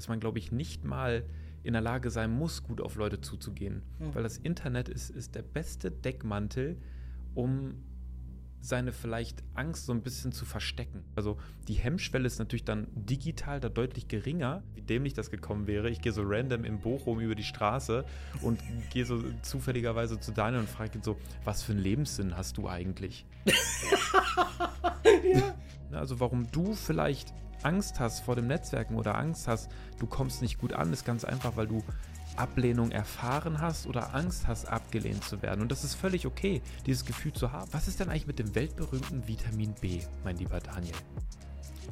dass 0.00 0.08
man, 0.08 0.18
glaube 0.18 0.38
ich, 0.38 0.50
nicht 0.50 0.82
mal 0.82 1.24
in 1.62 1.74
der 1.74 1.82
Lage 1.82 2.08
sein 2.08 2.30
muss, 2.30 2.62
gut 2.62 2.80
auf 2.80 2.94
Leute 2.94 3.20
zuzugehen. 3.20 3.82
Mhm. 3.98 4.14
Weil 4.14 4.22
das 4.22 4.38
Internet 4.38 4.88
ist, 4.88 5.10
ist 5.10 5.34
der 5.34 5.42
beste 5.42 5.90
Deckmantel, 5.90 6.78
um 7.34 7.74
seine 8.62 8.92
vielleicht 8.92 9.44
Angst 9.52 9.84
so 9.84 9.92
ein 9.92 10.00
bisschen 10.00 10.32
zu 10.32 10.46
verstecken. 10.46 11.04
Also 11.16 11.36
die 11.68 11.74
Hemmschwelle 11.74 12.26
ist 12.26 12.38
natürlich 12.38 12.64
dann 12.64 12.86
digital 12.94 13.60
da 13.60 13.68
deutlich 13.68 14.08
geringer, 14.08 14.62
wie 14.72 14.80
dämlich 14.80 15.12
das 15.12 15.30
gekommen 15.30 15.66
wäre. 15.66 15.90
Ich 15.90 16.00
gehe 16.00 16.12
so 16.12 16.22
random 16.24 16.64
in 16.64 16.80
Bochum 16.80 17.20
über 17.20 17.34
die 17.34 17.44
Straße 17.44 18.06
und 18.40 18.58
gehe 18.90 19.04
so 19.04 19.22
zufälligerweise 19.42 20.18
zu 20.18 20.32
Daniel 20.32 20.60
und 20.60 20.68
frage 20.70 20.96
ihn 20.96 21.02
so, 21.02 21.18
was 21.44 21.62
für 21.62 21.72
einen 21.72 21.82
Lebenssinn 21.82 22.38
hast 22.38 22.56
du 22.56 22.70
eigentlich? 22.70 23.26
ja. 25.30 25.54
Also 25.92 26.20
warum 26.20 26.50
du 26.50 26.72
vielleicht 26.72 27.34
Angst 27.62 28.00
hast 28.00 28.20
vor 28.20 28.36
dem 28.36 28.46
Netzwerken 28.46 28.96
oder 28.96 29.16
Angst 29.16 29.48
hast, 29.48 29.70
du 29.98 30.06
kommst 30.06 30.42
nicht 30.42 30.58
gut 30.58 30.72
an, 30.72 30.92
ist 30.92 31.04
ganz 31.04 31.24
einfach, 31.24 31.56
weil 31.56 31.66
du 31.66 31.82
Ablehnung 32.36 32.90
erfahren 32.90 33.60
hast 33.60 33.86
oder 33.86 34.14
Angst 34.14 34.46
hast, 34.46 34.66
abgelehnt 34.66 35.24
zu 35.24 35.42
werden. 35.42 35.60
Und 35.60 35.70
das 35.70 35.84
ist 35.84 35.94
völlig 35.94 36.26
okay, 36.26 36.62
dieses 36.86 37.04
Gefühl 37.04 37.32
zu 37.32 37.52
haben. 37.52 37.68
Was 37.72 37.88
ist 37.88 38.00
denn 38.00 38.08
eigentlich 38.08 38.26
mit 38.26 38.38
dem 38.38 38.54
weltberühmten 38.54 39.26
Vitamin 39.26 39.74
B, 39.80 40.00
mein 40.24 40.36
lieber 40.36 40.60
Daniel? 40.60 40.94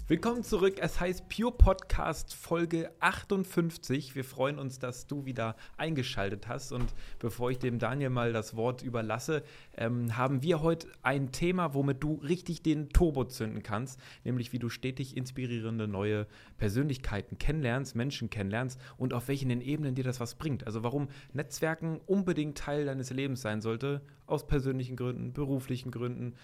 Willkommen 0.08 0.42
zurück. 0.42 0.76
Es 0.80 1.00
heißt 1.00 1.28
Pure 1.28 1.52
Podcast 1.52 2.34
Folge 2.34 2.90
58. 3.00 4.14
Wir 4.14 4.24
freuen 4.24 4.58
uns, 4.58 4.78
dass 4.78 5.06
du 5.06 5.26
wieder 5.26 5.54
eingeschaltet 5.76 6.48
hast. 6.48 6.72
Und 6.72 6.94
bevor 7.18 7.50
ich 7.50 7.58
dem 7.58 7.78
Daniel 7.78 8.08
mal 8.08 8.32
das 8.32 8.56
Wort 8.56 8.82
überlasse, 8.82 9.42
ähm, 9.76 10.16
haben 10.16 10.42
wir 10.42 10.62
heute 10.62 10.88
ein 11.02 11.30
Thema, 11.30 11.74
womit 11.74 12.02
du 12.02 12.14
richtig 12.14 12.62
den 12.62 12.88
Turbo 12.88 13.24
zünden 13.24 13.62
kannst, 13.62 14.00
nämlich 14.24 14.54
wie 14.54 14.58
du 14.58 14.70
stetig 14.70 15.16
inspirierende 15.16 15.86
neue 15.86 16.26
Persönlichkeiten 16.56 17.36
kennenlernst, 17.36 17.94
Menschen 17.94 18.30
kennenlernst 18.30 18.80
und 18.96 19.12
auf 19.12 19.28
welchen 19.28 19.50
Ebenen 19.60 19.94
dir 19.94 20.04
das 20.04 20.20
was 20.20 20.36
bringt. 20.36 20.66
Also 20.66 20.82
warum 20.82 21.08
Netzwerken 21.34 22.00
unbedingt 22.06 22.56
Teil 22.56 22.86
deines 22.86 23.10
Lebens 23.10 23.42
sein 23.42 23.60
sollte, 23.60 24.00
aus 24.26 24.46
persönlichen 24.46 24.96
Gründen, 24.96 25.32
beruflichen 25.32 25.90
Gründen 25.90 26.34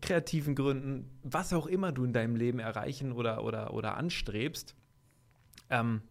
kreativen 0.00 0.54
Gründen, 0.54 1.18
was 1.22 1.52
auch 1.52 1.66
immer 1.66 1.92
du 1.92 2.04
in 2.04 2.12
deinem 2.12 2.36
Leben 2.36 2.58
erreichen 2.58 3.12
oder, 3.12 3.44
oder, 3.44 3.74
oder 3.74 3.96
anstrebst, 3.96 4.74
ähm, 5.70 6.02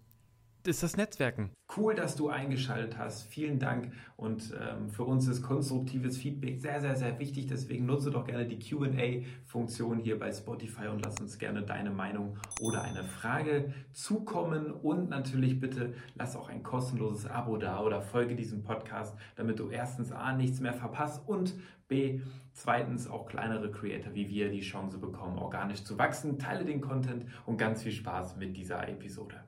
ist 0.67 0.83
das 0.83 0.97
Netzwerken. 0.97 1.51
Cool, 1.75 1.95
dass 1.95 2.15
du 2.15 2.29
eingeschaltet 2.29 2.97
hast. 2.97 3.23
Vielen 3.23 3.59
Dank. 3.59 3.91
Und 4.15 4.53
ähm, 4.59 4.89
für 4.89 5.03
uns 5.03 5.27
ist 5.27 5.41
konstruktives 5.41 6.17
Feedback 6.17 6.59
sehr, 6.59 6.81
sehr, 6.81 6.95
sehr 6.95 7.19
wichtig. 7.19 7.47
Deswegen 7.47 7.85
nutze 7.85 8.11
doch 8.11 8.25
gerne 8.25 8.45
die 8.45 8.59
QA-Funktion 8.59 9.99
hier 9.99 10.19
bei 10.19 10.31
Spotify 10.31 10.87
und 10.87 11.03
lass 11.03 11.19
uns 11.19 11.37
gerne 11.39 11.63
deine 11.63 11.89
Meinung 11.89 12.37
oder 12.59 12.83
eine 12.83 13.03
Frage 13.03 13.73
zukommen. 13.91 14.71
Und 14.71 15.09
natürlich 15.09 15.59
bitte 15.59 15.93
lass 16.15 16.35
auch 16.35 16.49
ein 16.49 16.63
kostenloses 16.63 17.25
Abo 17.25 17.57
da 17.57 17.81
oder 17.81 18.01
folge 18.01 18.35
diesem 18.35 18.63
Podcast, 18.63 19.15
damit 19.35 19.59
du 19.59 19.69
erstens 19.69 20.11
A 20.11 20.33
nichts 20.33 20.59
mehr 20.59 20.73
verpasst 20.73 21.27
und 21.27 21.55
B 21.87 22.21
zweitens 22.53 23.09
auch 23.09 23.25
kleinere 23.25 23.71
Creator 23.71 24.13
wie 24.13 24.29
wir 24.29 24.49
die 24.49 24.61
Chance 24.61 24.99
bekommen, 24.99 25.37
organisch 25.37 25.83
zu 25.83 25.97
wachsen. 25.97 26.39
Teile 26.39 26.65
den 26.65 26.81
Content 26.81 27.25
und 27.45 27.57
ganz 27.57 27.83
viel 27.83 27.91
Spaß 27.91 28.37
mit 28.37 28.55
dieser 28.55 28.87
Episode. 28.87 29.43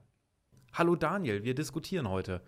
Hallo 0.77 0.97
Daniel, 0.97 1.45
wir 1.45 1.55
diskutieren 1.55 2.09
heute. 2.09 2.41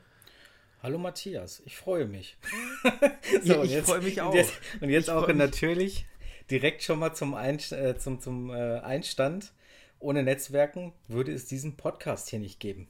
Hallo 0.83 0.97
Matthias, 0.97 1.61
ich 1.65 1.77
freue 1.77 2.05
mich. 2.07 2.37
so, 3.41 3.63
ich 3.63 3.77
freue 3.77 4.01
mich 4.01 4.19
auch. 4.21 4.31
Und 4.31 4.35
jetzt, 4.35 4.53
und 4.81 4.89
jetzt 4.89 5.09
auch 5.09 5.29
natürlich 5.29 6.05
direkt 6.51 6.83
schon 6.83 6.99
mal 6.99 7.13
zum, 7.13 7.35
Ein, 7.35 7.57
äh, 7.71 7.95
zum, 7.97 8.19
zum 8.19 8.49
äh, 8.49 8.79
Einstand. 8.79 9.53
Ohne 9.99 10.23
Netzwerken 10.23 10.91
würde 11.07 11.31
es 11.31 11.45
diesen 11.45 11.77
Podcast 11.77 12.27
hier 12.27 12.39
nicht 12.39 12.59
geben. 12.59 12.89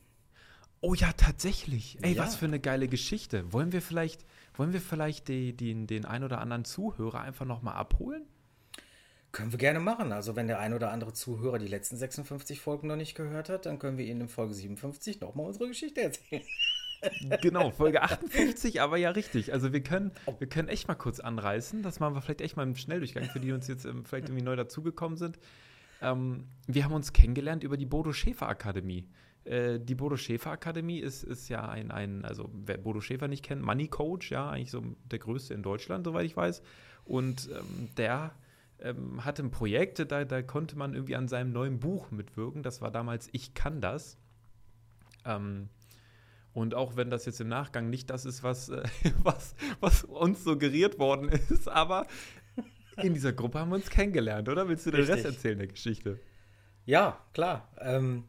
Oh 0.82 0.96
ja, 0.96 1.14
tatsächlich. 1.14 2.00
Ey, 2.02 2.14
ja. 2.14 2.24
was 2.24 2.36
für 2.36 2.46
eine 2.46 2.60
geile 2.60 2.88
Geschichte. 2.88 3.54
Wollen 3.54 3.72
wir 3.72 3.84
vielleicht, 3.84 4.26
wollen 4.56 4.74
wir 4.74 4.82
vielleicht 4.82 5.28
die, 5.28 5.54
die, 5.54 5.86
den 5.86 6.06
ein 6.06 6.24
oder 6.24 6.42
anderen 6.42 6.66
Zuhörer 6.66 7.22
einfach 7.22 7.46
nochmal 7.46 7.76
abholen? 7.76 8.26
Können 9.38 9.52
wir 9.52 9.60
gerne 9.60 9.80
machen. 9.80 10.12
Also 10.14 10.36
wenn 10.36 10.48
der 10.48 10.58
ein 10.58 10.74
oder 10.74 10.92
andere 10.92 11.14
Zuhörer 11.14 11.60
die 11.60 11.68
letzten 11.68 11.96
56 11.96 12.60
Folgen 12.60 12.88
noch 12.88 12.96
nicht 12.96 13.14
gehört 13.14 13.50
hat, 13.50 13.68
dann 13.68 13.78
können 13.78 14.00
wir 14.00 14.06
Ihnen 14.06 14.22
in 14.22 14.30
Folge 14.30 14.56
57 14.56 15.22
nochmal 15.22 15.46
unsere 15.46 15.68
Geschichte 15.68 16.02
erzählen. 16.02 16.42
genau, 17.44 17.70
Folge 17.70 18.02
58, 18.02 18.82
aber 18.82 18.98
ja 18.98 19.12
richtig. 19.12 19.54
Also 19.54 19.74
wir 19.74 19.84
können, 19.84 20.10
wir 20.40 20.50
können 20.50 20.70
echt 20.70 20.88
mal 20.88 20.96
kurz 20.96 21.20
anreißen. 21.20 21.84
Das 21.84 22.00
machen 22.00 22.16
wir 22.16 22.22
vielleicht 22.24 22.42
echt 22.42 22.58
mal 22.58 22.64
im 22.64 22.76
Schnelldurchgang, 22.76 23.26
für 23.26 23.40
die 23.40 23.52
uns 23.52 23.68
jetzt 23.68 23.86
ähm, 23.86 24.06
vielleicht 24.06 24.28
irgendwie 24.28 24.44
neu 24.44 24.56
dazugekommen 24.56 25.20
sind. 25.20 25.38
Ähm, 26.02 26.46
wir 26.66 26.84
haben 26.84 26.94
uns 26.94 27.14
kennengelernt 27.14 27.64
über 27.64 27.78
die 27.78 27.86
Bodo 27.86 28.14
Schäfer 28.14 28.50
Akademie. 28.50 29.08
Äh, 29.44 29.80
die 29.80 29.94
Bodo 29.94 30.18
Schäfer 30.18 30.50
Akademie 30.50 30.98
ist, 30.98 31.22
ist 31.22 31.48
ja 31.48 31.70
ein, 31.70 31.92
ein, 31.92 32.26
also 32.26 32.50
wer 32.52 32.80
Bodo 32.80 33.02
Schäfer 33.02 33.28
nicht 33.28 33.46
kennt, 33.46 33.62
Money 33.62 33.88
Coach, 33.88 34.32
ja, 34.32 34.50
eigentlich 34.50 34.72
so 34.72 34.84
der 35.06 35.20
größte 35.20 35.54
in 35.54 35.62
Deutschland, 35.62 36.06
soweit 36.06 36.26
ich 36.26 36.36
weiß. 36.36 36.64
Und 37.06 37.50
ähm, 37.56 37.90
der 37.98 38.34
ähm, 38.82 39.26
hatte 39.26 39.44
ein 39.44 39.52
Projekt, 39.52 40.12
da, 40.12 40.26
da 40.26 40.42
konnte 40.42 40.78
man 40.78 40.94
irgendwie 40.94 41.16
an 41.16 41.28
seinem 41.28 41.52
neuen 41.52 41.80
Buch 41.80 42.12
mitwirken. 42.12 42.64
Das 42.64 42.82
war 42.82 42.92
damals 42.92 43.30
Ich 43.32 43.54
kann 43.54 43.82
das. 43.82 44.18
Ähm, 45.26 45.70
und 46.54 46.74
auch 46.74 46.96
wenn 46.96 47.10
das 47.10 47.26
jetzt 47.26 47.40
im 47.40 47.50
Nachgang 47.50 47.90
nicht 47.90 48.10
das 48.10 48.26
ist, 48.26 48.44
was, 48.44 48.70
äh, 48.70 48.84
was, 49.24 49.56
was 49.80 50.04
uns 50.04 50.44
suggeriert 50.44 51.00
worden 51.00 51.30
ist, 51.30 51.68
aber 51.68 52.08
in 52.98 53.14
dieser 53.14 53.34
Gruppe 53.34 53.60
haben 53.60 53.70
wir 53.70 53.76
uns 53.76 53.90
kennengelernt, 53.90 54.50
oder? 54.50 54.68
Willst 54.68 54.86
du 54.86 54.92
den 54.92 55.06
Rest 55.06 55.26
erzählen 55.26 55.60
der 55.60 55.68
Geschichte? 55.68 56.20
Ja, 56.86 57.20
klar. 57.34 57.68
Ähm, 57.80 58.24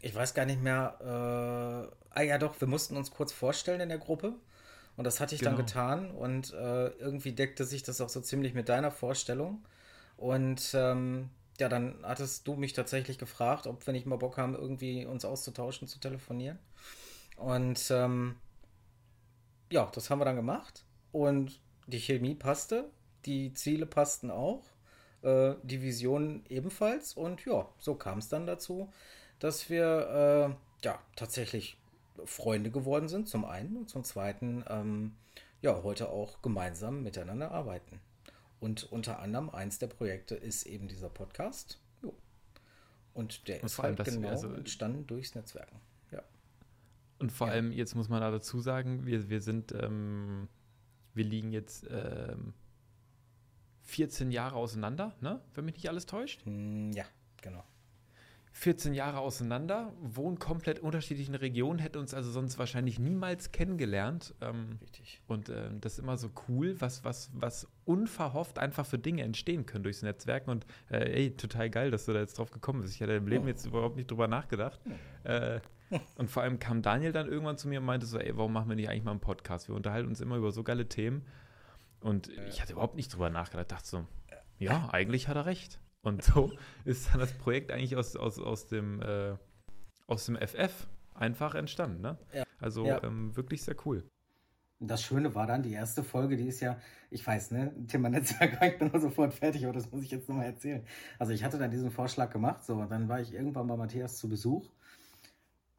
ich 0.00 0.14
weiß 0.14 0.34
gar 0.34 0.46
nicht 0.46 0.62
mehr. 0.62 0.96
Äh, 1.00 2.16
ah 2.18 2.22
ja, 2.22 2.38
doch, 2.38 2.58
wir 2.60 2.68
mussten 2.68 2.96
uns 2.96 3.10
kurz 3.10 3.32
vorstellen 3.32 3.80
in 3.80 3.88
der 3.88 3.98
Gruppe. 3.98 4.34
Und 4.96 5.04
das 5.04 5.20
hatte 5.20 5.34
ich 5.34 5.40
genau. 5.40 5.56
dann 5.56 5.66
getan. 5.66 6.10
Und 6.10 6.52
äh, 6.54 6.88
irgendwie 6.88 7.32
deckte 7.32 7.64
sich 7.64 7.82
das 7.82 8.00
auch 8.00 8.08
so 8.08 8.20
ziemlich 8.20 8.54
mit 8.54 8.68
deiner 8.68 8.90
Vorstellung. 8.90 9.64
Und 10.18 10.72
ähm, 10.74 11.30
ja, 11.58 11.68
dann 11.68 12.00
hattest 12.02 12.46
du 12.46 12.54
mich 12.56 12.72
tatsächlich 12.72 13.18
gefragt, 13.18 13.66
ob 13.66 13.86
wir 13.86 13.92
nicht 13.92 14.04
mal 14.04 14.18
Bock 14.18 14.36
haben, 14.36 14.54
irgendwie 14.54 15.06
uns 15.06 15.24
auszutauschen, 15.24 15.88
zu 15.88 16.00
telefonieren. 16.00 16.58
Und 17.36 17.90
ähm, 17.90 18.36
ja, 19.70 19.88
das 19.94 20.10
haben 20.10 20.18
wir 20.18 20.24
dann 20.24 20.36
gemacht. 20.36 20.84
Und 21.12 21.60
die 21.86 22.00
Chemie 22.00 22.34
passte, 22.34 22.90
die 23.26 23.54
Ziele 23.54 23.86
passten 23.86 24.30
auch, 24.30 24.64
äh, 25.22 25.54
die 25.62 25.82
Vision 25.82 26.44
ebenfalls. 26.48 27.14
Und 27.14 27.44
ja, 27.44 27.68
so 27.78 27.94
kam 27.94 28.18
es 28.18 28.28
dann 28.28 28.46
dazu, 28.46 28.92
dass 29.38 29.70
wir 29.70 30.56
äh, 30.84 30.84
ja 30.84 30.98
tatsächlich 31.14 31.78
Freunde 32.24 32.72
geworden 32.72 33.08
sind, 33.08 33.28
zum 33.28 33.44
einen. 33.44 33.76
Und 33.76 33.88
zum 33.88 34.02
zweiten, 34.02 34.64
ähm, 34.68 35.14
ja, 35.62 35.80
heute 35.84 36.08
auch 36.08 36.42
gemeinsam 36.42 37.04
miteinander 37.04 37.52
arbeiten. 37.52 38.00
Und 38.60 38.84
unter 38.90 39.20
anderem 39.20 39.50
eins 39.50 39.78
der 39.78 39.86
Projekte 39.86 40.34
ist 40.34 40.66
eben 40.66 40.88
dieser 40.88 41.08
Podcast. 41.08 41.80
Jo. 42.02 42.14
Und 43.14 43.46
der 43.48 43.60
und 43.60 43.66
ist 43.66 43.78
halt 43.78 44.02
genau 44.04 44.28
also, 44.28 44.52
entstanden 44.52 45.06
durchs 45.06 45.34
Netzwerken. 45.34 45.80
Ja. 46.10 46.22
Und 47.18 47.30
vor 47.30 47.48
ja. 47.48 47.54
allem, 47.54 47.72
jetzt 47.72 47.94
muss 47.94 48.08
man 48.08 48.20
da 48.20 48.30
dazu 48.30 48.60
sagen, 48.60 49.06
wir, 49.06 49.28
wir 49.28 49.40
sind, 49.40 49.72
ähm, 49.72 50.48
wir 51.14 51.24
liegen 51.24 51.52
jetzt 51.52 51.86
ähm, 51.90 52.54
14 53.82 54.30
Jahre 54.30 54.56
auseinander, 54.56 55.14
ne? 55.20 55.40
wenn 55.54 55.64
mich 55.64 55.74
nicht 55.74 55.88
alles 55.88 56.06
täuscht. 56.06 56.44
Hm, 56.44 56.92
ja, 56.92 57.04
genau. 57.40 57.64
14 58.58 58.92
Jahre 58.92 59.20
auseinander, 59.20 59.92
wohnen 60.00 60.40
komplett 60.40 60.80
unterschiedlichen 60.80 61.36
Regionen, 61.36 61.78
hätte 61.78 62.00
uns 62.00 62.12
also 62.12 62.32
sonst 62.32 62.58
wahrscheinlich 62.58 62.98
niemals 62.98 63.52
kennengelernt. 63.52 64.34
Ähm, 64.40 64.80
Richtig. 64.82 65.20
Und 65.28 65.48
äh, 65.48 65.70
das 65.80 65.92
ist 65.92 65.98
immer 66.00 66.16
so 66.16 66.28
cool, 66.48 66.74
was, 66.80 67.04
was, 67.04 67.30
was 67.34 67.68
unverhofft 67.84 68.58
einfach 68.58 68.84
für 68.84 68.98
Dinge 68.98 69.22
entstehen 69.22 69.64
können 69.64 69.84
durchs 69.84 70.02
Netzwerken. 70.02 70.50
Und 70.50 70.66
äh, 70.90 71.08
ey, 71.08 71.36
total 71.36 71.70
geil, 71.70 71.92
dass 71.92 72.06
du 72.06 72.12
da 72.12 72.18
jetzt 72.18 72.36
drauf 72.36 72.50
gekommen 72.50 72.80
bist. 72.80 72.96
Ich 72.96 73.00
hatte 73.00 73.12
im 73.12 73.28
Leben 73.28 73.46
jetzt 73.46 73.64
überhaupt 73.64 73.94
nicht 73.94 74.10
drüber 74.10 74.26
nachgedacht. 74.26 74.80
Äh, 75.22 75.60
und 76.16 76.28
vor 76.28 76.42
allem 76.42 76.58
kam 76.58 76.82
Daniel 76.82 77.12
dann 77.12 77.28
irgendwann 77.28 77.58
zu 77.58 77.68
mir 77.68 77.78
und 77.78 77.86
meinte 77.86 78.06
so, 78.06 78.18
ey, 78.18 78.36
warum 78.36 78.52
machen 78.52 78.68
wir 78.68 78.74
nicht 78.74 78.88
eigentlich 78.88 79.04
mal 79.04 79.12
einen 79.12 79.20
Podcast? 79.20 79.68
Wir 79.68 79.76
unterhalten 79.76 80.08
uns 80.08 80.20
immer 80.20 80.34
über 80.34 80.50
so 80.50 80.64
geile 80.64 80.88
Themen. 80.88 81.24
Und 82.00 82.28
ich 82.48 82.60
hatte 82.60 82.72
überhaupt 82.72 82.96
nicht 82.96 83.14
drüber 83.14 83.30
nachgedacht. 83.30 83.70
Dachte 83.70 83.86
so, 83.86 84.06
ja, 84.58 84.88
eigentlich 84.90 85.28
hat 85.28 85.36
er 85.36 85.46
recht. 85.46 85.78
Und 86.02 86.22
so 86.22 86.52
ist 86.84 87.08
dann 87.10 87.20
das 87.20 87.32
Projekt 87.32 87.70
eigentlich 87.70 87.96
aus, 87.96 88.16
aus, 88.16 88.38
aus, 88.38 88.68
dem, 88.68 89.02
äh, 89.02 89.36
aus 90.06 90.26
dem 90.26 90.36
FF 90.36 90.86
einfach 91.14 91.54
entstanden. 91.54 92.00
Ne? 92.00 92.18
Ja. 92.32 92.44
Also 92.60 92.86
ja. 92.86 93.02
Ähm, 93.02 93.36
wirklich 93.36 93.62
sehr 93.62 93.76
cool. 93.84 94.08
Das 94.80 95.02
Schöne 95.02 95.34
war 95.34 95.48
dann, 95.48 95.64
die 95.64 95.72
erste 95.72 96.04
Folge, 96.04 96.36
die 96.36 96.46
ist 96.46 96.60
ja, 96.60 96.78
ich 97.10 97.26
weiß, 97.26 97.50
ne, 97.50 97.74
Thema 97.88 98.10
Netzwerk, 98.10 98.58
ich 98.62 98.78
bin 98.78 99.00
sofort 99.00 99.34
fertig, 99.34 99.64
aber 99.64 99.74
das 99.74 99.90
muss 99.90 100.04
ich 100.04 100.10
jetzt 100.12 100.28
nochmal 100.28 100.46
erzählen. 100.46 100.86
Also 101.18 101.32
ich 101.32 101.42
hatte 101.42 101.58
dann 101.58 101.72
diesen 101.72 101.90
Vorschlag 101.90 102.30
gemacht, 102.30 102.64
so, 102.64 102.74
und 102.74 102.90
dann 102.90 103.08
war 103.08 103.20
ich 103.20 103.34
irgendwann 103.34 103.66
bei 103.66 103.76
Matthias 103.76 104.18
zu 104.18 104.28
Besuch, 104.28 104.70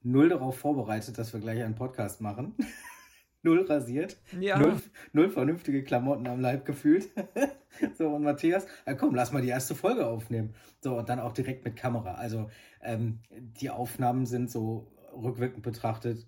null 0.02 0.28
darauf 0.28 0.58
vorbereitet, 0.58 1.18
dass 1.18 1.32
wir 1.32 1.40
gleich 1.40 1.64
einen 1.64 1.76
Podcast 1.76 2.20
machen. 2.20 2.56
null 3.42 3.62
rasiert, 3.62 4.18
ja. 4.40 4.60
null, 4.60 4.78
null 5.14 5.30
vernünftige 5.30 5.84
Klamotten 5.84 6.28
am 6.28 6.42
Leib 6.42 6.66
gefühlt. 6.66 7.10
so, 7.98 8.10
und 8.10 8.24
Matthias, 8.24 8.68
ja, 8.86 8.94
komm, 8.94 9.16
lass 9.16 9.32
mal 9.32 9.42
die 9.42 9.50
erste 9.50 9.76
Folge 9.76 10.06
aufnehmen. 10.06 10.54
So, 10.82 10.98
und 10.98 11.10
dann 11.10 11.20
auch 11.20 11.32
direkt 11.32 11.64
mit 11.66 11.76
Kamera. 11.76 12.16
Also, 12.16 12.50
ähm, 12.82 13.20
die 13.32 13.70
Aufnahmen 13.70 14.26
sind 14.26 14.50
so 14.50 14.92
rückwirkend 15.14 15.64
betrachtet 15.64 16.28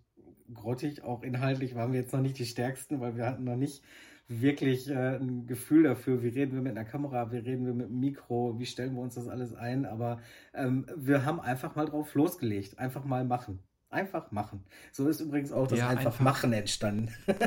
grottig. 0.54 1.04
Auch 1.04 1.24
inhaltlich 1.24 1.76
waren 1.76 1.94
wir 1.94 2.02
jetzt 2.02 2.14
noch 2.14 2.22
nicht 2.22 2.38
die 2.40 2.46
Stärksten, 2.46 3.00
weil 3.00 3.16
wir 3.16 3.26
hatten 3.26 3.44
noch 3.44 3.56
nicht 3.56 3.84
wirklich 4.28 4.90
äh, 4.90 5.18
ein 5.18 5.46
Gefühl 5.46 5.84
dafür, 5.84 6.24
wie 6.24 6.30
reden 6.30 6.54
wir 6.54 6.62
mit 6.62 6.78
einer 6.78 6.86
Kamera, 6.86 7.32
wie 7.32 7.38
reden 7.38 7.66
wir 7.66 7.74
mit 7.74 7.88
einem 7.88 8.00
Mikro, 8.00 8.58
wie 8.60 8.66
stellen 8.66 8.94
wir 8.96 9.02
uns 9.02 9.16
das 9.16 9.28
alles 9.28 9.54
ein. 9.54 9.86
Aber 9.86 10.22
ähm, 10.54 10.86
wir 10.96 11.26
haben 11.26 11.40
einfach 11.40 11.76
mal 11.76 11.86
drauf 11.86 12.14
losgelegt, 12.16 12.80
einfach 12.80 13.04
mal 13.04 13.26
machen. 13.26 13.60
Einfach 13.92 14.32
machen. 14.32 14.64
So 14.92 15.08
ist 15.08 15.20
übrigens 15.20 15.52
auch 15.52 15.68
das 15.68 15.78
ja, 15.78 15.90
einfach, 15.90 16.06
einfach 16.08 16.20
machen 16.22 16.54
entstanden. 16.54 17.14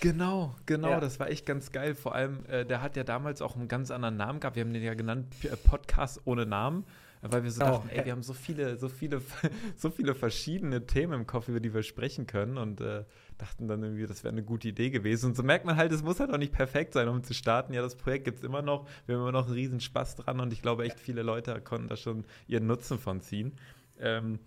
Genau, 0.00 0.54
genau, 0.66 0.90
ja. 0.90 1.00
das 1.00 1.18
war 1.20 1.30
echt 1.30 1.46
ganz 1.46 1.72
geil. 1.72 1.94
Vor 1.94 2.14
allem, 2.14 2.44
äh, 2.46 2.64
der 2.64 2.82
hat 2.82 2.96
ja 2.96 3.04
damals 3.04 3.40
auch 3.40 3.56
einen 3.56 3.68
ganz 3.68 3.90
anderen 3.90 4.16
Namen 4.16 4.40
gehabt. 4.40 4.56
Wir 4.56 4.64
haben 4.64 4.72
den 4.72 4.82
ja 4.82 4.94
genannt 4.94 5.26
äh, 5.44 5.56
Podcast 5.56 6.20
ohne 6.26 6.44
Namen, 6.44 6.84
weil 7.22 7.44
wir 7.44 7.50
so 7.50 7.62
oh, 7.62 7.66
dachten, 7.66 7.88
ey, 7.88 8.04
wir 8.04 8.12
haben 8.12 8.22
so 8.22 8.34
viele, 8.34 8.76
so 8.76 8.88
viele, 8.88 9.22
so 9.76 9.90
viele 9.90 10.14
verschiedene 10.14 10.86
Themen 10.86 11.14
im 11.14 11.26
Kopf, 11.26 11.48
über 11.48 11.60
die 11.60 11.72
wir 11.72 11.82
sprechen 11.82 12.26
können 12.26 12.58
und 12.58 12.80
äh, 12.80 13.04
dachten 13.38 13.68
dann 13.68 13.82
irgendwie, 13.82 14.06
das 14.06 14.22
wäre 14.22 14.32
eine 14.32 14.42
gute 14.42 14.68
Idee 14.68 14.90
gewesen. 14.90 15.30
Und 15.30 15.36
so 15.36 15.42
merkt 15.42 15.64
man 15.64 15.76
halt, 15.76 15.92
es 15.92 16.02
muss 16.02 16.20
halt 16.20 16.30
auch 16.30 16.38
nicht 16.38 16.52
perfekt 16.52 16.92
sein, 16.92 17.08
um 17.08 17.22
zu 17.24 17.32
starten. 17.32 17.72
Ja, 17.72 17.82
das 17.82 17.96
Projekt 17.96 18.26
gibt 18.26 18.38
es 18.38 18.44
immer 18.44 18.62
noch. 18.62 18.86
Wir 19.06 19.14
haben 19.14 19.22
immer 19.22 19.32
noch 19.32 19.46
einen 19.46 19.54
riesen 19.54 19.80
Spaß 19.80 20.16
dran 20.16 20.40
und 20.40 20.52
ich 20.52 20.60
glaube, 20.60 20.84
echt 20.84 21.00
viele 21.00 21.22
Leute 21.22 21.58
konnten 21.62 21.88
da 21.88 21.96
schon 21.96 22.24
ihren 22.46 22.66
Nutzen 22.66 22.98
von 22.98 23.20
ziehen. 23.22 23.58
Ähm, 23.98 24.40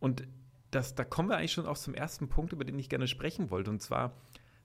und 0.00 0.26
das, 0.70 0.94
da 0.94 1.04
kommen 1.04 1.28
wir 1.28 1.36
eigentlich 1.36 1.52
schon 1.52 1.66
auch 1.66 1.78
zum 1.78 1.94
ersten 1.94 2.28
Punkt, 2.28 2.52
über 2.52 2.64
den 2.64 2.78
ich 2.78 2.88
gerne 2.88 3.06
sprechen 3.06 3.50
wollte. 3.50 3.70
Und 3.70 3.82
zwar 3.82 4.16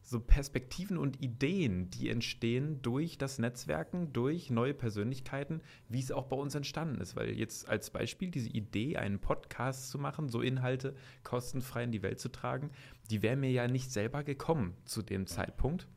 so 0.01 0.19
Perspektiven 0.19 0.97
und 0.99 1.21
Ideen, 1.21 1.89
die 1.89 2.09
entstehen 2.09 2.81
durch 2.83 3.17
das 3.17 3.39
Netzwerken, 3.39 4.13
durch 4.13 4.51
neue 4.51 4.75
Persönlichkeiten, 4.75 5.61
wie 5.89 5.99
es 5.99 6.11
auch 6.11 6.27
bei 6.27 6.35
uns 6.35 6.53
entstanden 6.53 7.01
ist. 7.01 7.15
Weil 7.15 7.31
jetzt 7.31 7.67
als 7.67 7.89
Beispiel 7.89 8.29
diese 8.29 8.49
Idee, 8.49 8.97
einen 8.97 9.19
Podcast 9.19 9.89
zu 9.89 9.97
machen, 9.97 10.29
so 10.29 10.41
Inhalte 10.41 10.95
kostenfrei 11.23 11.83
in 11.83 11.91
die 11.91 12.03
Welt 12.03 12.19
zu 12.19 12.29
tragen, 12.29 12.69
die 13.09 13.23
wäre 13.23 13.35
mir 13.35 13.49
ja 13.49 13.67
nicht 13.67 13.91
selber 13.91 14.23
gekommen 14.23 14.75
zu 14.85 15.01
dem 15.01 15.25
Zeitpunkt. 15.25 15.87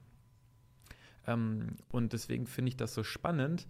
Ähm, 1.27 1.77
und 1.91 2.15
deswegen 2.15 2.47
finde 2.47 2.71
ich 2.71 2.77
das 2.77 2.95
so 2.95 3.05
spannend, 3.05 3.69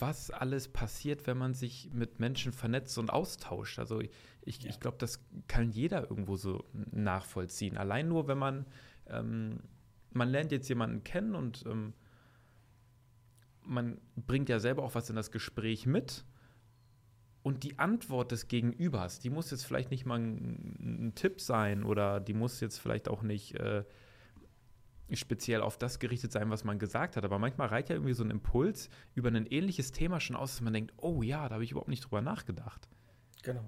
was 0.00 0.30
alles 0.30 0.68
passiert, 0.68 1.26
wenn 1.26 1.38
man 1.38 1.54
sich 1.54 1.90
mit 1.92 2.20
Menschen 2.20 2.52
vernetzt 2.52 2.96
und 2.98 3.10
austauscht. 3.10 3.78
Also 3.78 4.00
ich, 4.00 4.62
ja. 4.62 4.70
ich 4.70 4.80
glaube, 4.80 4.96
das 4.98 5.24
kann 5.48 5.70
jeder 5.70 6.08
irgendwo 6.10 6.36
so 6.36 6.64
nachvollziehen. 6.90 7.76
Allein 7.76 8.08
nur, 8.08 8.28
wenn 8.28 8.38
man, 8.38 8.66
ähm, 9.06 9.60
man 10.12 10.28
lernt 10.28 10.52
jetzt 10.52 10.68
jemanden 10.68 11.04
kennen 11.04 11.34
und 11.34 11.64
ähm, 11.66 11.94
man 13.64 14.00
bringt 14.16 14.48
ja 14.48 14.58
selber 14.58 14.82
auch 14.82 14.94
was 14.94 15.10
in 15.10 15.16
das 15.16 15.30
Gespräch 15.30 15.86
mit. 15.86 16.24
Und 17.42 17.64
die 17.64 17.78
Antwort 17.78 18.30
des 18.30 18.46
Gegenübers, 18.46 19.18
die 19.18 19.30
muss 19.30 19.50
jetzt 19.50 19.64
vielleicht 19.64 19.90
nicht 19.90 20.06
mal 20.06 20.20
ein, 20.20 21.06
ein 21.06 21.14
Tipp 21.14 21.40
sein 21.40 21.82
oder 21.82 22.20
die 22.20 22.34
muss 22.34 22.60
jetzt 22.60 22.78
vielleicht 22.78 23.08
auch 23.08 23.22
nicht 23.22 23.56
äh, 23.56 23.84
speziell 25.16 25.60
auf 25.60 25.78
das 25.78 25.98
gerichtet 25.98 26.32
sein, 26.32 26.50
was 26.50 26.64
man 26.64 26.78
gesagt 26.78 27.16
hat. 27.16 27.24
Aber 27.24 27.38
manchmal 27.38 27.68
reicht 27.68 27.88
ja 27.88 27.96
irgendwie 27.96 28.14
so 28.14 28.24
ein 28.24 28.30
Impuls 28.30 28.88
über 29.14 29.28
ein 29.28 29.46
ähnliches 29.46 29.92
Thema 29.92 30.20
schon 30.20 30.36
aus, 30.36 30.52
dass 30.52 30.60
man 30.60 30.72
denkt, 30.72 30.92
oh 30.96 31.22
ja, 31.22 31.48
da 31.48 31.54
habe 31.54 31.64
ich 31.64 31.70
überhaupt 31.72 31.88
nicht 31.88 32.04
drüber 32.04 32.22
nachgedacht. 32.22 32.88
Genau. 33.42 33.64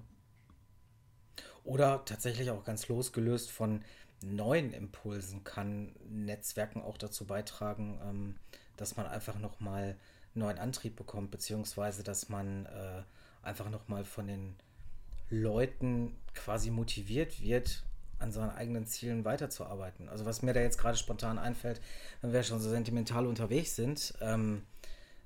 Oder 1.63 2.05
tatsächlich 2.05 2.51
auch 2.51 2.63
ganz 2.63 2.87
losgelöst 2.87 3.51
von 3.51 3.83
neuen 4.21 4.71
Impulsen 4.71 5.43
kann 5.43 5.95
Netzwerken 6.07 6.81
auch 6.81 6.97
dazu 6.97 7.25
beitragen, 7.25 7.99
ähm, 8.03 8.35
dass 8.77 8.95
man 8.95 9.07
einfach 9.07 9.39
nochmal 9.39 9.97
neuen 10.33 10.57
Antrieb 10.57 10.95
bekommt, 10.95 11.31
beziehungsweise 11.31 12.03
dass 12.03 12.29
man 12.29 12.65
äh, 12.65 13.03
einfach 13.41 13.69
nochmal 13.69 14.03
von 14.03 14.27
den 14.27 14.55
Leuten 15.29 16.15
quasi 16.33 16.69
motiviert 16.69 17.41
wird, 17.41 17.83
an 18.25 18.31
seinen 18.31 18.49
eigenen 18.49 18.85
Zielen 18.85 19.23
weiterzuarbeiten. 19.23 20.09
Also 20.09 20.25
was 20.25 20.41
mir 20.41 20.53
da 20.53 20.59
jetzt 20.59 20.77
gerade 20.77 20.97
spontan 20.97 21.37
einfällt, 21.37 21.79
wenn 22.21 22.33
wir 22.33 22.43
schon 22.43 22.59
so 22.59 22.69
sentimental 22.69 23.27
unterwegs 23.27 23.75
sind, 23.75 24.13
ähm, 24.19 24.63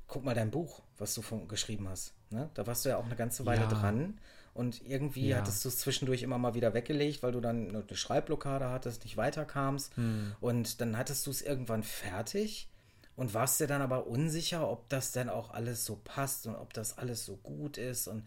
guck 0.07 0.25
mal 0.25 0.35
dein 0.35 0.51
Buch, 0.51 0.81
was 0.97 1.15
du 1.15 1.21
von, 1.21 1.47
geschrieben 1.47 1.87
hast. 1.89 2.13
Ne? 2.29 2.49
Da 2.53 2.67
warst 2.67 2.85
du 2.85 2.89
ja 2.89 2.97
auch 2.97 3.05
eine 3.05 3.15
ganze 3.15 3.45
Weile 3.45 3.61
ja. 3.61 3.69
dran 3.69 4.19
und 4.53 4.85
irgendwie 4.85 5.29
ja. 5.29 5.37
hattest 5.37 5.63
du 5.63 5.69
es 5.69 5.77
zwischendurch 5.77 6.21
immer 6.23 6.37
mal 6.37 6.53
wieder 6.53 6.73
weggelegt, 6.73 7.23
weil 7.23 7.31
du 7.31 7.39
dann 7.39 7.69
eine 7.69 7.95
Schreibblockade 7.95 8.69
hattest, 8.69 9.03
nicht 9.05 9.15
weiterkamst 9.15 9.95
hm. 9.95 10.35
und 10.41 10.81
dann 10.81 10.97
hattest 10.97 11.25
du 11.25 11.31
es 11.31 11.41
irgendwann 11.41 11.83
fertig 11.83 12.67
und 13.15 13.33
warst 13.33 13.59
dir 13.59 13.67
dann 13.67 13.81
aber 13.81 14.07
unsicher, 14.07 14.69
ob 14.69 14.89
das 14.89 15.13
denn 15.13 15.29
auch 15.29 15.51
alles 15.51 15.85
so 15.85 15.99
passt 16.03 16.47
und 16.47 16.55
ob 16.55 16.73
das 16.73 16.97
alles 16.97 17.25
so 17.25 17.37
gut 17.37 17.77
ist 17.77 18.07
und 18.07 18.23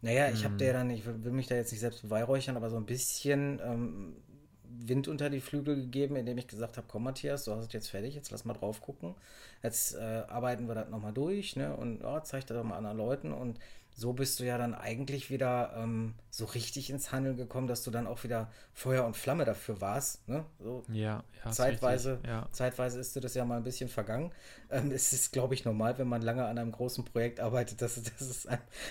naja, 0.00 0.28
ich 0.30 0.44
habe 0.44 0.54
mhm. 0.54 0.58
dir 0.58 0.72
dann, 0.72 0.90
ich 0.90 1.04
will 1.06 1.32
mich 1.32 1.48
da 1.48 1.56
jetzt 1.56 1.72
nicht 1.72 1.80
selbst 1.80 2.02
beweihräuchern, 2.02 2.56
aber 2.56 2.70
so 2.70 2.76
ein 2.76 2.86
bisschen 2.86 3.60
ähm, 3.64 4.16
Wind 4.64 5.08
unter 5.08 5.28
die 5.28 5.40
Flügel 5.40 5.76
gegeben, 5.76 6.16
indem 6.16 6.38
ich 6.38 6.46
gesagt 6.46 6.76
habe, 6.76 6.86
komm 6.88 7.04
Matthias, 7.04 7.44
du 7.44 7.52
hast 7.52 7.66
es 7.66 7.72
jetzt 7.72 7.88
fertig, 7.88 8.14
jetzt 8.14 8.30
lass 8.30 8.44
mal 8.44 8.54
drauf 8.54 8.80
gucken. 8.80 9.14
Jetzt 9.62 9.96
äh, 9.96 10.22
arbeiten 10.28 10.68
wir 10.68 10.74
das 10.74 10.88
nochmal 10.88 11.12
durch, 11.12 11.56
ne? 11.56 11.76
Und 11.76 12.04
oh, 12.04 12.20
zeig 12.20 12.46
das 12.46 12.56
doch 12.56 12.64
mal 12.64 12.76
anderen 12.76 12.96
Leuten 12.96 13.32
und 13.32 13.58
so 13.98 14.12
bist 14.12 14.38
du 14.38 14.44
ja 14.44 14.58
dann 14.58 14.76
eigentlich 14.76 15.28
wieder 15.28 15.74
ähm, 15.76 16.14
so 16.30 16.44
richtig 16.44 16.88
ins 16.88 17.10
Handeln 17.10 17.36
gekommen, 17.36 17.66
dass 17.66 17.82
du 17.82 17.90
dann 17.90 18.06
auch 18.06 18.22
wieder 18.22 18.48
Feuer 18.72 19.04
und 19.04 19.16
Flamme 19.16 19.44
dafür 19.44 19.80
warst. 19.80 20.28
Ne? 20.28 20.44
So 20.60 20.84
ja, 20.88 21.24
ja 21.44 21.50
zeitweise, 21.50 22.20
ja. 22.24 22.48
zeitweise 22.52 23.00
ist 23.00 23.16
dir 23.16 23.20
das 23.20 23.34
ja 23.34 23.44
mal 23.44 23.56
ein 23.56 23.64
bisschen 23.64 23.88
vergangen. 23.88 24.30
Ähm, 24.70 24.92
es 24.92 25.12
ist, 25.12 25.32
glaube 25.32 25.54
ich, 25.54 25.64
normal, 25.64 25.98
wenn 25.98 26.06
man 26.06 26.22
lange 26.22 26.44
an 26.44 26.58
einem 26.58 26.70
großen 26.70 27.04
Projekt 27.04 27.40
arbeitet, 27.40 27.82
dass, 27.82 28.00
dass 28.18 28.20
es 28.20 28.46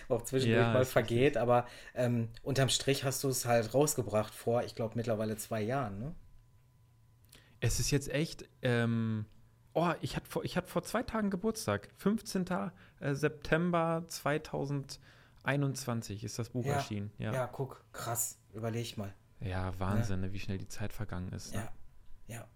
auch 0.10 0.24
zwischendurch 0.24 0.68
ja, 0.68 0.74
mal 0.74 0.84
vergeht. 0.84 1.38
Richtig. 1.38 1.42
Aber 1.42 1.68
ähm, 1.96 2.28
unterm 2.44 2.68
Strich 2.68 3.06
hast 3.06 3.24
du 3.24 3.30
es 3.30 3.46
halt 3.46 3.74
rausgebracht 3.74 4.36
vor, 4.36 4.64
ich 4.64 4.76
glaube, 4.76 4.96
mittlerweile 4.98 5.38
zwei 5.38 5.62
Jahren. 5.62 6.00
Ne? 6.00 6.16
Es 7.62 7.80
ist 7.80 7.92
jetzt 7.92 8.10
echt. 8.10 8.44
Ähm 8.62 9.26
Oh, 9.80 9.94
ich 10.02 10.16
hatte 10.16 10.28
vor, 10.28 10.44
ich 10.44 10.58
hatte 10.58 10.68
vor 10.68 10.82
zwei 10.82 11.04
Tagen 11.04 11.30
Geburtstag. 11.30 11.90
15. 11.98 12.46
Äh, 13.00 13.16
September 13.16 14.04
2021 14.08 16.24
ist 16.24 16.40
das 16.40 16.50
Buch 16.50 16.66
ja, 16.66 16.74
erschienen. 16.74 17.12
Ja. 17.18 17.34
ja, 17.34 17.48
guck, 17.48 17.84
krass. 17.94 18.40
Überleg 18.54 18.98
mal. 18.98 19.14
Ja, 19.40 19.78
Wahnsinn, 19.80 20.22
ja. 20.22 20.28
Ne, 20.28 20.34
wie 20.34 20.40
schnell 20.40 20.58
die 20.58 20.68
Zeit 20.68 20.94
vergangen 20.94 21.32
ist. 21.32 21.54
Ne? 21.54 21.68
Ja, 22.28 22.36
ja. 22.36 22.48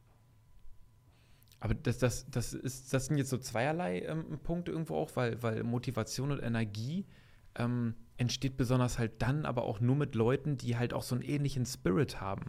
Aber 1.59 1.75
das, 1.75 1.99
das, 1.99 2.25
das, 2.31 2.53
ist, 2.53 2.91
das 2.91 3.05
sind 3.05 3.17
jetzt 3.17 3.29
so 3.29 3.37
zweierlei 3.37 3.99
ähm, 3.99 4.39
Punkte 4.41 4.71
irgendwo 4.71 4.95
auch, 4.95 5.15
weil, 5.15 5.43
weil 5.43 5.63
Motivation 5.63 6.31
und 6.31 6.39
Energie 6.39 7.05
ähm, 7.55 7.93
entsteht 8.17 8.57
besonders 8.57 8.97
halt 8.97 9.21
dann, 9.21 9.45
aber 9.45 9.63
auch 9.63 9.79
nur 9.79 9.95
mit 9.95 10.15
Leuten, 10.15 10.57
die 10.57 10.77
halt 10.77 10.93
auch 10.93 11.03
so 11.03 11.13
einen 11.13 11.23
ähnlichen 11.23 11.67
Spirit 11.67 12.19
haben. 12.19 12.45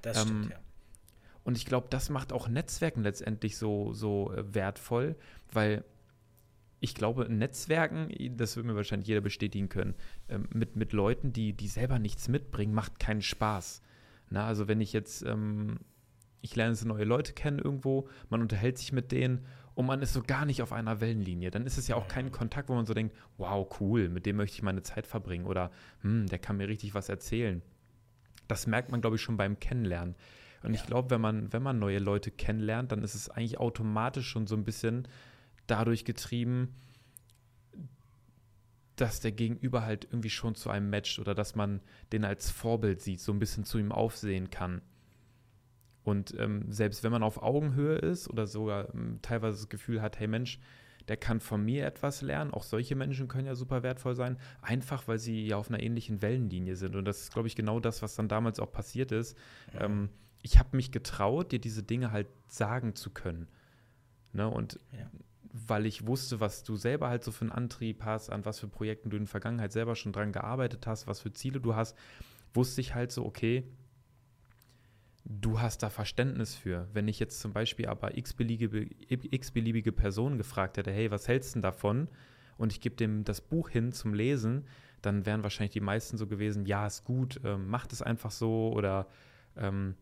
Das 0.00 0.22
ähm, 0.22 0.22
stimmt, 0.22 0.50
ja. 0.50 0.58
Und 1.44 1.58
ich 1.58 1.66
glaube, 1.66 1.88
das 1.90 2.08
macht 2.08 2.32
auch 2.32 2.48
Netzwerken 2.48 3.02
letztendlich 3.02 3.58
so, 3.58 3.92
so 3.92 4.32
äh, 4.32 4.54
wertvoll, 4.54 5.14
weil 5.52 5.84
ich 6.84 6.94
glaube, 6.94 7.32
Netzwerken, 7.32 8.10
das 8.36 8.56
wird 8.56 8.66
mir 8.66 8.76
wahrscheinlich 8.76 9.08
jeder 9.08 9.22
bestätigen 9.22 9.70
können, 9.70 9.94
ähm, 10.28 10.46
mit, 10.52 10.76
mit 10.76 10.92
Leuten, 10.92 11.32
die, 11.32 11.54
die 11.54 11.66
selber 11.66 11.98
nichts 11.98 12.28
mitbringen, 12.28 12.74
macht 12.74 12.98
keinen 12.98 13.22
Spaß. 13.22 13.80
Na, 14.28 14.46
also 14.46 14.68
wenn 14.68 14.82
ich 14.82 14.92
jetzt, 14.92 15.24
ähm, 15.24 15.78
ich 16.42 16.54
lerne 16.54 16.74
so 16.74 16.86
neue 16.86 17.04
Leute 17.04 17.32
kennen 17.32 17.58
irgendwo, 17.58 18.06
man 18.28 18.42
unterhält 18.42 18.76
sich 18.76 18.92
mit 18.92 19.12
denen 19.12 19.46
und 19.74 19.86
man 19.86 20.02
ist 20.02 20.12
so 20.12 20.22
gar 20.22 20.44
nicht 20.44 20.60
auf 20.60 20.74
einer 20.74 21.00
Wellenlinie, 21.00 21.50
dann 21.50 21.64
ist 21.64 21.78
es 21.78 21.88
ja 21.88 21.96
auch 21.96 22.06
kein 22.06 22.30
Kontakt, 22.32 22.68
wo 22.68 22.74
man 22.74 22.84
so 22.84 22.92
denkt, 22.92 23.16
wow, 23.38 23.66
cool, 23.80 24.10
mit 24.10 24.26
dem 24.26 24.36
möchte 24.36 24.56
ich 24.56 24.62
meine 24.62 24.82
Zeit 24.82 25.06
verbringen 25.06 25.46
oder 25.46 25.70
hm, 26.02 26.26
der 26.26 26.38
kann 26.38 26.58
mir 26.58 26.68
richtig 26.68 26.94
was 26.94 27.08
erzählen. 27.08 27.62
Das 28.46 28.66
merkt 28.66 28.90
man, 28.90 29.00
glaube 29.00 29.16
ich, 29.16 29.22
schon 29.22 29.38
beim 29.38 29.58
Kennenlernen. 29.58 30.16
Und 30.62 30.74
ja. 30.74 30.80
ich 30.80 30.86
glaube, 30.86 31.08
wenn 31.08 31.22
man, 31.22 31.50
wenn 31.50 31.62
man 31.62 31.78
neue 31.78 31.98
Leute 31.98 32.30
kennenlernt, 32.30 32.92
dann 32.92 33.02
ist 33.02 33.14
es 33.14 33.30
eigentlich 33.30 33.58
automatisch 33.58 34.28
schon 34.28 34.46
so 34.46 34.54
ein 34.54 34.64
bisschen 34.64 35.08
dadurch 35.66 36.04
getrieben, 36.04 36.74
dass 38.96 39.20
der 39.20 39.32
Gegenüber 39.32 39.84
halt 39.84 40.04
irgendwie 40.04 40.30
schon 40.30 40.54
zu 40.54 40.70
einem 40.70 40.88
matcht 40.90 41.18
oder 41.18 41.34
dass 41.34 41.54
man 41.54 41.80
den 42.12 42.24
als 42.24 42.50
Vorbild 42.50 43.00
sieht, 43.00 43.20
so 43.20 43.32
ein 43.32 43.38
bisschen 43.38 43.64
zu 43.64 43.78
ihm 43.78 43.92
aufsehen 43.92 44.50
kann. 44.50 44.82
Und 46.04 46.38
ähm, 46.38 46.70
selbst 46.70 47.02
wenn 47.02 47.12
man 47.12 47.22
auf 47.22 47.42
Augenhöhe 47.42 47.96
ist 47.96 48.28
oder 48.28 48.46
sogar 48.46 48.94
ähm, 48.94 49.18
teilweise 49.22 49.56
das 49.58 49.68
Gefühl 49.68 50.02
hat, 50.02 50.20
hey 50.20 50.28
Mensch, 50.28 50.60
der 51.08 51.16
kann 51.16 51.40
von 51.40 51.64
mir 51.64 51.86
etwas 51.86 52.22
lernen, 52.22 52.52
auch 52.52 52.62
solche 52.62 52.94
Menschen 52.94 53.28
können 53.28 53.46
ja 53.46 53.54
super 53.54 53.82
wertvoll 53.82 54.14
sein, 54.14 54.38
einfach 54.62 55.06
weil 55.08 55.18
sie 55.18 55.46
ja 55.46 55.56
auf 55.56 55.68
einer 55.68 55.82
ähnlichen 55.82 56.22
Wellenlinie 56.22 56.76
sind. 56.76 56.94
Und 56.96 57.04
das 57.04 57.22
ist, 57.22 57.32
glaube 57.32 57.48
ich, 57.48 57.56
genau 57.56 57.80
das, 57.80 58.00
was 58.00 58.14
dann 58.14 58.28
damals 58.28 58.60
auch 58.60 58.72
passiert 58.72 59.12
ist. 59.12 59.36
Ja. 59.72 59.82
Ähm, 59.82 60.10
ich 60.42 60.58
habe 60.58 60.76
mich 60.76 60.92
getraut, 60.92 61.52
dir 61.52 61.58
diese 61.58 61.82
Dinge 61.82 62.10
halt 62.10 62.28
sagen 62.48 62.94
zu 62.94 63.10
können. 63.10 63.48
Ne? 64.32 64.48
Und 64.48 64.78
ja. 64.92 65.10
Weil 65.56 65.86
ich 65.86 66.04
wusste, 66.04 66.40
was 66.40 66.64
du 66.64 66.74
selber 66.74 67.08
halt 67.08 67.22
so 67.22 67.30
für 67.30 67.42
einen 67.42 67.52
Antrieb 67.52 68.02
hast, 68.04 68.28
an 68.28 68.44
was 68.44 68.58
für 68.58 68.66
Projekten 68.66 69.08
du 69.08 69.16
in 69.16 69.22
der 69.22 69.30
Vergangenheit 69.30 69.70
selber 69.70 69.94
schon 69.94 70.12
dran 70.12 70.32
gearbeitet 70.32 70.88
hast, 70.88 71.06
was 71.06 71.20
für 71.20 71.32
Ziele 71.32 71.60
du 71.60 71.76
hast, 71.76 71.96
wusste 72.52 72.80
ich 72.80 72.96
halt 72.96 73.12
so, 73.12 73.24
okay, 73.24 73.64
du 75.24 75.60
hast 75.60 75.84
da 75.84 75.90
Verständnis 75.90 76.56
für. 76.56 76.88
Wenn 76.92 77.06
ich 77.06 77.20
jetzt 77.20 77.38
zum 77.38 77.52
Beispiel 77.52 77.86
aber 77.86 78.18
x-beliebige, 78.18 78.90
x-beliebige 79.08 79.92
Personen 79.92 80.38
gefragt 80.38 80.76
hätte, 80.76 80.90
hey, 80.90 81.12
was 81.12 81.28
hältst 81.28 81.50
du 81.50 81.54
denn 81.54 81.62
davon? 81.62 82.08
Und 82.58 82.72
ich 82.72 82.80
gebe 82.80 82.96
dem 82.96 83.22
das 83.22 83.40
Buch 83.40 83.68
hin 83.68 83.92
zum 83.92 84.12
Lesen, 84.12 84.64
dann 85.02 85.24
wären 85.24 85.44
wahrscheinlich 85.44 85.72
die 85.72 85.80
meisten 85.80 86.18
so 86.18 86.26
gewesen, 86.26 86.66
ja, 86.66 86.84
ist 86.84 87.04
gut, 87.04 87.40
ähm, 87.44 87.68
macht 87.68 87.92
es 87.92 88.02
einfach 88.02 88.32
so 88.32 88.72
oder 88.72 89.06
ähm, 89.56 89.94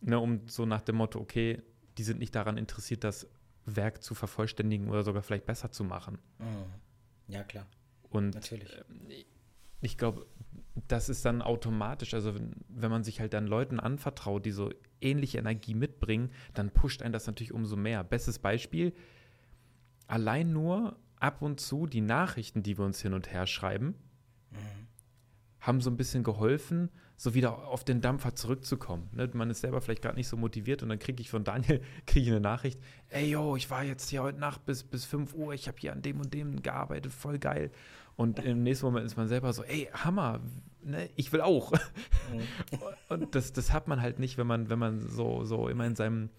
ne, 0.00 0.18
um 0.18 0.48
so 0.48 0.64
nach 0.64 0.80
dem 0.80 0.96
Motto, 0.96 1.20
okay, 1.20 1.62
die 1.98 2.02
sind 2.02 2.18
nicht 2.18 2.34
daran 2.34 2.56
interessiert, 2.56 3.04
das 3.04 3.28
Werk 3.76 4.02
zu 4.02 4.14
vervollständigen 4.14 4.88
oder 4.88 5.02
sogar 5.02 5.22
vielleicht 5.22 5.46
besser 5.46 5.70
zu 5.70 5.84
machen. 5.84 6.18
Mhm. 6.38 7.32
Ja, 7.32 7.42
klar. 7.44 7.66
Und 8.10 8.34
Natürlich. 8.34 8.72
Äh, 8.72 9.24
ich 9.80 9.96
glaube, 9.96 10.26
das 10.88 11.08
ist 11.08 11.24
dann 11.24 11.42
automatisch, 11.42 12.14
also 12.14 12.34
wenn, 12.34 12.52
wenn, 12.68 12.90
man 12.90 13.04
sich 13.04 13.20
halt 13.20 13.32
dann 13.32 13.46
Leuten 13.46 13.80
anvertraut, 13.80 14.44
die 14.44 14.50
so 14.50 14.72
ähnliche 15.00 15.38
Energie 15.38 15.74
mitbringen, 15.74 16.30
dann 16.54 16.70
pusht 16.70 17.02
einen 17.02 17.12
das 17.12 17.26
natürlich 17.26 17.52
umso 17.52 17.76
mehr. 17.76 18.02
Bestes 18.04 18.38
Beispiel, 18.38 18.92
allein 20.06 20.52
nur 20.52 20.98
ab 21.16 21.42
und 21.42 21.60
zu 21.60 21.86
die 21.86 22.00
Nachrichten, 22.00 22.62
die 22.62 22.78
wir 22.78 22.84
uns 22.84 23.00
hin 23.00 23.12
und 23.12 23.30
her 23.32 23.46
schreiben, 23.46 23.94
mhm. 24.50 24.86
haben 25.60 25.80
so 25.80 25.90
ein 25.90 25.96
bisschen 25.96 26.24
geholfen, 26.24 26.90
so 27.18 27.34
wieder 27.34 27.66
auf 27.66 27.82
den 27.82 28.00
Dampfer 28.00 28.36
zurückzukommen. 28.36 29.10
Ne? 29.12 29.28
Man 29.34 29.50
ist 29.50 29.60
selber 29.60 29.80
vielleicht 29.80 30.02
gerade 30.02 30.14
nicht 30.14 30.28
so 30.28 30.36
motiviert 30.36 30.84
und 30.84 30.88
dann 30.88 31.00
kriege 31.00 31.20
ich 31.20 31.28
von 31.28 31.42
Daniel 31.42 31.82
krieg 32.06 32.22
ich 32.22 32.28
eine 32.30 32.40
Nachricht, 32.40 32.80
ey 33.08 33.28
yo, 33.28 33.56
ich 33.56 33.68
war 33.70 33.82
jetzt 33.82 34.08
hier 34.08 34.22
heute 34.22 34.38
Nacht 34.38 34.64
bis, 34.64 34.84
bis 34.84 35.04
5 35.04 35.34
Uhr, 35.34 35.52
ich 35.52 35.66
habe 35.66 35.76
hier 35.80 35.92
an 35.92 36.00
dem 36.00 36.20
und 36.20 36.32
dem 36.32 36.62
gearbeitet, 36.62 37.12
voll 37.12 37.38
geil. 37.38 37.72
Und 38.14 38.38
im 38.38 38.62
nächsten 38.62 38.86
Moment 38.86 39.04
ist 39.04 39.16
man 39.16 39.28
selber 39.28 39.52
so, 39.52 39.64
ey, 39.64 39.88
Hammer, 39.92 40.40
ne, 40.82 41.10
ich 41.16 41.32
will 41.32 41.40
auch. 41.40 41.72
Mhm. 41.72 42.78
und 43.08 43.34
das, 43.34 43.52
das 43.52 43.72
hat 43.72 43.88
man 43.88 44.00
halt 44.00 44.20
nicht, 44.20 44.38
wenn 44.38 44.46
man, 44.46 44.70
wenn 44.70 44.78
man 44.78 45.00
so, 45.00 45.44
so 45.44 45.68
immer 45.68 45.86
in 45.86 45.96
seinem 45.96 46.30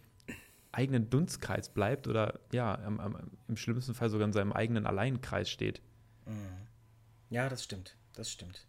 eigenen 0.71 1.09
Dunstkreis 1.09 1.69
bleibt 1.69 2.07
oder 2.07 2.39
ja, 2.53 2.77
am, 2.86 3.00
am, 3.00 3.17
im 3.48 3.57
schlimmsten 3.57 3.93
Fall 3.93 4.09
sogar 4.09 4.27
in 4.27 4.33
seinem 4.33 4.53
eigenen 4.53 4.86
Alleinkreis 4.86 5.50
steht. 5.50 5.81
Mhm. 6.25 6.67
Ja, 7.29 7.50
das 7.50 7.63
stimmt. 7.63 7.98
Das 8.13 8.31
stimmt. 8.31 8.65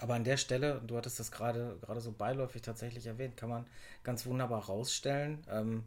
Aber 0.00 0.14
an 0.14 0.24
der 0.24 0.36
Stelle, 0.36 0.80
du 0.86 0.96
hattest 0.96 1.18
das 1.18 1.30
gerade 1.30 1.78
gerade 1.80 2.00
so 2.00 2.12
beiläufig 2.12 2.62
tatsächlich 2.62 3.06
erwähnt, 3.06 3.36
kann 3.36 3.48
man 3.48 3.66
ganz 4.04 4.26
wunderbar 4.26 4.66
rausstellen. 4.66 5.44
Ähm, 5.50 5.84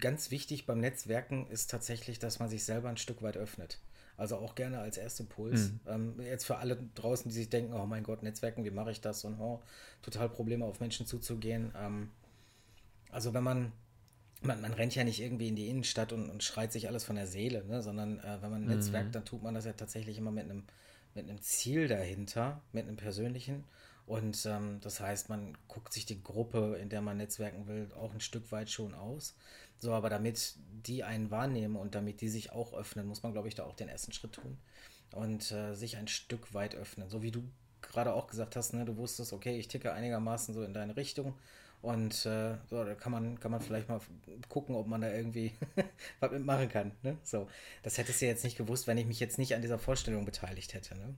ganz 0.00 0.30
wichtig 0.30 0.66
beim 0.66 0.80
Netzwerken 0.80 1.46
ist 1.48 1.70
tatsächlich, 1.70 2.18
dass 2.18 2.38
man 2.38 2.48
sich 2.48 2.64
selber 2.64 2.88
ein 2.88 2.96
Stück 2.96 3.22
weit 3.22 3.36
öffnet. 3.36 3.78
Also 4.16 4.36
auch 4.36 4.54
gerne 4.54 4.80
als 4.80 4.98
Erstimpuls. 4.98 5.70
Mhm. 5.70 5.80
Ähm, 5.86 6.20
jetzt 6.20 6.44
für 6.44 6.58
alle 6.58 6.78
draußen, 6.94 7.28
die 7.28 7.34
sich 7.34 7.48
denken, 7.48 7.72
oh 7.72 7.86
mein 7.86 8.02
Gott, 8.02 8.22
Netzwerken, 8.22 8.64
wie 8.64 8.70
mache 8.70 8.90
ich 8.90 9.00
das? 9.00 9.24
Und 9.24 9.40
oh, 9.40 9.62
total 10.02 10.28
Probleme 10.28 10.64
auf 10.64 10.80
Menschen 10.80 11.06
zuzugehen. 11.06 11.72
Ähm, 11.76 12.10
also 13.10 13.32
wenn 13.34 13.42
man, 13.42 13.72
man, 14.42 14.60
man 14.60 14.72
rennt 14.72 14.94
ja 14.94 15.04
nicht 15.04 15.20
irgendwie 15.20 15.48
in 15.48 15.56
die 15.56 15.68
Innenstadt 15.68 16.12
und, 16.12 16.28
und 16.28 16.42
schreit 16.42 16.72
sich 16.72 16.88
alles 16.88 17.04
von 17.04 17.16
der 17.16 17.26
Seele, 17.26 17.64
ne? 17.64 17.82
sondern 17.82 18.18
äh, 18.20 18.38
wenn 18.42 18.50
man 18.50 18.62
mhm. 18.62 18.68
netzwerkt, 18.68 19.14
dann 19.14 19.24
tut 19.24 19.42
man 19.42 19.54
das 19.54 19.64
ja 19.64 19.72
tatsächlich 19.72 20.18
immer 20.18 20.30
mit 20.30 20.44
einem 20.44 20.64
mit 21.14 21.28
einem 21.28 21.40
Ziel 21.40 21.88
dahinter, 21.88 22.62
mit 22.72 22.86
einem 22.86 22.96
persönlichen. 22.96 23.64
Und 24.06 24.44
ähm, 24.46 24.80
das 24.80 25.00
heißt, 25.00 25.28
man 25.28 25.56
guckt 25.68 25.92
sich 25.92 26.06
die 26.06 26.22
Gruppe, 26.22 26.76
in 26.80 26.88
der 26.88 27.02
man 27.02 27.16
netzwerken 27.16 27.66
will, 27.66 27.88
auch 27.94 28.12
ein 28.12 28.20
Stück 28.20 28.50
weit 28.50 28.68
schon 28.68 28.94
aus. 28.94 29.36
So, 29.78 29.92
aber 29.92 30.10
damit 30.10 30.54
die 30.86 31.04
einen 31.04 31.30
wahrnehmen 31.30 31.76
und 31.76 31.94
damit 31.94 32.20
die 32.20 32.28
sich 32.28 32.52
auch 32.52 32.74
öffnen, 32.74 33.06
muss 33.06 33.22
man, 33.22 33.32
glaube 33.32 33.48
ich, 33.48 33.54
da 33.54 33.64
auch 33.64 33.76
den 33.76 33.88
ersten 33.88 34.12
Schritt 34.12 34.32
tun 34.32 34.58
und 35.12 35.50
äh, 35.52 35.74
sich 35.74 35.96
ein 35.96 36.08
Stück 36.08 36.54
weit 36.54 36.74
öffnen. 36.74 37.08
So 37.08 37.22
wie 37.22 37.30
du 37.30 37.44
gerade 37.80 38.14
auch 38.14 38.26
gesagt 38.26 38.56
hast, 38.56 38.72
ne, 38.72 38.84
du 38.84 38.96
wusstest, 38.96 39.32
okay, 39.32 39.58
ich 39.58 39.68
ticke 39.68 39.92
einigermaßen 39.92 40.54
so 40.54 40.62
in 40.62 40.74
deine 40.74 40.96
Richtung 40.96 41.34
und 41.82 42.26
äh, 42.26 42.54
so, 42.70 42.84
da 42.84 42.94
kann 42.94 43.10
man, 43.10 43.40
kann 43.40 43.50
man 43.50 43.60
vielleicht 43.60 43.88
mal 43.88 44.00
gucken, 44.48 44.76
ob 44.76 44.86
man 44.86 45.00
da 45.00 45.12
irgendwie 45.12 45.50
was 46.20 46.30
mitmachen 46.30 46.68
kann. 46.68 46.92
Ne? 47.02 47.18
So, 47.24 47.48
das 47.82 47.98
hättest 47.98 48.22
du 48.22 48.26
jetzt 48.26 48.44
nicht 48.44 48.56
gewusst, 48.56 48.86
wenn 48.86 48.98
ich 48.98 49.06
mich 49.06 49.18
jetzt 49.18 49.36
nicht 49.36 49.54
an 49.56 49.62
dieser 49.62 49.80
Vorstellung 49.80 50.24
beteiligt 50.24 50.74
hätte. 50.74 50.96
Ne? 50.96 51.16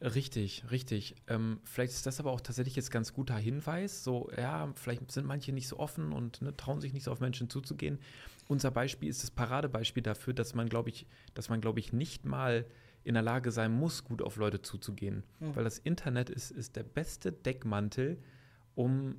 Richtig, 0.00 0.64
richtig. 0.70 1.16
Ähm, 1.28 1.60
vielleicht 1.64 1.92
ist 1.92 2.06
das 2.06 2.20
aber 2.20 2.32
auch 2.32 2.40
tatsächlich 2.40 2.74
jetzt 2.74 2.90
ganz 2.90 3.12
guter 3.12 3.36
Hinweis. 3.36 4.02
So, 4.02 4.30
ja, 4.34 4.72
vielleicht 4.76 5.12
sind 5.12 5.26
manche 5.26 5.52
nicht 5.52 5.68
so 5.68 5.78
offen 5.78 6.12
und 6.12 6.40
ne, 6.40 6.56
trauen 6.56 6.80
sich 6.80 6.94
nicht 6.94 7.04
so 7.04 7.12
auf 7.12 7.20
Menschen 7.20 7.50
zuzugehen. 7.50 7.98
Unser 8.48 8.70
Beispiel 8.70 9.10
ist 9.10 9.22
das 9.22 9.30
Paradebeispiel 9.30 10.02
dafür, 10.02 10.32
dass 10.32 10.54
man, 10.54 10.70
glaube 10.70 10.88
ich, 10.88 11.06
dass 11.34 11.50
man, 11.50 11.60
glaube 11.60 11.80
ich, 11.80 11.92
nicht 11.92 12.24
mal 12.24 12.64
in 13.04 13.12
der 13.12 13.22
Lage 13.22 13.50
sein 13.50 13.72
muss, 13.72 14.04
gut 14.04 14.22
auf 14.22 14.36
Leute 14.36 14.62
zuzugehen. 14.62 15.22
Mhm. 15.40 15.54
Weil 15.54 15.64
das 15.64 15.78
Internet 15.78 16.30
ist, 16.30 16.50
ist 16.50 16.76
der 16.76 16.82
beste 16.82 17.30
Deckmantel, 17.30 18.18
um 18.74 19.16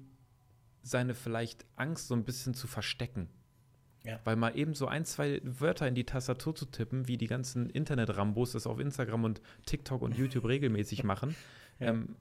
seine 0.87 1.13
vielleicht 1.13 1.65
Angst 1.75 2.07
so 2.07 2.15
ein 2.15 2.23
bisschen 2.23 2.53
zu 2.53 2.67
verstecken. 2.67 3.29
Ja. 4.03 4.19
Weil 4.23 4.37
mal 4.37 4.57
eben 4.57 4.73
so 4.73 4.87
ein, 4.87 5.03
zwei 5.03 5.41
Wörter 5.43 5.87
in 5.87 5.95
die 5.95 6.05
Tastatur 6.05 6.55
zu 6.55 6.65
tippen, 6.65 7.07
wie 7.07 7.17
die 7.17 7.27
ganzen 7.27 7.69
Internet-Rambos 7.69 8.53
das 8.53 8.65
auf 8.65 8.79
Instagram 8.79 9.25
und 9.25 9.41
TikTok 9.65 10.01
und 10.01 10.17
YouTube 10.17 10.45
regelmäßig 10.47 11.03
machen, 11.03 11.35
ja. 11.79 11.87
ähm, 11.87 12.15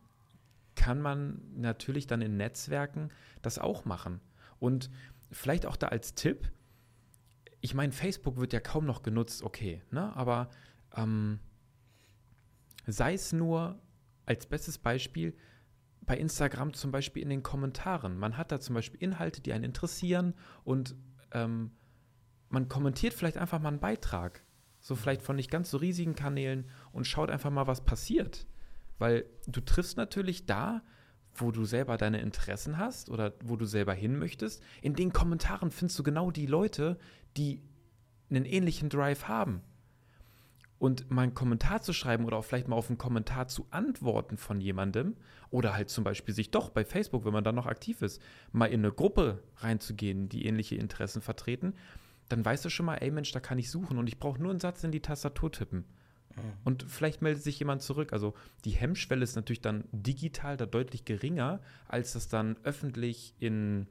kann 0.75 1.00
man 1.00 1.40
natürlich 1.54 2.06
dann 2.06 2.23
in 2.23 2.37
Netzwerken 2.37 3.11
das 3.40 3.58
auch 3.58 3.85
machen. 3.85 4.20
Und 4.58 4.90
vielleicht 5.30 5.64
auch 5.64 5.76
da 5.76 5.88
als 5.88 6.14
Tipp, 6.14 6.50
ich 7.61 7.75
meine, 7.75 7.92
Facebook 7.92 8.37
wird 8.37 8.52
ja 8.52 8.61
kaum 8.61 8.85
noch 8.85 9.02
genutzt, 9.02 9.42
okay, 9.42 9.82
ne? 9.90 10.14
aber 10.16 10.50
ähm, 10.96 11.38
sei 12.87 13.14
es 13.14 13.32
nur 13.32 13.80
als 14.25 14.46
bestes 14.46 14.78
Beispiel, 14.78 15.37
bei 16.07 16.17
Instagram 16.17 16.73
zum 16.73 16.93
Beispiel 16.93 17.23
in 17.23 17.29
den 17.29 17.43
Kommentaren. 17.43 18.17
Man 18.17 18.37
hat 18.37 18.53
da 18.53 18.61
zum 18.61 18.75
Beispiel 18.75 19.03
Inhalte, 19.03 19.41
die 19.41 19.53
einen 19.53 19.65
interessieren 19.65 20.35
und 20.65 20.95
ähm, 21.33 21.73
man 22.49 22.69
kommentiert 22.69 23.13
vielleicht 23.13 23.37
einfach 23.37 23.61
mal 23.61 23.71
einen 23.71 23.81
Beitrag. 23.81 24.43
So 24.81 24.95
vielleicht 24.95 25.23
von 25.23 25.37
nicht 25.37 25.51
ganz 25.51 25.71
so 25.71 25.79
riesigen 25.79 26.15
Kanälen 26.15 26.69
und 26.93 27.07
schaut 27.07 27.31
einfach 27.31 27.51
mal, 27.51 27.67
was 27.67 27.85
passiert. 27.85 28.47
Weil 28.99 29.27
du 29.47 29.61
triffst 29.61 29.97
natürlich 29.97 30.47
da, 30.47 30.83
wo 31.35 31.51
du 31.51 31.65
selber 31.65 31.97
deine 31.97 32.21
Interessen 32.21 32.79
hast 32.79 33.11
oder 33.11 33.35
wo 33.45 33.57
du 33.57 33.67
selber 33.67 33.93
hin 33.93 34.19
möchtest. 34.19 34.63
In 34.81 34.95
den 34.95 35.13
Kommentaren 35.13 35.71
findest 35.71 35.99
du 35.99 36.03
genau 36.03 36.31
die 36.31 36.47
Leute, 36.47 36.99
die 37.37 37.63
einen 38.31 38.45
ähnlichen 38.45 38.89
Drive 38.89 39.29
haben. 39.29 39.63
Und 40.78 41.11
mal 41.11 41.23
einen 41.23 41.35
Kommentar 41.35 41.80
zu 41.80 41.95
schreiben 41.95 42.26
oder 42.26 42.37
auch 42.37 42.45
vielleicht 42.45 42.68
mal 42.68 42.76
auf 42.76 42.88
einen 42.90 42.99
Kommentar 42.99 43.49
zu 43.49 43.66
antworten 43.71 44.37
von 44.37 44.61
jemandem 44.61 45.16
oder 45.50 45.75
halt 45.75 45.88
zum 45.88 46.04
Beispiel 46.04 46.35
sich 46.35 46.50
doch 46.50 46.68
bei 46.68 46.85
Facebook, 46.85 47.25
wenn 47.25 47.33
man 47.33 47.45
da 47.45 47.52
noch 47.52 47.66
aktiv 47.66 48.02
ist, 48.02 48.21
mal 48.52 48.66
in 48.66 48.80
eine 48.80 48.92
Gruppe 48.92 49.42
reinzugehen, 49.56 50.28
die 50.28 50.45
ähnliche 50.45 50.75
Interessen 50.75 51.23
vertreten, 51.23 51.75
dann 52.28 52.45
weißt 52.45 52.64
du 52.64 52.68
schon 52.68 52.87
mal, 52.87 52.97
ey 52.97 53.11
Mensch, 53.11 53.33
da 53.33 53.40
kann 53.40 53.59
ich 53.59 53.71
suchen 53.71 53.97
und 53.99 54.06
ich 54.06 54.18
brauche 54.18 54.40
nur 54.40 54.50
einen 54.50 54.61
Satz 54.61 54.85
in 54.85 54.92
die 54.92 55.00
Tastatur 55.00 55.50
tippen. 55.50 55.87
Mhm. 56.37 56.42
Und 56.64 56.83
vielleicht 56.83 57.23
meldet 57.23 57.42
sich 57.42 57.59
jemand 57.59 57.83
zurück. 57.83 58.12
Also 58.12 58.35
die 58.64 58.71
Hemmschwelle 58.71 59.23
ist 59.23 59.37
natürlich 59.37 59.61
dann 59.61 59.85
digital 59.92 60.56
da 60.56 60.66
deutlich 60.66 61.04
geringer, 61.04 61.61
als 61.88 62.12
das 62.12 62.28
dann 62.28 62.56
öffentlich 62.64 63.35
in 63.38 63.87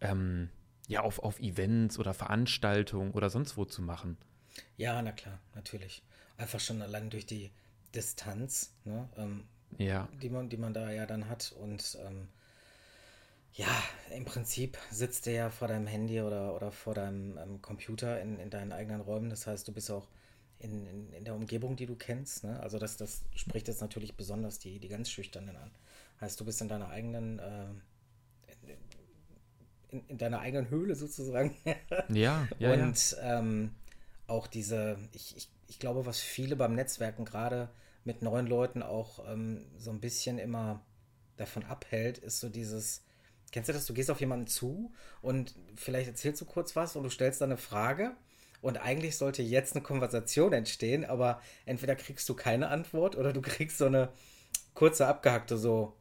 ähm, 0.00 0.48
ja, 0.88 1.00
auf, 1.00 1.18
auf 1.18 1.40
Events 1.40 1.98
oder 1.98 2.14
Veranstaltungen 2.14 3.12
oder 3.12 3.30
sonst 3.30 3.56
wo 3.56 3.64
zu 3.64 3.82
machen. 3.82 4.16
Ja, 4.76 5.00
na 5.02 5.12
klar, 5.12 5.38
natürlich. 5.54 6.02
Einfach 6.36 6.60
schon 6.60 6.82
allein 6.82 7.10
durch 7.10 7.26
die 7.26 7.50
Distanz, 7.94 8.72
ne, 8.84 9.08
ähm, 9.16 9.44
ja. 9.78 10.08
die, 10.20 10.28
man, 10.28 10.48
die 10.48 10.56
man 10.56 10.74
da 10.74 10.90
ja 10.90 11.06
dann 11.06 11.28
hat. 11.28 11.54
Und 11.58 11.96
ähm, 12.04 12.28
ja, 13.52 13.68
im 14.10 14.24
Prinzip 14.24 14.78
sitzt 14.90 15.26
der 15.26 15.32
ja 15.34 15.50
vor 15.50 15.68
deinem 15.68 15.86
Handy 15.86 16.20
oder, 16.20 16.54
oder 16.56 16.72
vor 16.72 16.94
deinem 16.94 17.38
ähm, 17.38 17.62
Computer 17.62 18.20
in, 18.20 18.38
in 18.38 18.50
deinen 18.50 18.72
eigenen 18.72 19.00
Räumen. 19.00 19.30
Das 19.30 19.46
heißt, 19.46 19.68
du 19.68 19.72
bist 19.72 19.90
auch 19.90 20.08
in, 20.58 20.86
in, 20.86 21.12
in 21.12 21.24
der 21.24 21.34
Umgebung, 21.34 21.76
die 21.76 21.86
du 21.86 21.94
kennst. 21.94 22.42
Ne? 22.42 22.58
Also 22.60 22.78
das, 22.78 22.96
das 22.96 23.22
spricht 23.34 23.68
jetzt 23.68 23.80
natürlich 23.80 24.16
besonders 24.16 24.58
die, 24.58 24.80
die 24.80 24.88
ganz 24.88 25.08
Schüchternen 25.08 25.56
an. 25.56 25.70
Heißt, 26.20 26.40
du 26.40 26.44
bist 26.44 26.60
in 26.62 26.68
deiner 26.68 26.88
eigenen 26.88 27.38
äh, 27.38 27.66
in, 29.90 30.04
in, 30.08 30.18
deiner 30.18 30.40
eigenen 30.40 30.68
Höhle 30.70 30.96
sozusagen. 30.96 31.54
ja, 32.08 32.48
ja. 32.58 32.72
Und 32.72 33.10
ja. 33.12 33.38
Ähm, 33.38 33.74
auch 34.26 34.46
diese, 34.46 34.98
ich, 35.12 35.36
ich, 35.36 35.48
ich 35.68 35.78
glaube, 35.78 36.06
was 36.06 36.20
viele 36.20 36.56
beim 36.56 36.74
Netzwerken 36.74 37.24
gerade 37.24 37.68
mit 38.04 38.22
neuen 38.22 38.46
Leuten 38.46 38.82
auch 38.82 39.28
ähm, 39.28 39.66
so 39.76 39.90
ein 39.90 40.00
bisschen 40.00 40.38
immer 40.38 40.84
davon 41.36 41.64
abhält, 41.64 42.18
ist 42.18 42.40
so 42.40 42.48
dieses, 42.48 43.04
kennst 43.52 43.68
du 43.68 43.72
das, 43.72 43.86
du 43.86 43.94
gehst 43.94 44.10
auf 44.10 44.20
jemanden 44.20 44.46
zu 44.46 44.92
und 45.22 45.54
vielleicht 45.74 46.08
erzählst 46.08 46.40
du 46.40 46.44
kurz 46.44 46.76
was 46.76 46.96
und 46.96 47.02
du 47.02 47.10
stellst 47.10 47.40
dann 47.40 47.50
eine 47.50 47.56
Frage 47.56 48.12
und 48.60 48.78
eigentlich 48.78 49.16
sollte 49.16 49.42
jetzt 49.42 49.74
eine 49.74 49.82
Konversation 49.82 50.52
entstehen, 50.52 51.04
aber 51.04 51.40
entweder 51.66 51.96
kriegst 51.96 52.28
du 52.28 52.34
keine 52.34 52.68
Antwort 52.68 53.16
oder 53.16 53.32
du 53.32 53.42
kriegst 53.42 53.78
so 53.78 53.86
eine 53.86 54.10
kurze 54.74 55.06
abgehackte 55.06 55.56
so, 55.56 55.96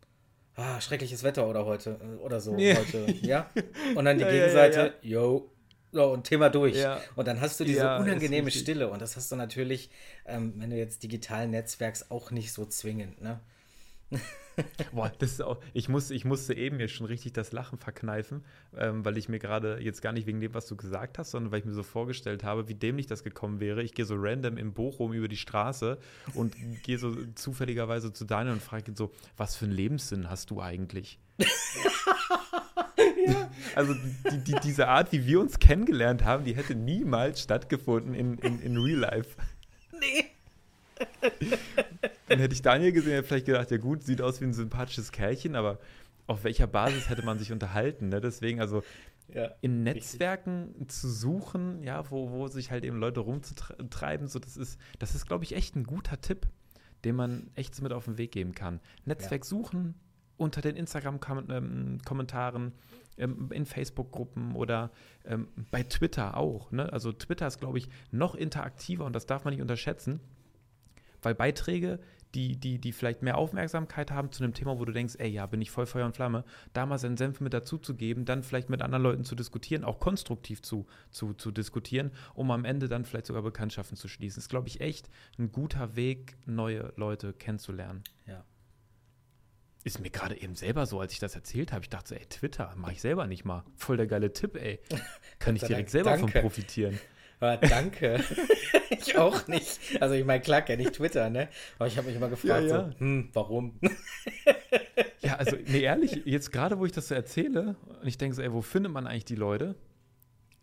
ah, 0.56 0.80
schreckliches 0.82 1.24
Wetter 1.24 1.48
oder 1.48 1.66
heute 1.66 2.00
oder 2.22 2.40
so 2.40 2.56
yeah. 2.58 2.78
heute, 2.78 3.12
ja? 3.22 3.50
Und 3.96 4.06
dann 4.06 4.18
die 4.18 4.24
ja, 4.24 4.32
Gegenseite, 4.32 4.80
ja, 4.80 4.86
ja, 4.86 4.94
yo, 5.02 5.52
so, 5.94 6.12
und 6.12 6.24
Thema 6.24 6.50
durch. 6.50 6.76
Ja. 6.76 7.00
Und 7.16 7.28
dann 7.28 7.40
hast 7.40 7.60
du 7.60 7.64
diese 7.64 7.80
ja, 7.80 7.98
unangenehme 7.98 8.50
Stille. 8.50 8.90
Und 8.90 9.02
das 9.02 9.16
hast 9.16 9.32
du 9.32 9.36
natürlich, 9.36 9.92
ähm, 10.26 10.54
wenn 10.58 10.72
du 10.72 10.76
jetzt 10.76 11.04
digital 11.04 11.48
netzwerkst, 11.48 12.10
auch 12.10 12.32
nicht 12.32 12.52
so 12.52 12.66
zwingend, 12.66 13.22
ne? 13.22 13.40
Boah, 14.92 15.12
das 15.18 15.32
ist 15.32 15.42
auch, 15.42 15.60
ich 15.74 15.90
musste, 15.90 16.14
ich 16.14 16.26
musste 16.26 16.54
eben 16.54 16.78
mir 16.78 16.88
schon 16.88 17.08
richtig 17.08 17.34
das 17.34 17.52
Lachen 17.52 17.80
verkneifen, 17.80 18.44
ähm, 18.78 19.04
weil 19.04 19.18
ich 19.18 19.30
mir 19.30 19.40
gerade 19.40 19.80
jetzt 19.82 20.02
gar 20.02 20.14
nicht 20.14 20.28
wegen 20.28 20.42
dem, 20.42 20.54
was 20.54 20.68
du 20.68 20.76
gesagt 20.76 21.18
hast, 21.18 21.32
sondern 21.32 21.52
weil 21.52 21.60
ich 21.60 21.66
mir 21.66 21.74
so 21.74 21.84
vorgestellt 21.84 22.44
habe, 22.44 22.68
wie 22.68 22.76
dämlich 22.76 23.08
das 23.08 23.24
gekommen 23.24 23.60
wäre. 23.60 23.82
Ich 23.82 23.94
gehe 23.94 24.06
so 24.06 24.16
random 24.18 24.58
in 24.58 24.74
Bochum 24.74 25.14
über 25.14 25.28
die 25.28 25.38
Straße 25.38 25.98
und 26.34 26.56
gehe 26.84 26.98
so 26.98 27.16
zufälligerweise 27.36 28.14
zu 28.14 28.26
Daniel 28.26 28.54
und 28.54 28.62
frage 28.62 28.92
ihn 28.92 28.96
so, 28.96 29.12
was 29.38 29.56
für 29.56 29.66
einen 29.66 29.74
Lebenssinn 29.74 30.30
hast 30.30 30.52
du 30.52 30.62
eigentlich? 30.62 31.20
ja. 33.28 33.50
Also 33.76 33.94
die, 34.32 34.38
die, 34.40 34.56
diese 34.64 34.88
Art, 34.88 35.12
wie 35.12 35.26
wir 35.26 35.40
uns 35.40 35.60
kennengelernt 35.60 36.24
haben, 36.24 36.44
die 36.44 36.56
hätte 36.56 36.76
niemals 36.76 37.42
stattgefunden 37.42 38.14
in, 38.14 38.38
in, 38.40 38.60
in 38.62 38.78
Real 38.78 39.00
Life. 39.00 39.38
Nee. 40.00 40.26
Dann 42.28 42.40
hätte 42.40 42.54
ich 42.54 42.62
Daniel 42.62 42.92
gesehen, 42.92 43.14
hätte 43.14 43.28
vielleicht 43.28 43.46
gedacht, 43.46 43.72
ja 43.72 43.78
gut, 43.78 44.04
sieht 44.04 44.22
aus 44.22 44.42
wie 44.42 44.46
ein 44.46 44.54
sympathisches 44.54 45.12
Kerlchen, 45.12 45.56
aber 45.56 45.80
auf 46.28 46.44
welcher 46.44 46.68
Basis 46.68 47.10
hätte 47.10 47.26
man 47.26 47.40
sich 47.40 47.52
unterhalten? 47.52 48.10
Ne? 48.10 48.22
Deswegen, 48.22 48.62
also 48.62 48.84
ja, 49.34 49.52
in 49.62 49.84
Netzwerken 49.84 50.70
richtig. 50.70 50.90
zu 50.90 51.10
suchen, 51.10 51.84
ja, 51.84 52.10
wo, 52.12 52.32
wo 52.32 52.48
sich 52.48 52.72
halt 52.72 52.84
eben 52.84 52.98
Leute 52.98 53.22
rumzutreiben, 53.22 54.28
so 54.28 54.40
das 54.40 54.58
ist, 54.58 54.80
das 55.00 55.16
ist, 55.16 55.26
glaube 55.26 55.44
ich, 55.44 55.56
echt 55.56 55.76
ein 55.76 55.86
guter 55.86 56.22
Tipp, 56.22 56.48
den 57.04 57.16
man 57.16 57.50
echt 57.56 57.82
mit 57.82 57.92
auf 57.94 58.06
den 58.06 58.18
Weg 58.18 58.32
geben 58.32 58.54
kann. 58.54 58.80
Netzwerk 59.06 59.44
ja. 59.44 59.48
suchen 59.48 59.96
unter 60.38 60.62
den 60.62 60.76
Instagram-Kommentaren, 60.76 62.72
ähm, 63.18 63.50
in 63.52 63.66
Facebook-Gruppen 63.66 64.56
oder 64.56 64.92
ähm, 65.26 65.48
bei 65.72 65.84
Twitter 65.84 66.38
auch. 66.38 66.72
Ne? 66.72 66.92
Also 66.92 67.12
Twitter 67.12 67.48
ist, 67.48 67.60
glaube 67.60 67.78
ich, 67.78 67.90
noch 68.12 68.36
interaktiver 68.36 69.06
und 69.06 69.14
das 69.14 69.26
darf 69.26 69.44
man 69.44 69.54
nicht 69.54 69.62
unterschätzen 69.62 70.20
weil 71.24 71.36
Beiträge, 71.36 72.00
die, 72.36 72.58
die, 72.60 72.80
die 72.80 72.92
vielleicht 72.94 73.22
mehr 73.22 73.38
Aufmerksamkeit 73.38 74.12
haben 74.12 74.32
zu 74.32 74.44
einem 74.44 74.54
Thema, 74.54 74.80
wo 74.80 74.86
du 74.86 74.92
denkst, 74.92 75.16
ey, 75.20 75.30
ja, 75.30 75.46
bin 75.46 75.62
ich 75.62 75.70
voll 75.70 75.86
Feuer 75.86 76.06
und 76.06 76.16
Flamme, 76.16 76.44
da 76.74 76.86
mal 76.86 76.98
seinen 76.98 77.18
Senf 77.18 77.42
mit 77.42 77.54
dazu 77.54 77.78
zu 77.78 77.96
geben, 77.96 78.26
dann 78.26 78.42
vielleicht 78.42 78.70
mit 78.70 78.82
anderen 78.82 79.04
Leuten 79.04 79.24
zu 79.24 79.36
diskutieren, 79.36 79.84
auch 79.84 80.00
konstruktiv 80.00 80.62
zu, 80.62 80.88
zu, 81.12 81.34
zu 81.34 81.52
diskutieren, 81.52 82.12
um 82.34 82.50
am 82.50 82.66
Ende 82.66 82.88
dann 82.90 83.06
vielleicht 83.06 83.28
sogar 83.28 83.44
Bekanntschaften 83.44 83.98
zu 83.98 84.08
schließen. 84.08 84.38
Das 84.38 84.46
ist, 84.46 84.50
glaube 84.50 84.68
ich, 84.68 84.82
echt 84.82 85.10
ein 85.38 85.52
guter 85.52 85.96
Weg, 85.96 86.36
neue 86.48 86.92
Leute 86.96 87.34
kennenzulernen. 87.34 88.04
Ja. 88.26 88.44
Ist 89.86 90.00
mir 90.00 90.10
gerade 90.10 90.40
eben 90.40 90.56
selber 90.56 90.86
so, 90.86 91.00
als 91.02 91.12
ich 91.12 91.20
das 91.20 91.36
erzählt 91.36 91.74
habe, 91.74 91.84
ich 91.84 91.90
dachte 91.90 92.10
so, 92.10 92.16
ey, 92.16 92.26
Twitter, 92.28 92.74
mache 92.78 92.94
ich 92.94 93.02
selber 93.02 93.28
nicht 93.28 93.44
mal. 93.44 93.66
Voll 93.76 93.98
der 93.98 94.08
geile 94.08 94.32
Tipp, 94.32 94.56
ey. 94.56 94.80
Kann 95.40 95.56
ich 95.56 95.64
direkt 95.64 95.90
selber 95.90 96.12
Danke. 96.12 96.32
von 96.32 96.42
profitieren. 96.42 97.00
Aber 97.44 97.58
danke. 97.58 98.24
ich 98.90 99.18
auch 99.18 99.48
nicht. 99.50 99.78
Also 100.00 100.16
ich 100.16 100.24
meine, 100.24 100.42
klar 100.42 100.62
kenne 100.62 100.84
ich 100.84 100.92
Twitter, 100.92 101.30
ne? 101.30 101.50
Aber 101.78 101.88
ich 101.88 101.98
habe 101.98 102.08
mich 102.08 102.16
immer 102.16 102.30
gefragt, 102.30 102.64
ja, 102.64 102.78
ja. 102.78 102.92
so, 102.92 103.00
hm, 103.00 103.30
warum? 103.34 103.78
ja, 105.20 105.36
also 105.36 105.58
nee, 105.68 105.82
ehrlich, 105.82 106.22
jetzt 106.24 106.54
gerade, 106.54 106.80
wo 106.80 106.86
ich 106.86 106.94
das 106.94 107.10
so 107.10 107.16
erzähle, 107.16 107.76
und 108.02 108.08
ich 108.08 108.18
denke 108.18 108.36
so, 108.36 108.42
ey, 108.42 108.54
wo 108.54 108.62
findet 108.62 108.94
man 108.94 109.08
eigentlich 109.08 109.26
die 109.26 109.36
Leute? 109.36 109.76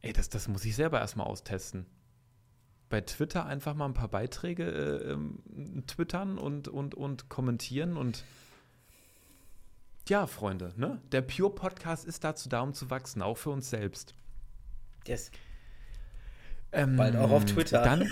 Ey, 0.00 0.14
das, 0.14 0.30
das 0.30 0.48
muss 0.48 0.64
ich 0.64 0.74
selber 0.74 1.00
erstmal 1.00 1.26
austesten. 1.26 1.84
Bei 2.88 3.02
Twitter 3.02 3.44
einfach 3.44 3.74
mal 3.74 3.84
ein 3.84 3.94
paar 3.94 4.08
Beiträge 4.08 4.64
äh, 4.64 5.12
ähm, 5.12 5.84
twittern 5.86 6.38
und, 6.38 6.66
und, 6.66 6.94
und 6.94 7.28
kommentieren 7.28 7.98
und 7.98 8.24
ja, 10.10 10.26
Freunde, 10.26 10.72
ne? 10.76 11.00
Der 11.12 11.22
Pure 11.22 11.54
Podcast 11.54 12.04
ist 12.04 12.24
dazu 12.24 12.48
da, 12.48 12.60
um 12.60 12.74
zu 12.74 12.90
wachsen, 12.90 13.22
auch 13.22 13.38
für 13.38 13.50
uns 13.50 13.70
selbst. 13.70 14.14
Yes. 15.06 15.30
Ähm, 16.72 16.96
bald 16.96 17.16
auch 17.16 17.30
auf 17.30 17.44
Twitter. 17.44 17.82
Dann. 17.82 18.10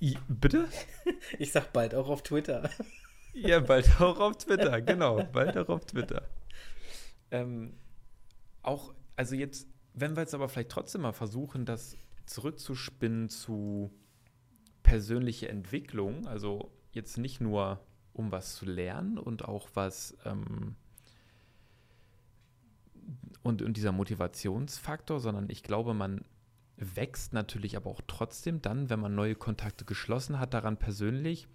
bitte? 0.28 0.68
Ich 1.38 1.50
sag 1.52 1.72
bald 1.72 1.94
auch 1.94 2.08
auf 2.08 2.22
Twitter. 2.22 2.70
Ja, 3.32 3.58
bald 3.58 4.00
auch 4.00 4.20
auf 4.20 4.38
Twitter, 4.38 4.80
genau. 4.80 5.24
Bald 5.24 5.58
auch 5.58 5.68
auf 5.68 5.84
Twitter. 5.84 6.28
Ähm, 7.32 7.74
auch, 8.62 8.94
also 9.16 9.34
jetzt, 9.34 9.66
wenn 9.94 10.14
wir 10.14 10.22
jetzt 10.22 10.34
aber 10.34 10.48
vielleicht 10.48 10.70
trotzdem 10.70 11.02
mal 11.02 11.12
versuchen, 11.12 11.66
das 11.66 11.96
zurückzuspinnen 12.26 13.28
zu 13.28 13.90
persönliche 14.84 15.48
Entwicklung, 15.48 16.28
also 16.28 16.70
jetzt 16.92 17.18
nicht 17.18 17.40
nur 17.40 17.80
um 18.12 18.30
was 18.30 18.54
zu 18.54 18.64
lernen 18.64 19.18
und 19.18 19.44
auch 19.44 19.68
was 19.74 20.16
ähm, 20.24 20.76
und, 23.44 23.62
und 23.62 23.76
dieser 23.76 23.92
Motivationsfaktor, 23.92 25.20
sondern 25.20 25.48
ich 25.48 25.62
glaube, 25.62 25.94
man 25.94 26.24
wächst 26.76 27.32
natürlich 27.32 27.76
aber 27.76 27.90
auch 27.90 28.00
trotzdem 28.08 28.60
dann, 28.60 28.90
wenn 28.90 28.98
man 28.98 29.14
neue 29.14 29.36
Kontakte 29.36 29.84
geschlossen 29.84 30.40
hat, 30.40 30.54
daran 30.54 30.76
persönlich 30.76 31.46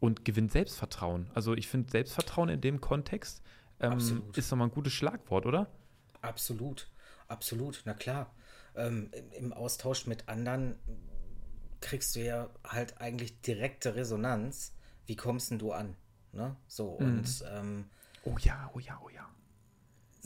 und 0.00 0.24
gewinnt 0.24 0.52
Selbstvertrauen. 0.52 1.30
Also 1.34 1.54
ich 1.54 1.68
finde 1.68 1.90
Selbstvertrauen 1.90 2.48
in 2.48 2.60
dem 2.62 2.80
Kontext 2.80 3.42
ähm, 3.80 4.22
ist 4.34 4.50
nochmal 4.50 4.68
ein 4.68 4.74
gutes 4.74 4.94
Schlagwort, 4.94 5.44
oder? 5.44 5.66
Absolut, 6.22 6.88
absolut, 7.28 7.82
na 7.84 7.92
klar. 7.92 8.32
Ähm, 8.74 9.10
Im 9.38 9.52
Austausch 9.52 10.06
mit 10.06 10.28
anderen 10.28 10.76
kriegst 11.80 12.16
du 12.16 12.20
ja 12.20 12.48
halt 12.64 13.00
eigentlich 13.00 13.42
direkte 13.42 13.96
Resonanz. 13.96 14.74
Wie 15.04 15.16
kommst 15.16 15.50
denn 15.50 15.58
du 15.58 15.72
an? 15.72 15.96
Ne? 16.32 16.56
So, 16.66 16.98
mhm. 16.98 17.06
und 17.06 17.44
ähm, 17.52 17.84
Oh 18.26 18.36
ja, 18.40 18.70
oh 18.74 18.80
ja, 18.80 19.00
oh 19.04 19.08
ja. 19.08 19.28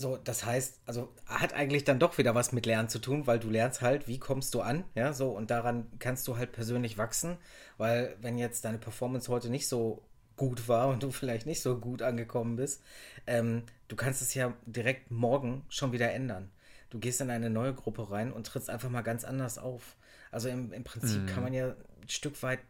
So, 0.00 0.16
das 0.16 0.46
heißt, 0.46 0.80
also 0.86 1.12
hat 1.26 1.52
eigentlich 1.52 1.84
dann 1.84 1.98
doch 1.98 2.16
wieder 2.16 2.34
was 2.34 2.52
mit 2.52 2.64
Lernen 2.64 2.88
zu 2.88 3.00
tun, 3.00 3.26
weil 3.26 3.38
du 3.38 3.50
lernst 3.50 3.82
halt, 3.82 4.08
wie 4.08 4.18
kommst 4.18 4.54
du 4.54 4.62
an, 4.62 4.84
ja, 4.94 5.12
so 5.12 5.28
und 5.30 5.50
daran 5.50 5.92
kannst 5.98 6.26
du 6.26 6.38
halt 6.38 6.52
persönlich 6.52 6.96
wachsen, 6.96 7.36
weil 7.76 8.16
wenn 8.22 8.38
jetzt 8.38 8.64
deine 8.64 8.78
Performance 8.78 9.30
heute 9.30 9.50
nicht 9.50 9.68
so 9.68 10.02
gut 10.38 10.68
war 10.68 10.88
und 10.88 11.02
du 11.02 11.10
vielleicht 11.10 11.44
nicht 11.44 11.60
so 11.60 11.76
gut 11.76 12.00
angekommen 12.00 12.56
bist, 12.56 12.82
ähm, 13.26 13.64
du 13.88 13.96
kannst 13.96 14.22
es 14.22 14.32
ja 14.32 14.54
direkt 14.64 15.10
morgen 15.10 15.66
schon 15.68 15.92
wieder 15.92 16.10
ändern. 16.12 16.50
Du 16.88 16.98
gehst 16.98 17.20
in 17.20 17.28
eine 17.28 17.50
neue 17.50 17.74
Gruppe 17.74 18.10
rein 18.10 18.32
und 18.32 18.46
trittst 18.46 18.70
einfach 18.70 18.88
mal 18.88 19.02
ganz 19.02 19.24
anders 19.24 19.58
auf. 19.58 19.96
Also 20.30 20.48
im, 20.48 20.72
im 20.72 20.82
Prinzip 20.82 21.24
mm. 21.24 21.26
kann 21.26 21.42
man 21.42 21.52
ja 21.52 21.76
ein 22.00 22.08
Stück 22.08 22.42
weit 22.42 22.60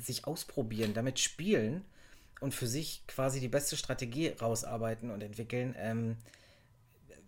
sich 0.00 0.26
ausprobieren, 0.26 0.94
damit 0.94 1.18
spielen 1.18 1.84
und 2.40 2.54
für 2.54 2.66
sich 2.66 3.06
quasi 3.06 3.38
die 3.38 3.48
beste 3.48 3.76
Strategie 3.76 4.28
rausarbeiten 4.28 5.10
und 5.10 5.22
entwickeln. 5.22 5.74
Ähm, 5.76 6.16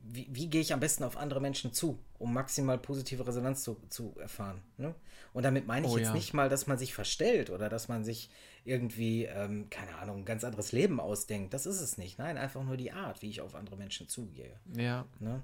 wie, 0.08 0.28
wie 0.30 0.48
gehe 0.48 0.60
ich 0.60 0.72
am 0.72 0.80
besten 0.80 1.04
auf 1.04 1.16
andere 1.16 1.40
Menschen 1.40 1.72
zu, 1.72 1.98
um 2.18 2.32
maximal 2.32 2.78
positive 2.78 3.26
Resonanz 3.26 3.62
zu, 3.62 3.76
zu 3.88 4.14
erfahren. 4.18 4.62
Ne? 4.78 4.94
Und 5.32 5.44
damit 5.44 5.66
meine 5.66 5.86
ich 5.86 5.92
oh, 5.92 5.98
jetzt 5.98 6.08
ja. 6.08 6.14
nicht 6.14 6.34
mal, 6.34 6.48
dass 6.48 6.66
man 6.66 6.78
sich 6.78 6.94
verstellt 6.94 7.50
oder 7.50 7.68
dass 7.68 7.88
man 7.88 8.04
sich 8.04 8.30
irgendwie, 8.64 9.24
ähm, 9.24 9.68
keine 9.70 9.96
Ahnung, 9.96 10.18
ein 10.18 10.24
ganz 10.24 10.44
anderes 10.44 10.72
Leben 10.72 11.00
ausdenkt. 11.00 11.54
Das 11.54 11.66
ist 11.66 11.80
es 11.80 11.98
nicht. 11.98 12.18
Nein, 12.18 12.38
einfach 12.38 12.64
nur 12.64 12.76
die 12.76 12.92
Art, 12.92 13.22
wie 13.22 13.30
ich 13.30 13.40
auf 13.40 13.54
andere 13.54 13.76
Menschen 13.76 14.08
zugehe. 14.08 14.58
Ja. 14.76 15.06
Ne? 15.20 15.42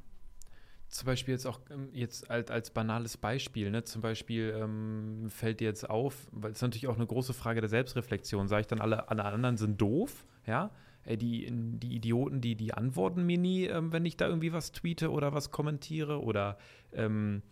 Zum 0.88 1.06
Beispiel 1.06 1.32
jetzt 1.32 1.46
auch 1.46 1.60
ähm, 1.70 1.88
jetzt 1.92 2.30
als, 2.30 2.50
als 2.50 2.70
banales 2.70 3.16
Beispiel, 3.16 3.70
ne? 3.70 3.82
Zum 3.82 4.02
Beispiel 4.02 4.54
ähm, 4.60 5.30
fällt 5.30 5.60
dir 5.60 5.68
jetzt 5.68 5.88
auf, 5.88 6.28
weil 6.32 6.52
es 6.52 6.60
natürlich 6.60 6.86
auch 6.86 6.96
eine 6.96 7.06
große 7.06 7.32
Frage 7.32 7.60
der 7.60 7.70
Selbstreflexion. 7.70 8.46
Sage 8.46 8.60
ich 8.62 8.66
dann, 8.66 8.80
alle, 8.80 9.08
alle 9.08 9.24
anderen 9.24 9.56
sind 9.56 9.80
doof, 9.80 10.26
ja? 10.46 10.70
Äh, 11.04 11.16
die, 11.16 11.48
die 11.50 11.94
Idioten, 11.94 12.40
die, 12.40 12.54
die 12.54 12.74
antworten 12.74 13.24
mir 13.24 13.38
nie, 13.38 13.64
ähm, 13.64 13.92
wenn 13.92 14.04
ich 14.04 14.16
da 14.16 14.26
irgendwie 14.26 14.52
was 14.52 14.72
tweete 14.72 15.10
oder 15.10 15.32
was 15.32 15.50
kommentiere 15.50 16.22
oder 16.22 16.58
ähm, 16.92 17.42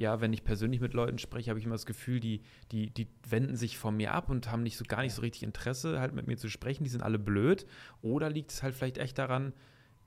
ja, 0.00 0.22
wenn 0.22 0.32
ich 0.32 0.44
persönlich 0.44 0.80
mit 0.80 0.94
Leuten 0.94 1.18
spreche, 1.18 1.50
habe 1.50 1.58
ich 1.58 1.66
immer 1.66 1.74
das 1.74 1.84
Gefühl, 1.84 2.20
die, 2.20 2.40
die, 2.72 2.88
die 2.88 3.06
wenden 3.28 3.54
sich 3.54 3.76
von 3.76 3.94
mir 3.94 4.14
ab 4.14 4.30
und 4.30 4.50
haben 4.50 4.62
nicht 4.62 4.78
so 4.78 4.84
gar 4.88 5.02
nicht 5.02 5.12
so 5.12 5.20
richtig 5.20 5.42
Interesse, 5.42 6.00
halt 6.00 6.14
mit 6.14 6.26
mir 6.26 6.38
zu 6.38 6.48
sprechen, 6.48 6.84
die 6.84 6.90
sind 6.90 7.02
alle 7.02 7.18
blöd. 7.18 7.66
Oder 8.00 8.30
liegt 8.30 8.50
es 8.50 8.62
halt 8.62 8.74
vielleicht 8.74 8.96
echt 8.96 9.18
daran, 9.18 9.52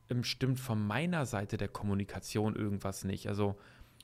ähm, 0.09 0.23
stimmt 0.23 0.59
von 0.59 0.83
meiner 0.83 1.27
Seite 1.27 1.57
der 1.57 1.67
Kommunikation 1.67 2.55
irgendwas 2.55 3.03
nicht? 3.03 3.27
Also 3.27 3.55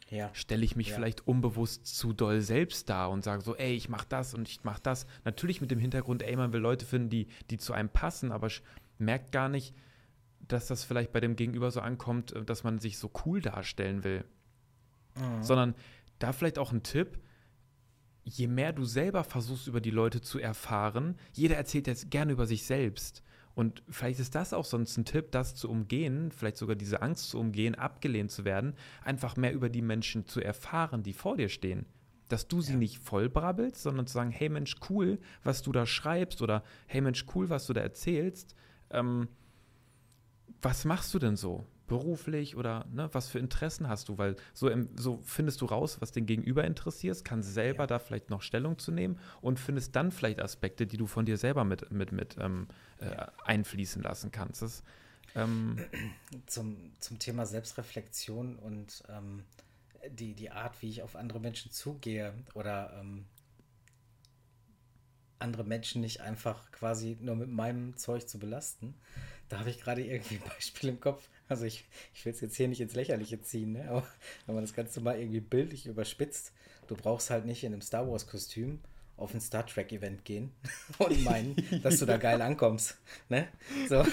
ja. 0.09 0.29
stelle 0.33 0.63
ich 0.63 0.75
mich 0.75 0.89
ja. 0.89 0.95
vielleicht 0.95 1.27
unbewusst 1.27 1.87
zu 1.87 2.13
doll 2.13 2.41
selbst 2.41 2.87
dar 2.87 3.09
und 3.09 3.23
sage 3.23 3.41
so, 3.41 3.55
ey, 3.55 3.73
ich 3.73 3.89
mach 3.89 4.05
das 4.05 4.35
und 4.35 4.47
ich 4.47 4.63
mach 4.63 4.77
das. 4.77 5.07
Natürlich 5.25 5.59
mit 5.59 5.71
dem 5.71 5.79
Hintergrund, 5.79 6.21
ey, 6.21 6.35
man 6.35 6.53
will 6.53 6.61
Leute 6.61 6.85
finden, 6.85 7.09
die, 7.09 7.27
die 7.49 7.57
zu 7.57 7.73
einem 7.73 7.89
passen, 7.89 8.31
aber 8.31 8.49
merkt 8.99 9.31
gar 9.31 9.49
nicht, 9.49 9.75
dass 10.47 10.67
das 10.67 10.83
vielleicht 10.83 11.11
bei 11.11 11.19
dem 11.19 11.35
Gegenüber 11.35 11.71
so 11.71 11.81
ankommt, 11.81 12.33
äh, 12.33 12.43
dass 12.43 12.63
man 12.63 12.79
sich 12.79 12.97
so 12.97 13.11
cool 13.25 13.41
darstellen 13.41 14.03
will. 14.03 14.25
Mhm. 15.15 15.43
Sondern 15.43 15.75
da 16.19 16.33
vielleicht 16.33 16.59
auch 16.59 16.71
ein 16.71 16.83
Tipp, 16.83 17.19
je 18.23 18.47
mehr 18.47 18.73
du 18.73 18.85
selber 18.85 19.23
versuchst, 19.23 19.67
über 19.67 19.81
die 19.81 19.91
Leute 19.91 20.21
zu 20.21 20.39
erfahren, 20.39 21.15
jeder 21.33 21.55
erzählt 21.55 21.87
jetzt 21.87 22.11
gerne 22.11 22.33
über 22.33 22.45
sich 22.45 22.63
selbst. 22.63 23.23
Und 23.55 23.83
vielleicht 23.89 24.19
ist 24.19 24.35
das 24.35 24.53
auch 24.53 24.65
sonst 24.65 24.95
ein 24.97 25.05
Tipp, 25.05 25.31
das 25.31 25.55
zu 25.55 25.69
umgehen, 25.69 26.31
vielleicht 26.31 26.57
sogar 26.57 26.75
diese 26.75 27.01
Angst 27.01 27.29
zu 27.29 27.39
umgehen, 27.39 27.75
abgelehnt 27.75 28.31
zu 28.31 28.45
werden, 28.45 28.75
einfach 29.03 29.35
mehr 29.35 29.53
über 29.53 29.69
die 29.69 29.81
Menschen 29.81 30.25
zu 30.25 30.39
erfahren, 30.39 31.03
die 31.03 31.13
vor 31.13 31.35
dir 31.35 31.49
stehen. 31.49 31.85
Dass 32.27 32.47
du 32.47 32.61
sie 32.61 32.73
ja. 32.73 32.77
nicht 32.77 32.99
vollbrabbelst, 32.99 33.81
sondern 33.81 34.07
zu 34.07 34.13
sagen, 34.13 34.31
hey 34.31 34.49
Mensch, 34.49 34.75
cool, 34.89 35.19
was 35.43 35.61
du 35.61 35.71
da 35.71 35.85
schreibst 35.85 36.41
oder 36.41 36.63
hey 36.87 37.01
Mensch, 37.01 37.25
cool, 37.33 37.49
was 37.49 37.65
du 37.65 37.73
da 37.73 37.81
erzählst 37.81 38.55
ähm, 38.91 39.27
was 40.61 40.85
machst 40.85 41.13
du 41.13 41.19
denn 41.19 41.35
so? 41.35 41.65
beruflich 41.89 42.55
oder 42.55 42.85
ne, 42.93 43.09
was 43.11 43.27
für 43.27 43.39
Interessen 43.39 43.89
hast 43.89 44.07
du? 44.07 44.17
Weil 44.17 44.37
so, 44.53 44.71
so 44.95 45.19
findest 45.25 45.59
du 45.59 45.65
raus, 45.65 45.99
was 45.99 46.13
den 46.13 46.25
Gegenüber 46.25 46.63
interessiert, 46.63 47.25
kannst 47.25 47.53
selber 47.53 47.83
ja. 47.83 47.87
da 47.87 47.99
vielleicht 47.99 48.29
noch 48.29 48.41
Stellung 48.41 48.77
zu 48.77 48.93
nehmen 48.93 49.19
und 49.41 49.59
findest 49.59 49.97
dann 49.97 50.13
vielleicht 50.13 50.39
Aspekte, 50.39 50.87
die 50.87 50.95
du 50.95 51.07
von 51.07 51.25
dir 51.25 51.35
selber 51.35 51.65
mit, 51.65 51.91
mit, 51.91 52.13
mit 52.13 52.37
ähm, 52.39 52.67
äh, 52.99 53.25
einfließen 53.43 54.01
lassen 54.01 54.31
kannst. 54.31 54.61
Das, 54.61 54.83
ähm 55.35 55.77
zum, 56.45 56.77
zum 56.99 57.19
Thema 57.19 57.45
Selbstreflexion 57.45 58.55
und 58.55 59.03
ähm, 59.09 59.43
die, 60.09 60.33
die 60.33 60.51
Art, 60.51 60.81
wie 60.81 60.89
ich 60.89 61.01
auf 61.03 61.17
andere 61.17 61.41
Menschen 61.41 61.71
zugehe 61.71 62.33
oder 62.53 62.93
ähm, 63.01 63.25
andere 65.39 65.63
Menschen 65.63 66.01
nicht 66.01 66.21
einfach 66.21 66.71
quasi 66.71 67.17
nur 67.21 67.35
mit 67.35 67.49
meinem 67.49 67.97
Zeug 67.97 68.27
zu 68.27 68.39
belasten. 68.39 68.95
Da 69.47 69.59
habe 69.59 69.69
ich 69.69 69.81
gerade 69.81 70.03
irgendwie 70.03 70.35
ein 70.35 70.49
Beispiel 70.55 70.89
im 70.89 70.99
Kopf. 70.99 71.27
Also 71.47 71.65
ich, 71.65 71.85
ich 72.13 72.23
will 72.25 72.33
es 72.33 72.41
jetzt 72.41 72.55
hier 72.55 72.67
nicht 72.67 72.81
ins 72.81 72.93
Lächerliche 72.93 73.41
ziehen, 73.41 73.73
ne? 73.73 73.89
aber 73.89 74.07
wenn 74.45 74.55
man 74.55 74.63
das 74.63 74.75
Ganze 74.75 75.01
mal 75.01 75.19
irgendwie 75.19 75.39
bildlich 75.39 75.87
überspitzt, 75.87 76.53
du 76.87 76.95
brauchst 76.95 77.31
halt 77.31 77.45
nicht 77.45 77.63
in 77.63 77.73
einem 77.73 77.81
Star 77.81 78.07
Wars-Kostüm 78.07 78.79
auf 79.17 79.33
ein 79.33 79.41
Star 79.41 79.65
Trek-Event 79.65 80.23
gehen 80.23 80.51
und 80.97 81.23
meinen, 81.23 81.55
dass 81.83 81.99
du 81.99 82.05
da 82.05 82.17
geil 82.19 82.41
ankommst. 82.41 82.97
Ne? 83.27 83.47
So. 83.89 84.05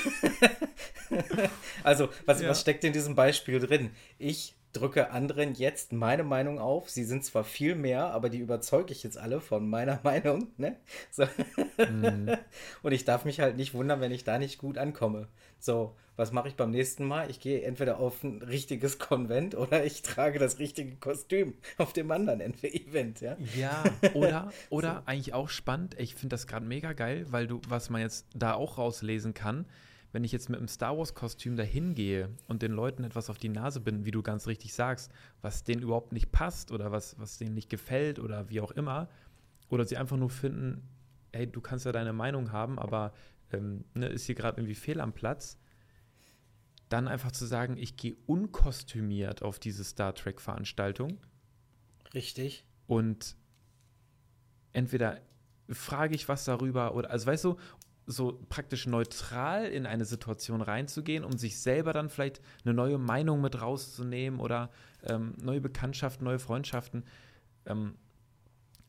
also, 1.84 2.08
was, 2.24 2.40
ja. 2.40 2.48
was 2.48 2.60
steckt 2.60 2.84
in 2.84 2.92
diesem 2.92 3.14
Beispiel 3.14 3.60
drin? 3.60 3.90
Ich 4.18 4.54
drücke 4.76 5.10
anderen 5.10 5.54
jetzt 5.54 5.92
meine 5.92 6.24
Meinung 6.24 6.58
auf. 6.58 6.90
Sie 6.90 7.04
sind 7.04 7.24
zwar 7.24 7.44
viel 7.44 7.74
mehr, 7.74 8.06
aber 8.06 8.28
die 8.28 8.38
überzeuge 8.38 8.92
ich 8.92 9.02
jetzt 9.02 9.18
alle 9.18 9.40
von 9.40 9.68
meiner 9.68 10.00
Meinung. 10.04 10.48
Ne? 10.56 10.76
So. 11.10 11.24
Mhm. 11.78 12.36
Und 12.82 12.92
ich 12.92 13.04
darf 13.04 13.24
mich 13.24 13.40
halt 13.40 13.56
nicht 13.56 13.74
wundern, 13.74 14.00
wenn 14.00 14.12
ich 14.12 14.24
da 14.24 14.38
nicht 14.38 14.58
gut 14.58 14.78
ankomme. 14.78 15.28
So, 15.58 15.94
was 16.16 16.32
mache 16.32 16.48
ich 16.48 16.56
beim 16.56 16.70
nächsten 16.70 17.04
Mal? 17.04 17.30
Ich 17.30 17.40
gehe 17.40 17.62
entweder 17.62 17.98
auf 17.98 18.22
ein 18.24 18.42
richtiges 18.42 18.98
Konvent 18.98 19.54
oder 19.54 19.84
ich 19.84 20.02
trage 20.02 20.38
das 20.38 20.58
richtige 20.58 20.96
Kostüm 20.96 21.54
auf 21.76 21.92
dem 21.92 22.10
anderen 22.10 22.40
Event. 22.40 23.20
Ja, 23.20 23.36
ja 23.54 23.84
oder, 24.14 24.52
oder 24.70 24.94
so. 24.94 25.10
eigentlich 25.10 25.34
auch 25.34 25.48
spannend. 25.48 25.94
Ich 25.98 26.14
finde 26.14 26.34
das 26.34 26.46
gerade 26.46 26.64
mega 26.64 26.92
geil, 26.94 27.26
weil 27.30 27.46
du, 27.46 27.60
was 27.68 27.90
man 27.90 28.00
jetzt 28.00 28.26
da 28.34 28.54
auch 28.54 28.78
rauslesen 28.78 29.34
kann, 29.34 29.66
wenn 30.16 30.24
ich 30.24 30.32
jetzt 30.32 30.48
mit 30.48 30.56
einem 30.56 30.68
Star 30.68 30.96
Wars-Kostüm 30.96 31.58
dahin 31.58 31.94
gehe 31.94 32.30
und 32.48 32.62
den 32.62 32.72
Leuten 32.72 33.04
etwas 33.04 33.28
auf 33.28 33.36
die 33.36 33.50
Nase 33.50 33.80
bin, 33.80 34.06
wie 34.06 34.12
du 34.12 34.22
ganz 34.22 34.46
richtig 34.46 34.72
sagst, 34.72 35.12
was 35.42 35.62
denen 35.62 35.82
überhaupt 35.82 36.12
nicht 36.12 36.32
passt 36.32 36.72
oder 36.72 36.90
was, 36.90 37.18
was 37.18 37.36
denen 37.36 37.52
nicht 37.52 37.68
gefällt 37.68 38.18
oder 38.18 38.48
wie 38.48 38.62
auch 38.62 38.70
immer, 38.70 39.10
oder 39.68 39.84
sie 39.84 39.98
einfach 39.98 40.16
nur 40.16 40.30
finden, 40.30 40.88
hey, 41.34 41.46
du 41.46 41.60
kannst 41.60 41.84
ja 41.84 41.92
deine 41.92 42.14
Meinung 42.14 42.50
haben, 42.50 42.78
aber 42.78 43.12
ähm, 43.52 43.84
ne, 43.92 44.06
ist 44.06 44.24
hier 44.24 44.34
gerade 44.34 44.58
irgendwie 44.58 44.74
fehl 44.74 45.02
am 45.02 45.12
Platz, 45.12 45.58
dann 46.88 47.08
einfach 47.08 47.32
zu 47.32 47.44
sagen, 47.44 47.76
ich 47.76 47.98
gehe 47.98 48.16
unkostümiert 48.24 49.42
auf 49.42 49.58
diese 49.58 49.84
Star 49.84 50.14
Trek-Veranstaltung. 50.14 51.18
Richtig. 52.14 52.64
Und 52.86 53.36
entweder 54.72 55.20
frage 55.68 56.14
ich 56.14 56.28
was 56.28 56.44
darüber 56.44 56.94
oder, 56.94 57.10
also 57.10 57.26
weißt 57.26 57.44
du, 57.44 57.56
so 58.06 58.40
praktisch 58.48 58.86
neutral 58.86 59.66
in 59.66 59.84
eine 59.84 60.04
Situation 60.04 60.60
reinzugehen, 60.60 61.24
um 61.24 61.36
sich 61.36 61.60
selber 61.60 61.92
dann 61.92 62.08
vielleicht 62.08 62.40
eine 62.64 62.72
neue 62.72 62.98
Meinung 62.98 63.40
mit 63.40 63.60
rauszunehmen 63.60 64.40
oder 64.40 64.70
ähm, 65.02 65.34
neue 65.42 65.60
Bekanntschaften, 65.60 66.24
neue 66.24 66.38
Freundschaften. 66.38 67.04
Ähm, 67.66 67.96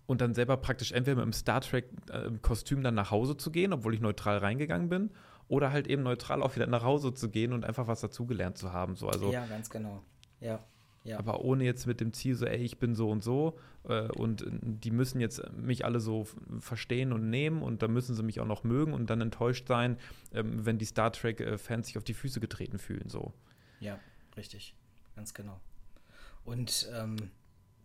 und 0.06 0.22
dann 0.22 0.34
selber 0.34 0.56
praktisch 0.58 0.94
entweder 0.94 1.16
mit 1.16 1.24
einem 1.24 1.34
Star 1.34 1.62
Trek-Kostüm 1.62 2.80
äh, 2.80 2.84
dann 2.84 2.96
nach 2.96 3.12
Hause 3.12 3.36
zu 3.36 3.52
gehen, 3.52 3.74
obwohl 3.74 3.94
ich 3.94 4.00
neutral 4.00 4.38
reingegangen 4.38 4.88
bin, 4.88 5.12
oder 5.50 5.72
halt 5.72 5.88
eben 5.88 6.04
neutral 6.04 6.42
auch 6.42 6.56
wieder 6.56 6.68
nach 6.68 6.84
Hause 6.84 7.14
zu 7.14 7.30
gehen 7.30 7.54
und 7.54 7.66
einfach 7.66 7.88
was 7.88 8.02
dazugelernt 8.02 8.58
zu 8.58 8.72
haben. 8.72 8.96
So, 8.96 9.10
also, 9.10 9.32
ja, 9.32 9.46
ganz 9.48 9.70
genau. 9.70 10.02
Ja. 10.40 10.64
Ja. 11.08 11.20
Aber 11.20 11.42
ohne 11.42 11.64
jetzt 11.64 11.88
mit 11.88 12.02
dem 12.02 12.12
Ziel, 12.12 12.36
so, 12.36 12.46
ey, 12.46 12.58
ich 12.58 12.80
bin 12.80 12.94
so 12.94 13.10
und 13.10 13.24
so 13.24 13.58
äh, 13.86 14.10
und 14.10 14.46
die 14.52 14.92
müssen 14.92 15.22
jetzt 15.22 15.42
mich 15.54 15.86
alle 15.86 16.02
so 16.02 16.28
verstehen 16.60 17.14
und 17.14 17.30
nehmen 17.30 17.62
und 17.62 17.82
dann 17.82 17.94
müssen 17.94 18.14
sie 18.14 18.24
mich 18.24 18.42
auch 18.42 18.46
noch 18.46 18.66
mögen 18.66 18.94
und 18.94 19.10
dann 19.10 19.22
enttäuscht 19.22 19.68
sein, 19.68 19.98
ähm, 20.34 20.66
wenn 20.66 20.78
die 20.78 20.86
Star 20.86 21.14
Trek-Fans 21.14 21.88
sich 21.88 21.98
auf 21.98 22.04
die 22.04 22.14
Füße 22.14 22.42
getreten 22.42 22.78
fühlen. 22.78 23.08
So. 23.08 23.34
Ja, 23.80 24.00
richtig. 24.36 24.76
Ganz 25.16 25.34
genau. 25.34 25.62
Und 26.44 26.90
ähm, 26.94 27.32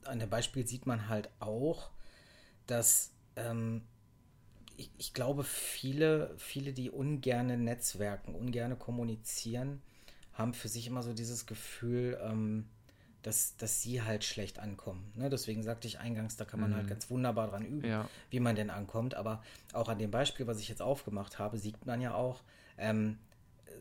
an 0.05 0.19
dem 0.19 0.29
Beispiel 0.29 0.67
sieht 0.67 0.87
man 0.87 1.09
halt 1.09 1.31
auch, 1.39 1.91
dass 2.67 3.13
ähm, 3.37 3.83
ich, 4.77 4.91
ich, 4.99 5.15
glaube, 5.15 5.45
viele, 5.45 6.35
viele, 6.39 6.73
die 6.73 6.91
ungerne 6.91 7.57
netzwerken, 7.57 8.35
ungerne 8.35 8.75
kommunizieren, 8.75 9.81
haben 10.33 10.55
für 10.55 10.69
sich 10.69 10.89
immer 10.89 11.03
so 11.03 11.13
dieses 11.13 11.47
Gefühl, 11.47 12.19
ähm, 12.21 12.67
dass, 13.23 13.57
dass 13.57 13.83
sie 13.83 14.03
halt 14.03 14.25
schlecht 14.25 14.59
ankommen. 14.59 15.13
Ne? 15.15 15.31
Deswegen 15.31 15.63
sagte 15.63 15.87
ich 15.87 16.01
eingangs, 16.01 16.37
da 16.37 16.45
kann 16.45 16.61
man 16.61 16.75
halt 16.75 16.85
mhm. 16.85 16.89
halt 16.89 17.01
ganz 17.01 17.11
wunderbar 17.11 17.49
dran 17.49 17.65
üben, 17.65 17.89
ja. 17.89 18.09
wie 18.31 18.41
man 18.41 18.57
denn 18.57 18.71
ankommt. 18.71 19.15
Aber 19.15 19.43
auch 19.73 19.89
an 19.89 19.99
dem 19.99 20.11
Beispiel, 20.11 20.47
was 20.47 20.59
ich 20.59 20.69
jetzt 20.69 20.83
aufgemacht 20.83 21.39
habe, 21.39 21.57
sieht 21.57 21.87
man 21.87 22.01
ja 22.01 22.15
auch, 22.15 22.43
ähm, 22.79 23.19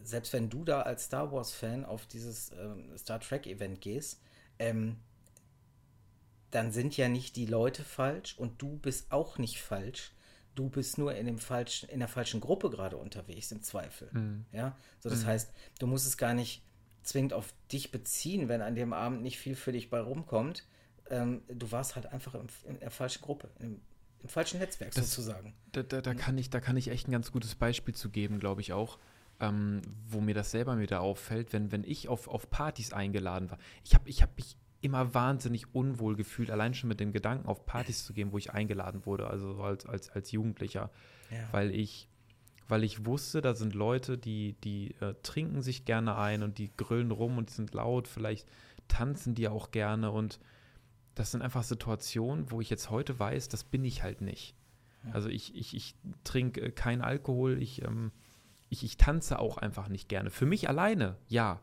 selbst 0.03 0.33
wenn 0.33 0.49
du 0.49 0.63
da 0.63 0.83
als 0.83 1.05
Star 1.05 1.31
Wars-Fan 1.31 1.85
auf 1.85 2.05
dieses 2.05 2.51
ähm, 2.51 2.95
Star 2.97 3.19
Trek-Event 3.19 3.81
gehst, 3.81 4.21
ähm, 4.59 4.97
dann 6.51 6.71
sind 6.71 6.95
ja 6.97 7.09
nicht 7.09 7.35
die 7.35 7.45
Leute 7.45 7.83
falsch 7.83 8.37
und 8.37 8.61
du 8.61 8.77
bist 8.77 9.11
auch 9.11 9.37
nicht 9.37 9.61
falsch. 9.61 10.11
Du 10.53 10.69
bist 10.69 10.97
nur 10.97 11.15
in, 11.15 11.25
dem 11.25 11.39
falschen, 11.39 11.87
in 11.89 11.99
der 11.99 12.09
falschen 12.09 12.41
Gruppe 12.41 12.69
gerade 12.69 12.97
unterwegs, 12.97 13.51
im 13.53 13.63
Zweifel. 13.63 14.09
Mhm. 14.11 14.45
Ja, 14.51 14.77
so 14.99 15.09
das 15.09 15.23
mhm. 15.23 15.27
heißt, 15.27 15.53
du 15.79 15.87
musst 15.87 16.05
es 16.05 16.17
gar 16.17 16.33
nicht 16.33 16.61
zwingend 17.03 17.33
auf 17.33 17.53
dich 17.71 17.91
beziehen, 17.91 18.49
wenn 18.49 18.61
an 18.61 18.75
dem 18.75 18.93
Abend 18.93 19.21
nicht 19.21 19.37
viel 19.37 19.55
für 19.55 19.71
dich 19.71 19.89
bei 19.89 19.99
rumkommt. 19.99 20.65
Ähm, 21.09 21.41
du 21.47 21.71
warst 21.71 21.95
halt 21.95 22.07
einfach 22.07 22.35
im, 22.35 22.47
in 22.67 22.79
der 22.79 22.91
falschen 22.91 23.21
Gruppe, 23.21 23.49
im, 23.59 23.81
im 24.21 24.29
falschen 24.29 24.59
Netzwerk 24.59 24.93
das, 24.93 25.13
sozusagen. 25.13 25.53
Da, 25.71 25.83
da, 25.83 26.01
da, 26.01 26.13
kann 26.13 26.37
ich, 26.37 26.49
da 26.49 26.59
kann 26.59 26.77
ich 26.77 26.89
echt 26.89 27.07
ein 27.07 27.11
ganz 27.11 27.31
gutes 27.31 27.55
Beispiel 27.55 27.95
zu 27.95 28.09
geben, 28.09 28.39
glaube 28.39 28.61
ich 28.61 28.73
auch. 28.73 28.99
Ähm, 29.39 29.81
wo 30.07 30.21
mir 30.21 30.35
das 30.35 30.51
selber 30.51 30.77
wieder 30.77 31.01
auffällt, 31.01 31.51
wenn, 31.51 31.71
wenn 31.71 31.83
ich 31.83 32.07
auf, 32.07 32.27
auf 32.27 32.51
Partys 32.51 32.93
eingeladen 32.93 33.49
war. 33.49 33.57
Ich 33.83 33.95
habe 33.95 34.07
ich 34.07 34.21
hab 34.21 34.37
mich 34.37 34.55
immer 34.81 35.15
wahnsinnig 35.15 35.73
unwohl 35.73 36.15
gefühlt, 36.15 36.51
allein 36.51 36.75
schon 36.75 36.89
mit 36.89 36.99
dem 36.99 37.11
Gedanken, 37.11 37.47
auf 37.47 37.65
Partys 37.65 38.05
zu 38.05 38.13
gehen, 38.13 38.31
wo 38.31 38.37
ich 38.37 38.51
eingeladen 38.51 39.05
wurde, 39.05 39.27
also 39.27 39.61
als, 39.63 39.85
als, 39.85 40.09
als 40.09 40.31
Jugendlicher. 40.31 40.91
Ja. 41.31 41.47
Weil 41.51 41.73
ich 41.73 42.07
weil 42.71 42.85
ich 42.85 43.05
wusste, 43.05 43.41
da 43.41 43.53
sind 43.53 43.75
Leute, 43.75 44.17
die, 44.17 44.53
die 44.63 44.95
äh, 45.01 45.13
trinken 45.23 45.61
sich 45.61 45.83
gerne 45.83 46.15
ein 46.15 46.41
und 46.41 46.57
die 46.57 46.71
grüllen 46.77 47.11
rum 47.11 47.37
und 47.37 47.49
die 47.49 47.53
sind 47.53 47.73
laut, 47.73 48.07
vielleicht 48.07 48.47
tanzen 48.87 49.35
die 49.35 49.49
auch 49.49 49.71
gerne 49.71 50.09
und 50.09 50.39
das 51.13 51.31
sind 51.31 51.41
einfach 51.41 51.63
Situationen, 51.63 52.49
wo 52.49 52.61
ich 52.61 52.69
jetzt 52.69 52.89
heute 52.89 53.19
weiß, 53.19 53.49
das 53.49 53.65
bin 53.65 53.83
ich 53.83 54.03
halt 54.03 54.21
nicht. 54.21 54.55
Ja. 55.05 55.11
Also 55.11 55.27
ich, 55.27 55.53
ich, 55.53 55.75
ich 55.75 55.95
trinke 56.23 56.61
äh, 56.61 56.71
keinen 56.71 57.01
Alkohol, 57.01 57.61
ich, 57.61 57.81
ähm, 57.81 58.13
ich, 58.69 58.85
ich 58.85 58.95
tanze 58.95 59.39
auch 59.39 59.57
einfach 59.57 59.89
nicht 59.89 60.07
gerne. 60.07 60.29
Für 60.29 60.45
mich 60.45 60.69
alleine, 60.69 61.17
ja 61.27 61.59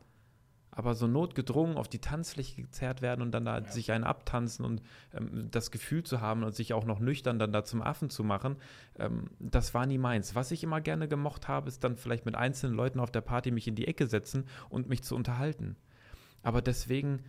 aber 0.78 0.94
so 0.94 1.08
notgedrungen 1.08 1.76
auf 1.76 1.88
die 1.88 1.98
Tanzfläche 1.98 2.62
gezerrt 2.62 3.02
werden 3.02 3.20
und 3.20 3.32
dann 3.32 3.44
da 3.44 3.58
ja. 3.58 3.64
sich 3.64 3.90
einen 3.90 4.04
abtanzen 4.04 4.64
und 4.64 4.80
ähm, 5.12 5.48
das 5.50 5.72
Gefühl 5.72 6.04
zu 6.04 6.20
haben 6.20 6.44
und 6.44 6.54
sich 6.54 6.72
auch 6.72 6.84
noch 6.84 7.00
nüchtern 7.00 7.40
dann 7.40 7.50
da 7.50 7.64
zum 7.64 7.82
Affen 7.82 8.10
zu 8.10 8.22
machen, 8.22 8.54
ähm, 8.96 9.28
das 9.40 9.74
war 9.74 9.86
nie 9.86 9.98
meins. 9.98 10.36
Was 10.36 10.52
ich 10.52 10.62
immer 10.62 10.80
gerne 10.80 11.08
gemocht 11.08 11.48
habe, 11.48 11.66
ist 11.66 11.82
dann 11.82 11.96
vielleicht 11.96 12.26
mit 12.26 12.36
einzelnen 12.36 12.76
Leuten 12.76 13.00
auf 13.00 13.10
der 13.10 13.22
Party 13.22 13.50
mich 13.50 13.66
in 13.66 13.74
die 13.74 13.88
Ecke 13.88 14.06
setzen 14.06 14.44
und 14.68 14.88
mich 14.88 15.02
zu 15.02 15.16
unterhalten. 15.16 15.74
Aber 16.44 16.62
deswegen 16.62 17.24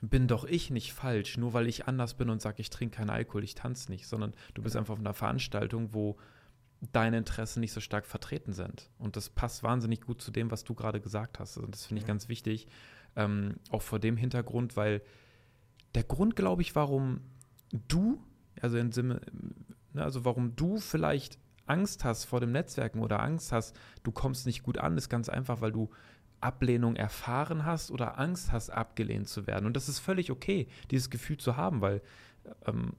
bin 0.00 0.28
doch 0.28 0.44
ich 0.44 0.70
nicht 0.70 0.92
falsch, 0.92 1.38
nur 1.38 1.54
weil 1.54 1.66
ich 1.66 1.88
anders 1.88 2.14
bin 2.14 2.30
und 2.30 2.40
sage, 2.40 2.60
ich 2.60 2.70
trinke 2.70 2.98
keinen 2.98 3.10
Alkohol, 3.10 3.42
ich 3.42 3.56
tanze 3.56 3.90
nicht, 3.90 4.06
sondern 4.06 4.32
du 4.54 4.62
bist 4.62 4.76
einfach 4.76 4.94
auf 4.94 5.00
einer 5.00 5.12
Veranstaltung, 5.12 5.92
wo 5.92 6.16
deine 6.80 7.18
Interessen 7.18 7.60
nicht 7.60 7.72
so 7.72 7.80
stark 7.80 8.06
vertreten 8.06 8.52
sind. 8.52 8.90
Und 8.98 9.16
das 9.16 9.30
passt 9.30 9.62
wahnsinnig 9.62 10.02
gut 10.02 10.22
zu 10.22 10.30
dem, 10.30 10.50
was 10.50 10.64
du 10.64 10.74
gerade 10.74 11.00
gesagt 11.00 11.38
hast. 11.38 11.56
Und 11.58 11.74
das 11.74 11.86
finde 11.86 11.98
ich 11.98 12.04
ja. 12.04 12.08
ganz 12.08 12.28
wichtig, 12.28 12.68
ähm, 13.16 13.56
auch 13.70 13.82
vor 13.82 13.98
dem 13.98 14.16
Hintergrund, 14.16 14.76
weil 14.76 15.02
der 15.94 16.04
Grund, 16.04 16.36
glaube 16.36 16.62
ich, 16.62 16.76
warum 16.76 17.20
du, 17.88 18.22
also 18.60 18.76
in 18.76 18.92
Sinne, 18.92 19.20
ne, 19.92 20.04
also 20.04 20.24
warum 20.24 20.54
du 20.54 20.78
vielleicht 20.78 21.38
Angst 21.66 22.04
hast 22.04 22.24
vor 22.24 22.40
dem 22.40 22.52
Netzwerken 22.52 23.00
oder 23.00 23.20
Angst 23.20 23.52
hast, 23.52 23.76
du 24.04 24.12
kommst 24.12 24.46
nicht 24.46 24.62
gut 24.62 24.78
an, 24.78 24.96
ist 24.96 25.08
ganz 25.08 25.28
einfach, 25.28 25.60
weil 25.60 25.72
du 25.72 25.90
Ablehnung 26.40 26.94
erfahren 26.94 27.64
hast 27.64 27.90
oder 27.90 28.18
Angst 28.18 28.52
hast, 28.52 28.70
abgelehnt 28.70 29.28
zu 29.28 29.48
werden. 29.48 29.66
Und 29.66 29.74
das 29.74 29.88
ist 29.88 29.98
völlig 29.98 30.30
okay, 30.30 30.68
dieses 30.92 31.10
Gefühl 31.10 31.38
zu 31.38 31.56
haben, 31.56 31.80
weil 31.80 32.00
ähm, 32.66 32.92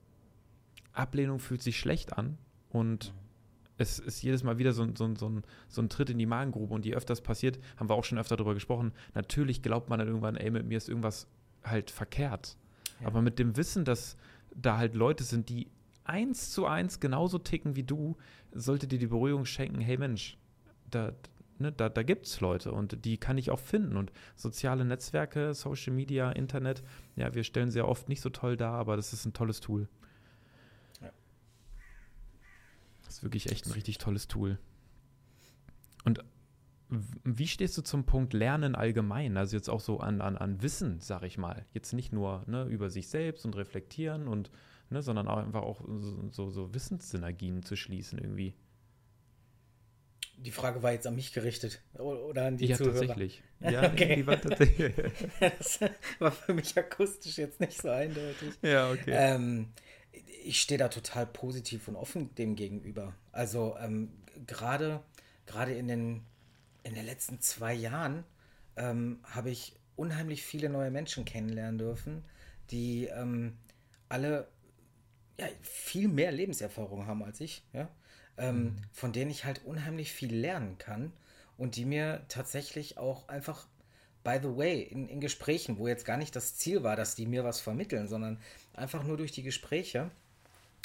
Ablehnung 0.92 1.40
fühlt 1.40 1.64
sich 1.64 1.80
schlecht 1.80 2.18
an 2.18 2.38
und 2.70 3.14
mhm 3.14 3.29
es 3.80 3.98
ist 3.98 4.22
jedes 4.22 4.44
Mal 4.44 4.58
wieder 4.60 4.74
so, 4.74 4.86
so, 4.96 5.16
so, 5.16 5.30
ein, 5.30 5.44
so 5.68 5.82
ein 5.82 5.90
Tritt 5.90 6.10
in 6.10 6.20
die 6.20 6.26
Magengrube 6.26 6.74
und 6.74 6.86
je 6.86 6.94
öfter 6.94 7.12
das 7.12 7.22
passiert, 7.22 7.60
haben 7.78 7.90
wir 7.90 7.96
auch 7.96 8.04
schon 8.04 8.20
öfter 8.20 8.38
darüber 8.38 8.54
gesprochen, 8.54 8.92
natürlich 9.16 9.62
glaubt 9.62 9.90
man 9.90 10.00
dann 10.00 10.08
irgendwann, 10.08 10.36
ey, 10.36 10.52
mit 10.52 10.66
mir 10.66 10.78
ist 10.78 10.90
irgendwas 10.90 11.28
halt 11.64 11.90
verkehrt. 11.90 12.58
Ja. 13.00 13.08
Aber 13.08 13.22
mit 13.22 13.40
dem 13.40 13.58
Wissen, 13.58 13.86
dass 13.86 14.18
da 14.56 14.78
halt 14.78 14.96
Leute 14.96 15.24
sind, 15.24 15.50
die 15.50 15.68
eins 16.04 16.52
zu 16.52 16.66
eins 16.66 17.00
genauso 17.00 17.38
ticken 17.38 17.76
wie 17.76 17.84
du, 17.84 18.18
sollte 18.52 18.88
dir 18.88 19.00
die 19.00 19.08
Beruhigung 19.08 19.46
schenken, 19.46 19.80
hey 19.80 19.98
Mensch, 19.98 20.38
da, 20.90 21.14
ne, 21.60 21.72
da, 21.72 21.88
da 21.90 22.04
gibt 22.04 22.26
es 22.26 22.42
Leute 22.42 22.72
und 22.72 23.06
die 23.06 23.18
kann 23.18 23.38
ich 23.38 23.52
auch 23.52 23.60
finden. 23.60 23.96
Und 23.96 24.12
soziale 24.36 24.86
Netzwerke, 24.86 25.54
Social 25.54 25.94
Media, 25.94 26.32
Internet, 26.32 26.84
ja, 27.16 27.34
wir 27.34 27.44
stellen 27.44 27.72
sie 27.72 27.80
ja 27.80 27.86
oft 27.86 28.10
nicht 28.10 28.22
so 28.22 28.30
toll 28.30 28.58
dar, 28.58 28.74
aber 28.74 28.96
das 28.96 29.14
ist 29.14 29.26
ein 29.26 29.34
tolles 29.34 29.60
Tool. 29.60 29.88
Ja. 31.02 31.12
Das 33.10 33.18
ist 33.18 33.24
wirklich 33.24 33.52
echt 33.52 33.66
ein 33.66 33.72
richtig 33.72 33.98
tolles 33.98 34.28
Tool. 34.28 34.60
Und 36.06 36.24
wie 36.90 37.48
stehst 37.48 37.76
du 37.76 37.82
zum 37.82 38.04
Punkt 38.04 38.34
Lernen 38.34 38.76
allgemein? 38.76 39.36
Also 39.36 39.58
jetzt 39.58 39.68
auch 39.68 39.80
so 39.80 40.00
an, 40.00 40.22
an, 40.22 40.38
an 40.38 40.62
Wissen, 40.62 41.00
sag 41.00 41.24
ich 41.24 41.40
mal. 41.40 41.66
Jetzt 41.74 41.92
nicht 41.94 42.14
nur 42.14 42.44
ne, 42.46 42.66
über 42.66 42.92
sich 42.92 43.08
selbst 43.08 43.46
und 43.46 43.56
reflektieren 43.56 44.28
und, 44.28 44.52
ne, 44.92 45.02
sondern 45.02 45.28
auch 45.28 45.38
einfach 45.38 45.64
auch 45.64 45.82
so, 46.30 46.52
so, 46.52 46.72
Wissenssynergien 46.76 47.64
zu 47.64 47.76
schließen 47.76 48.20
irgendwie. 48.20 48.54
Die 50.38 50.52
Frage 50.52 50.84
war 50.84 50.92
jetzt 50.92 51.08
an 51.08 51.16
mich 51.16 51.34
gerichtet 51.34 51.82
oder 51.96 52.46
an 52.46 52.58
die 52.58 52.68
ja, 52.68 52.78
Zuhörer. 52.78 52.94
Tatsächlich. 52.94 53.44
Ja, 53.60 53.92
okay. 53.92 54.18
die 54.18 54.28
war 54.28 54.40
tatsächlich. 54.40 54.94
das 55.40 55.80
war 56.20 56.32
für 56.32 56.54
mich 56.54 56.78
akustisch 56.78 57.40
jetzt 57.40 57.60
nicht 57.60 57.82
so 57.82 57.90
eindeutig. 57.90 58.54
Ja, 58.62 58.92
okay. 58.92 59.12
Ähm, 59.14 59.70
ich 60.12 60.62
stehe 60.62 60.78
da 60.78 60.88
total 60.88 61.26
positiv 61.26 61.88
und 61.88 61.96
offen 61.96 62.34
dem 62.36 62.56
gegenüber. 62.56 63.14
Also 63.32 63.76
ähm, 63.80 64.12
gerade 64.48 65.04
gerade 65.46 65.74
in 65.74 65.88
den 65.88 66.22
in 66.84 66.96
den 66.96 67.06
letzten 67.06 67.42
zwei 67.42 67.74
Jahren 67.74 68.24
ähm, 68.76 69.20
habe 69.24 69.50
ich 69.50 69.76
unheimlich 69.96 70.44
viele 70.44 70.70
neue 70.70 70.92
Menschen 70.92 71.26
kennenlernen 71.26 71.78
dürfen, 71.78 72.24
die 72.72 73.06
ähm, 73.06 73.58
alle 74.08 74.48
ja, 75.40 75.48
viel 75.62 76.08
mehr 76.08 76.32
Lebenserfahrung 76.32 77.06
haben 77.06 77.24
als 77.24 77.42
ich, 77.42 77.64
ja? 77.74 77.90
Ähm, 78.38 78.64
mhm. 78.64 78.76
von 78.94 79.12
denen 79.12 79.32
ich 79.32 79.44
halt 79.44 79.66
unheimlich 79.66 80.14
viel 80.14 80.34
lernen 80.34 80.78
kann 80.78 81.12
und 81.58 81.76
die 81.76 81.84
mir 81.84 82.24
tatsächlich 82.30 82.98
auch 82.98 83.28
einfach, 83.28 83.68
by 84.24 84.40
the 84.42 84.56
way, 84.56 84.82
in, 84.82 85.10
in 85.10 85.20
Gesprächen, 85.20 85.78
wo 85.78 85.90
jetzt 85.90 86.06
gar 86.06 86.16
nicht 86.16 86.34
das 86.38 86.56
Ziel 86.56 86.82
war, 86.84 86.96
dass 86.96 87.16
die 87.16 87.26
mir 87.26 87.44
was 87.44 87.60
vermitteln, 87.60 88.08
sondern 88.08 88.40
einfach 88.80 89.04
nur 89.04 89.18
durch 89.18 89.32
die 89.32 89.44
Gespräche, 89.44 90.12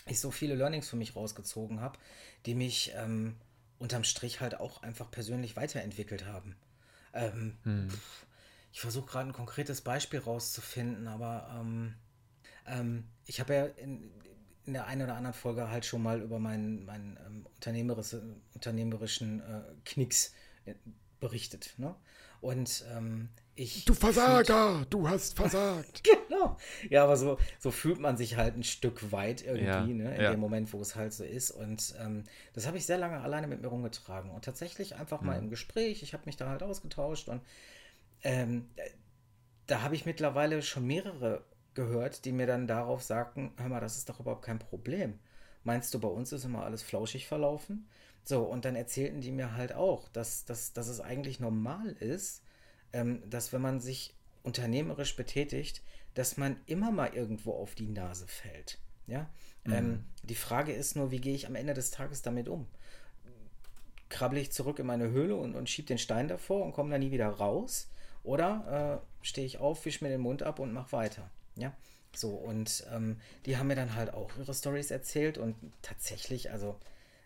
ich 0.07 0.21
so 0.21 0.31
viele 0.31 0.55
Learnings 0.55 0.89
für 0.89 0.97
mich 0.97 1.17
rausgezogen 1.17 1.81
habe, 1.81 1.99
die 2.47 2.55
mich 2.55 2.93
ähm, 2.97 3.37
unterm 3.79 4.05
Strich 4.05 4.41
halt 4.41 4.61
auch 4.61 4.83
einfach 4.83 5.11
persönlich 5.11 5.57
weiterentwickelt 5.57 6.27
haben. 6.27 6.57
Ähm, 7.13 7.57
hm. 7.63 7.89
Ich 8.73 8.81
versuche 8.81 9.07
gerade 9.07 9.31
ein 9.31 9.33
konkretes 9.33 9.81
Beispiel 9.81 10.19
rauszufinden, 10.19 11.07
aber 11.07 11.57
ähm, 11.59 11.95
ähm, 12.67 13.05
ich 13.27 13.41
habe 13.41 13.55
ja 13.55 13.65
in, 13.67 14.11
in, 14.67 14.73
der 14.73 14.87
einen 14.87 15.03
oder 15.03 15.15
anderen 15.15 15.35
Folge 15.35 15.71
halt 15.71 15.87
schon 15.87 16.03
mal 16.03 16.21
über 16.21 16.39
meinen, 16.39 16.85
meinen 16.85 17.19
ähm, 17.25 17.47
unternehmerischen, 17.55 18.43
unternehmerischen 18.55 19.41
äh, 19.41 19.63
Knicks 19.85 20.33
äh, 20.65 20.75
berichtet. 21.21 21.75
Ne? 21.79 21.95
Und 22.41 22.85
ähm, 22.91 23.29
ich. 23.57 23.85
Du 23.85 23.95
Versager! 23.95 24.87
Du 24.91 25.09
hast 25.09 25.37
versagt! 25.37 26.03
genau. 26.29 26.57
Ja, 26.91 27.05
aber 27.05 27.17
so, 27.17 27.39
so 27.59 27.71
fühlt 27.71 28.01
man 28.01 28.17
sich 28.17 28.37
halt 28.37 28.57
ein 28.57 28.65
Stück 28.65 29.13
weit 29.13 29.45
irgendwie, 29.45 29.65
ja, 29.65 29.87
ne, 29.87 30.15
in 30.17 30.23
ja. 30.23 30.31
dem 30.31 30.41
Moment, 30.41 30.73
wo 30.73 30.81
es 30.81 30.97
halt 30.97 31.13
so 31.13 31.25
ist. 31.25 31.51
Und 31.51 31.95
ähm, 32.01 32.25
das 32.53 32.67
habe 32.67 32.77
ich 32.77 32.87
sehr 32.87 32.99
lange 32.99 33.21
alleine 33.21 33.47
mit 33.47 33.63
mir 33.63 33.69
rumgetragen. 33.69 34.31
Und 34.31 34.45
tatsächlich 34.45 34.97
einfach 34.97 35.21
mal 35.21 35.37
mhm. 35.39 35.45
im 35.45 35.51
Gespräch, 35.51 36.03
ich 36.03 36.13
habe 36.13 36.25
mich 36.27 36.37
da 36.37 36.49
halt 36.49 36.63
ausgetauscht 36.63 37.29
und 37.29 37.43
ähm, 38.23 38.69
da 39.67 39.83
habe 39.83 39.95
ich 39.95 40.07
mittlerweile 40.07 40.63
schon 40.63 40.87
mehrere 40.87 41.45
gehört, 41.75 42.25
die 42.25 42.33
mir 42.33 42.47
dann 42.47 42.67
darauf 42.67 43.03
sagten: 43.03 43.53
Hör 43.57 43.69
mal, 43.69 43.81
das 43.81 43.97
ist 43.97 44.09
doch 44.09 44.21
überhaupt 44.21 44.45
kein 44.45 44.59
Problem. 44.59 45.19
Meinst 45.63 45.95
du, 45.95 45.99
bei 45.99 46.09
uns 46.09 46.33
ist 46.33 46.45
immer 46.45 46.65
alles 46.65 46.83
flauschig 46.83 47.27
verlaufen? 47.27 47.89
So, 48.23 48.43
und 48.43 48.65
dann 48.65 48.77
erzählten 48.77 49.21
die 49.21 49.33
mir 49.33 49.55
halt 49.57 49.75
auch, 49.75 50.09
dass, 50.09 50.45
dass, 50.45 50.73
dass 50.73 50.89
es 50.89 51.01
eigentlich 51.01 51.41
normal 51.41 51.89
ist, 52.01 52.43
dass 53.29 53.53
wenn 53.53 53.63
man 53.63 53.81
sich 53.81 54.15
unternehmerisch 54.43 55.17
betätigt, 55.17 55.83
dass 56.15 56.37
man 56.37 56.57
immer 56.67 56.93
mal 56.93 57.13
irgendwo 57.13 57.53
auf 57.53 57.75
die 57.75 57.89
Nase 57.89 58.27
fällt. 58.27 58.79
Ja? 59.07 59.29
Mhm. 59.65 59.73
Ähm, 59.73 60.05
die 60.23 60.35
Frage 60.35 60.73
ist 60.73 60.97
nur, 60.97 61.11
wie 61.11 61.21
gehe 61.21 61.35
ich 61.35 61.47
am 61.47 61.57
Ende 61.57 61.75
des 61.75 61.91
Tages 61.91 62.23
damit 62.23 62.49
um? 62.49 62.67
Krabbel 64.09 64.39
ich 64.39 64.53
zurück 64.53 64.79
in 64.79 64.87
meine 64.87 65.11
Höhle 65.11 65.35
und, 65.35 65.57
und 65.57 65.69
schiebe 65.69 65.89
den 65.89 65.99
Stein 65.99 66.29
davor 66.29 66.65
und 66.65 66.73
komme 66.73 66.91
da 66.91 66.99
nie 66.99 67.11
wieder 67.11 67.29
raus? 67.29 67.89
Oder 68.23 69.03
äh, 69.23 69.25
stehe 69.27 69.47
ich 69.47 69.59
auf, 69.59 69.85
wisch 69.85 70.01
mir 70.01 70.09
den 70.09 70.21
Mund 70.21 70.43
ab 70.43 70.59
und 70.59 70.73
mache 70.73 70.93
weiter? 70.93 71.31
Ja, 71.57 71.75
so 72.15 72.31
und 72.31 72.87
ähm, 72.93 73.19
die 73.47 73.57
haben 73.57 73.67
mir 73.67 73.77
dann 73.77 73.95
halt 73.95 74.15
auch 74.15 74.31
ihre 74.39 74.55
Stories 74.55 74.91
erzählt 74.91 75.37
und 75.37 75.57
tatsächlich, 75.83 76.51
also 76.51 76.77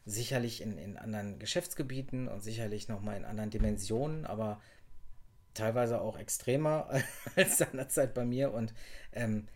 sicherlich 0.07 0.63
in, 0.63 0.79
in 0.79 0.97
anderen 0.97 1.39
Geschäftsgebieten 1.39 2.29
und 2.29 2.43
sicherlich 2.43 2.89
nochmal 2.89 3.17
in 3.17 3.25
anderen 3.25 3.51
Dimensionen, 3.51 4.25
aber 4.25 4.61
teilweise 5.59 6.01
auch 6.01 6.19
extremer 6.19 6.89
als 7.37 7.59
seinerzeit 7.59 8.15
bei 8.15 8.25
mir. 8.25 8.53
Und 8.53 8.75
ähm, 9.13 9.47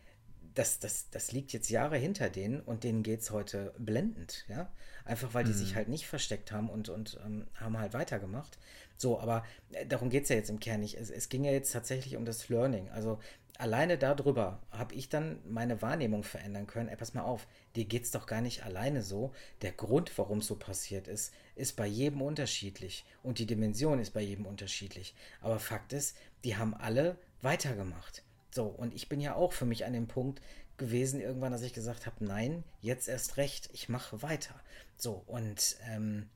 das, 0.54 0.78
das, 0.78 1.08
das 1.10 1.32
liegt 1.32 1.52
jetzt 1.52 1.70
Jahre 1.70 1.96
hinter 1.96 2.28
denen 2.28 2.60
und 2.60 2.84
denen 2.84 3.02
geht 3.02 3.20
es 3.20 3.30
heute 3.30 3.72
blendend, 3.78 4.44
ja. 4.48 4.70
Einfach 5.04 5.34
weil 5.34 5.44
die 5.44 5.52
mhm. 5.52 5.56
sich 5.56 5.74
halt 5.74 5.88
nicht 5.88 6.06
versteckt 6.06 6.52
haben 6.52 6.68
und, 6.68 6.88
und 6.88 7.18
ähm, 7.24 7.46
haben 7.54 7.78
halt 7.78 7.94
weitergemacht. 7.94 8.58
So, 8.96 9.18
aber 9.18 9.44
äh, 9.72 9.86
darum 9.86 10.10
geht 10.10 10.24
es 10.24 10.28
ja 10.28 10.36
jetzt 10.36 10.50
im 10.50 10.60
Kern 10.60 10.80
nicht. 10.80 10.96
Es, 10.98 11.10
es 11.10 11.28
ging 11.28 11.44
ja 11.44 11.52
jetzt 11.52 11.72
tatsächlich 11.72 12.16
um 12.16 12.24
das 12.24 12.48
Learning. 12.48 12.88
Also 12.90 13.18
alleine 13.58 13.98
darüber 13.98 14.60
habe 14.70 14.94
ich 14.94 15.08
dann 15.08 15.40
meine 15.48 15.82
Wahrnehmung 15.82 16.24
verändern 16.24 16.66
können. 16.66 16.88
Ey, 16.88 16.96
pass 16.96 17.14
mal 17.14 17.22
auf, 17.22 17.46
dir 17.76 17.84
geht 17.84 18.04
es 18.04 18.10
doch 18.10 18.26
gar 18.26 18.40
nicht 18.40 18.64
alleine 18.64 19.02
so. 19.02 19.32
Der 19.60 19.72
Grund, 19.72 20.16
warum 20.18 20.38
es 20.38 20.46
so 20.46 20.56
passiert 20.56 21.08
ist, 21.08 21.32
ist 21.54 21.76
bei 21.76 21.86
jedem 21.86 22.22
unterschiedlich. 22.22 23.04
Und 23.22 23.38
die 23.38 23.46
Dimension 23.46 23.98
ist 23.98 24.12
bei 24.12 24.22
jedem 24.22 24.46
unterschiedlich. 24.46 25.14
Aber 25.40 25.58
Fakt 25.58 25.92
ist, 25.92 26.16
die 26.44 26.56
haben 26.56 26.74
alle 26.74 27.18
weitergemacht. 27.40 28.22
So, 28.50 28.66
und 28.66 28.94
ich 28.94 29.08
bin 29.08 29.20
ja 29.20 29.34
auch 29.34 29.52
für 29.52 29.64
mich 29.64 29.84
an 29.84 29.92
dem 29.92 30.08
Punkt 30.08 30.42
gewesen, 30.76 31.20
irgendwann, 31.20 31.52
dass 31.52 31.62
ich 31.62 31.72
gesagt 31.72 32.06
habe, 32.06 32.24
nein, 32.24 32.64
jetzt 32.80 33.08
erst 33.08 33.36
recht, 33.36 33.70
ich 33.72 33.88
mache 33.88 34.22
weiter. 34.22 34.54
So, 34.96 35.22
und 35.26 35.76
ähm, 35.88 36.28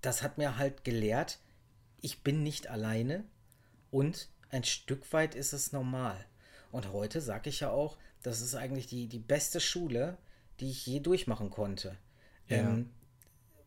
das 0.00 0.22
hat 0.22 0.38
mir 0.38 0.58
halt 0.58 0.84
gelehrt, 0.84 1.38
ich 2.00 2.22
bin 2.22 2.42
nicht 2.42 2.68
alleine 2.68 3.24
und 3.90 4.28
ein 4.50 4.64
Stück 4.64 5.12
weit 5.12 5.34
ist 5.34 5.52
es 5.52 5.72
normal. 5.72 6.24
Und 6.72 6.92
heute 6.92 7.20
sage 7.20 7.48
ich 7.50 7.60
ja 7.60 7.70
auch, 7.70 7.96
das 8.22 8.40
ist 8.40 8.54
eigentlich 8.54 8.86
die, 8.86 9.06
die 9.06 9.18
beste 9.18 9.60
Schule, 9.60 10.18
die 10.60 10.70
ich 10.70 10.86
je 10.86 11.00
durchmachen 11.00 11.50
konnte. 11.50 11.96
Ja. 12.48 12.58
Ähm, 12.58 12.90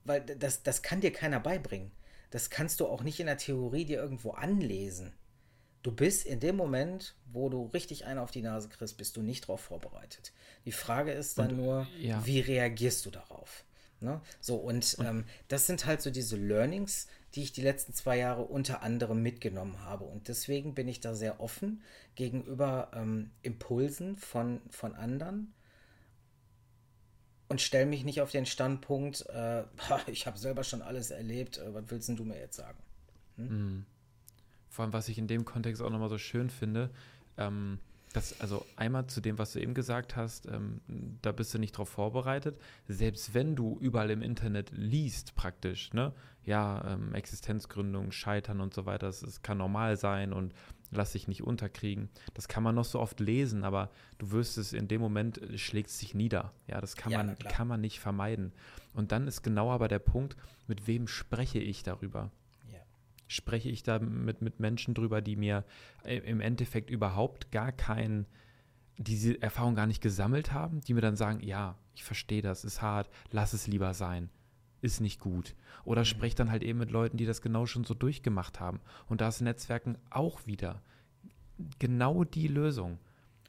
weil 0.05 0.21
das, 0.21 0.63
das 0.63 0.81
kann 0.81 1.01
dir 1.01 1.13
keiner 1.13 1.39
beibringen. 1.39 1.91
Das 2.31 2.49
kannst 2.49 2.79
du 2.79 2.87
auch 2.87 3.03
nicht 3.03 3.19
in 3.19 3.25
der 3.25 3.37
Theorie 3.37 3.85
dir 3.85 3.99
irgendwo 3.99 4.31
anlesen. 4.31 5.13
Du 5.81 5.91
bist 5.91 6.25
in 6.25 6.39
dem 6.39 6.55
Moment, 6.55 7.15
wo 7.31 7.49
du 7.49 7.67
richtig 7.67 8.05
einen 8.05 8.19
auf 8.19 8.31
die 8.31 8.41
Nase 8.41 8.69
kriegst, 8.69 8.97
bist 8.97 9.15
du 9.15 9.21
nicht 9.21 9.45
darauf 9.45 9.61
vorbereitet. 9.61 10.33
Die 10.65 10.71
Frage 10.71 11.11
ist 11.11 11.37
dann 11.37 11.51
und, 11.51 11.57
nur, 11.57 11.87
ja. 11.97 12.25
wie 12.25 12.41
reagierst 12.41 13.05
du 13.05 13.11
darauf? 13.11 13.63
Ne? 14.01 14.21
So, 14.41 14.55
und, 14.57 14.95
und 14.95 15.05
ähm, 15.05 15.25
das 15.47 15.67
sind 15.67 15.85
halt 15.85 16.01
so 16.01 16.11
diese 16.11 16.37
Learnings, 16.37 17.07
die 17.35 17.43
ich 17.43 17.51
die 17.51 17.61
letzten 17.61 17.93
zwei 17.93 18.17
Jahre 18.17 18.43
unter 18.43 18.81
anderem 18.81 19.21
mitgenommen 19.21 19.83
habe. 19.83 20.05
Und 20.05 20.27
deswegen 20.27 20.73
bin 20.73 20.87
ich 20.87 20.99
da 20.99 21.13
sehr 21.13 21.39
offen 21.39 21.81
gegenüber 22.15 22.91
ähm, 22.93 23.31
Impulsen 23.41 24.15
von, 24.15 24.61
von 24.69 24.95
anderen 24.95 25.53
und 27.49 27.61
stelle 27.61 27.87
mich 27.87 28.03
nicht 28.05 28.21
auf 28.21 28.31
den 28.31 28.45
Standpunkt, 28.45 29.25
äh, 29.29 29.63
ich 30.07 30.27
habe 30.27 30.37
selber 30.37 30.63
schon 30.63 30.81
alles 30.81 31.11
erlebt, 31.11 31.57
äh, 31.57 31.73
was 31.73 31.83
willst 31.87 32.09
du 32.09 32.23
mir 32.23 32.39
jetzt 32.39 32.57
sagen? 32.57 32.79
Hm? 33.35 33.47
Mhm. 33.47 33.85
Vor 34.69 34.85
allem, 34.85 34.93
was 34.93 35.09
ich 35.09 35.17
in 35.17 35.27
dem 35.27 35.45
Kontext 35.45 35.81
auch 35.81 35.89
nochmal 35.89 36.09
so 36.09 36.19
schön 36.19 36.49
finde, 36.49 36.91
ähm, 37.37 37.79
das, 38.13 38.39
also 38.41 38.65
einmal 38.75 39.07
zu 39.07 39.21
dem, 39.21 39.37
was 39.37 39.53
du 39.53 39.59
eben 39.59 39.73
gesagt 39.73 40.15
hast, 40.15 40.47
ähm, 40.47 40.81
da 41.21 41.31
bist 41.31 41.53
du 41.53 41.59
nicht 41.59 41.73
drauf 41.73 41.89
vorbereitet. 41.89 42.59
Selbst 42.87 43.33
wenn 43.33 43.55
du 43.55 43.77
überall 43.79 44.09
im 44.09 44.21
Internet 44.21 44.71
liest, 44.71 45.35
praktisch, 45.35 45.93
ne, 45.93 46.13
ja, 46.43 46.83
ähm, 46.87 47.13
Existenzgründung, 47.13 48.11
Scheitern 48.11 48.61
und 48.61 48.73
so 48.73 48.85
weiter, 48.85 49.07
das, 49.07 49.41
kann 49.43 49.59
normal 49.59 49.97
sein 49.97 50.33
und 50.33 50.53
lass 50.89 51.11
dich 51.11 51.27
nicht 51.27 51.43
unterkriegen. 51.43 52.09
Das 52.33 52.47
kann 52.47 52.63
man 52.63 52.73
noch 52.73 52.85
so 52.85 52.99
oft 52.99 53.19
lesen, 53.19 53.63
aber 53.63 53.91
du 54.17 54.31
wirst 54.31 54.57
es 54.57 54.73
in 54.73 54.87
dem 54.87 55.01
Moment, 55.01 55.37
äh, 55.37 55.57
schlägt 55.59 55.91
sich 55.91 56.15
nieder. 56.15 56.51
Ja, 56.67 56.81
das 56.81 56.95
kann, 56.95 57.11
ja, 57.11 57.19
man, 57.19 57.37
kann 57.37 57.67
man 57.67 57.81
nicht 57.81 57.99
vermeiden. 57.99 58.53
Und 58.93 59.11
dann 59.11 59.27
ist 59.27 59.43
genau 59.43 59.71
aber 59.71 59.87
der 59.87 59.99
Punkt, 59.99 60.35
mit 60.67 60.87
wem 60.87 61.07
spreche 61.07 61.59
ich 61.59 61.83
darüber? 61.83 62.31
Spreche 63.29 63.69
ich 63.69 63.83
da 63.83 63.99
mit, 63.99 64.41
mit 64.41 64.59
Menschen 64.59 64.93
drüber, 64.93 65.21
die 65.21 65.37
mir 65.37 65.63
äh, 66.03 66.17
im 66.17 66.41
Endeffekt 66.41 66.89
überhaupt 66.89 67.51
gar 67.51 67.71
kein, 67.71 68.25
diese 68.97 69.41
Erfahrung 69.41 69.75
gar 69.75 69.87
nicht 69.87 70.01
gesammelt 70.01 70.51
haben, 70.51 70.81
die 70.81 70.95
mir 70.95 71.01
dann 71.01 71.15
sagen, 71.15 71.39
ja, 71.41 71.77
ich 71.93 72.03
verstehe 72.03 72.41
das, 72.41 72.65
ist 72.65 72.81
hart, 72.81 73.09
lass 73.31 73.53
es 73.53 73.67
lieber 73.67 73.93
sein, 73.93 74.29
ist 74.81 74.99
nicht 74.99 75.19
gut. 75.19 75.55
Oder 75.85 76.01
mhm. 76.01 76.05
spreche 76.05 76.35
dann 76.35 76.51
halt 76.51 76.63
eben 76.63 76.79
mit 76.79 76.89
Leuten, 76.91 77.17
die 77.17 77.25
das 77.25 77.41
genau 77.41 77.67
schon 77.67 77.83
so 77.83 77.93
durchgemacht 77.93 78.59
haben. 78.59 78.81
Und 79.07 79.21
da 79.21 79.27
ist 79.27 79.41
Netzwerken 79.41 79.97
auch 80.09 80.47
wieder 80.47 80.81
genau 81.77 82.23
die 82.23 82.47
Lösung. 82.47 82.97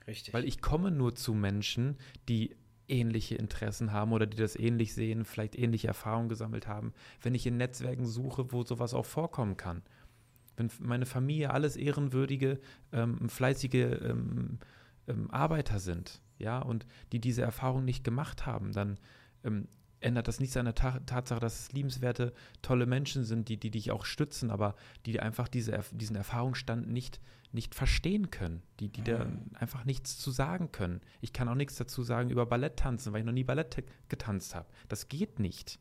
Richtig. 0.06 0.34
Weil 0.34 0.44
ich 0.44 0.60
komme 0.60 0.90
nur 0.90 1.14
zu 1.14 1.32
Menschen, 1.32 1.96
die 2.28 2.54
ähnliche 2.90 3.36
Interessen 3.36 3.92
haben 3.92 4.12
oder 4.12 4.26
die 4.26 4.36
das 4.36 4.56
ähnlich 4.56 4.94
sehen, 4.94 5.24
vielleicht 5.24 5.58
ähnliche 5.58 5.88
Erfahrungen 5.88 6.28
gesammelt 6.28 6.66
haben, 6.66 6.92
wenn 7.22 7.34
ich 7.34 7.46
in 7.46 7.56
Netzwerken 7.56 8.06
suche, 8.06 8.52
wo 8.52 8.62
sowas 8.62 8.94
auch 8.94 9.06
vorkommen 9.06 9.56
kann. 9.56 9.82
Wenn 10.56 10.70
meine 10.80 11.06
Familie 11.06 11.52
alles 11.52 11.76
ehrenwürdige, 11.76 12.60
ähm, 12.92 13.28
fleißige 13.28 13.74
ähm, 13.74 14.58
ähm, 15.06 15.30
Arbeiter 15.30 15.78
sind, 15.78 16.20
ja, 16.38 16.58
und 16.58 16.86
die 17.12 17.20
diese 17.20 17.42
Erfahrung 17.42 17.84
nicht 17.84 18.04
gemacht 18.04 18.46
haben, 18.46 18.72
dann 18.72 18.98
ähm, 19.44 19.68
ändert 20.00 20.28
das 20.28 20.40
nichts 20.40 20.56
an 20.56 20.64
der 20.64 20.74
Ta 20.74 20.98
Tatsache, 21.00 21.40
dass 21.40 21.60
es 21.60 21.72
liebenswerte, 21.72 22.32
tolle 22.62 22.86
Menschen 22.86 23.24
sind, 23.24 23.48
die, 23.48 23.58
die 23.58 23.70
dich 23.70 23.90
auch 23.90 24.04
stützen, 24.04 24.50
aber 24.50 24.74
die 25.06 25.20
einfach 25.20 25.48
diese, 25.48 25.78
diesen 25.92 26.16
Erfahrungsstand 26.16 26.88
nicht, 26.88 27.20
nicht 27.52 27.74
verstehen 27.74 28.30
können, 28.30 28.62
die, 28.78 28.88
die 28.88 29.02
da 29.02 29.24
mhm. 29.24 29.50
einfach 29.54 29.84
nichts 29.84 30.18
zu 30.18 30.30
sagen 30.30 30.70
können. 30.70 31.00
Ich 31.20 31.32
kann 31.32 31.48
auch 31.48 31.54
nichts 31.54 31.76
dazu 31.76 32.02
sagen 32.02 32.30
über 32.30 32.46
Ballett 32.46 32.76
tanzen, 32.78 33.12
weil 33.12 33.20
ich 33.20 33.26
noch 33.26 33.32
nie 33.32 33.44
Ballett 33.44 33.84
getanzt 34.08 34.54
habe. 34.54 34.68
Das 34.88 35.08
geht 35.08 35.40
nicht. 35.40 35.80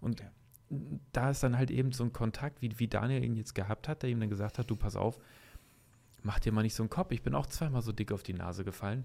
Und 0.00 0.20
ja. 0.20 0.30
da 1.12 1.30
ist 1.30 1.42
dann 1.42 1.56
halt 1.56 1.70
eben 1.70 1.92
so 1.92 2.04
ein 2.04 2.12
Kontakt, 2.12 2.62
wie, 2.62 2.78
wie 2.78 2.88
Daniel 2.88 3.24
ihn 3.24 3.36
jetzt 3.36 3.54
gehabt 3.54 3.88
hat, 3.88 4.02
der 4.02 4.10
ihm 4.10 4.20
dann 4.20 4.30
gesagt 4.30 4.58
hat, 4.58 4.70
du 4.70 4.76
pass 4.76 4.94
auf, 4.94 5.18
mach 6.22 6.38
dir 6.38 6.52
mal 6.52 6.62
nicht 6.62 6.74
so 6.74 6.82
einen 6.82 6.90
Kopf, 6.90 7.10
ich 7.10 7.22
bin 7.22 7.34
auch 7.34 7.46
zweimal 7.46 7.82
so 7.82 7.92
dick 7.92 8.12
auf 8.12 8.22
die 8.22 8.34
Nase 8.34 8.64
gefallen, 8.64 9.04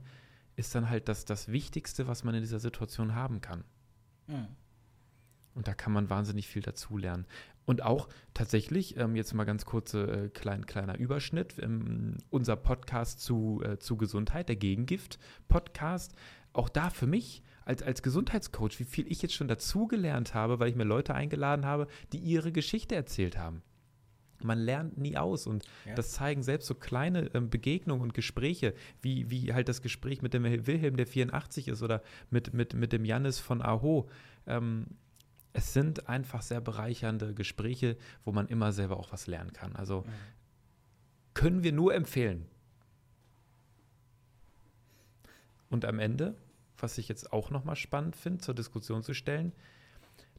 ist 0.55 0.75
dann 0.75 0.89
halt 0.89 1.07
das, 1.09 1.25
das 1.25 1.47
Wichtigste, 1.47 2.07
was 2.07 2.23
man 2.23 2.35
in 2.35 2.41
dieser 2.41 2.59
Situation 2.59 3.15
haben 3.15 3.41
kann. 3.41 3.63
Mhm. 4.27 4.47
Und 5.59 5.67
da 5.67 5.73
kann 5.73 5.91
man 5.91 6.09
wahnsinnig 6.09 6.47
viel 6.47 6.61
dazulernen. 6.61 7.27
Und 7.65 7.83
auch 7.83 8.07
tatsächlich, 8.33 8.95
ähm, 8.95 9.17
jetzt 9.17 9.33
mal 9.33 9.43
ganz 9.43 9.65
kurze, 9.65 10.03
äh, 10.07 10.29
klein, 10.29 10.65
kleiner 10.65 10.97
Überschnitt, 10.97 11.55
ähm, 11.59 12.15
unser 12.29 12.55
Podcast 12.55 13.19
zu, 13.19 13.61
äh, 13.65 13.77
zu 13.77 13.97
Gesundheit, 13.97 14.47
der 14.47 14.55
Gegengift-Podcast, 14.55 16.15
auch 16.53 16.69
da 16.69 16.89
für 16.89 17.07
mich 17.07 17.43
als, 17.65 17.83
als 17.83 18.01
Gesundheitscoach, 18.03 18.79
wie 18.79 18.85
viel 18.85 19.11
ich 19.11 19.21
jetzt 19.21 19.33
schon 19.33 19.49
dazugelernt 19.49 20.33
habe, 20.33 20.61
weil 20.61 20.69
ich 20.69 20.77
mir 20.77 20.85
Leute 20.85 21.13
eingeladen 21.13 21.65
habe, 21.65 21.87
die 22.13 22.19
ihre 22.19 22.53
Geschichte 22.53 22.95
erzählt 22.95 23.37
haben. 23.37 23.61
Man 24.41 24.59
lernt 24.59 24.97
nie 24.97 25.17
aus 25.17 25.45
und 25.45 25.65
ja. 25.85 25.93
das 25.93 26.13
zeigen 26.13 26.41
selbst 26.41 26.67
so 26.67 26.73
kleine 26.73 27.29
ähm, 27.33 27.49
Begegnungen 27.49 28.01
und 28.01 28.13
Gespräche, 28.13 28.75
wie, 29.01 29.29
wie 29.29 29.53
halt 29.53 29.67
das 29.67 29.81
Gespräch 29.81 30.21
mit 30.21 30.33
dem 30.33 30.45
Wilhelm, 30.45 30.95
der 30.95 31.05
84 31.05 31.67
ist, 31.67 31.83
oder 31.83 32.01
mit, 32.29 32.53
mit, 32.53 32.73
mit 32.75 32.93
dem 32.93 33.03
Jannis 33.03 33.39
von 33.39 33.61
Aho. 33.61 34.07
Ähm, 34.47 34.85
es 35.59 35.73
sind 35.73 36.07
einfach 36.07 36.41
sehr 36.41 36.61
bereichernde 36.61 37.33
Gespräche, 37.33 37.97
wo 38.23 38.31
man 38.31 38.47
immer 38.47 38.71
selber 38.71 38.95
auch 38.97 39.11
was 39.11 39.27
lernen 39.27 39.51
kann. 39.51 39.75
Also 39.75 40.01
mhm. 40.01 40.13
können 41.33 41.63
wir 41.63 41.73
nur 41.73 41.93
empfehlen. 41.93 42.45
Und 45.69 45.83
am 45.83 45.99
Ende, 45.99 46.37
was 46.77 46.97
ich 46.97 47.09
jetzt 47.09 47.33
auch 47.33 47.49
nochmal 47.49 47.75
spannend 47.75 48.15
finde, 48.15 48.39
zur 48.39 48.55
Diskussion 48.55 49.03
zu 49.03 49.13
stellen, 49.13 49.51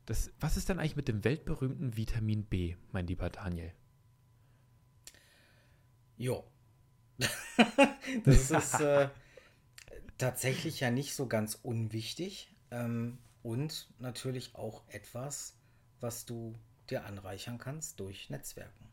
das, 0.07 0.33
was 0.41 0.57
ist 0.57 0.71
denn 0.71 0.79
eigentlich 0.79 0.97
mit 0.97 1.07
dem 1.07 1.23
weltberühmten 1.23 1.99
Vitamin 1.99 2.45
B, 2.45 2.77
mein 2.91 3.07
lieber 3.07 3.29
Daniel? 3.29 3.75
Jo. 6.17 6.45
das 8.25 8.51
ist 8.51 8.81
äh, 8.81 9.11
tatsächlich 10.17 10.81
ja 10.81 10.91
nicht 10.91 11.15
so 11.15 11.27
ganz 11.27 11.59
unwichtig. 11.63 12.55
Ähm, 12.71 13.19
und 13.43 13.89
natürlich 13.99 14.55
auch 14.55 14.83
etwas, 14.89 15.55
was 16.01 16.25
du 16.25 16.55
dir 16.89 17.05
anreichern 17.05 17.59
kannst 17.59 18.01
durch 18.01 18.31
Netzwerken. 18.31 18.89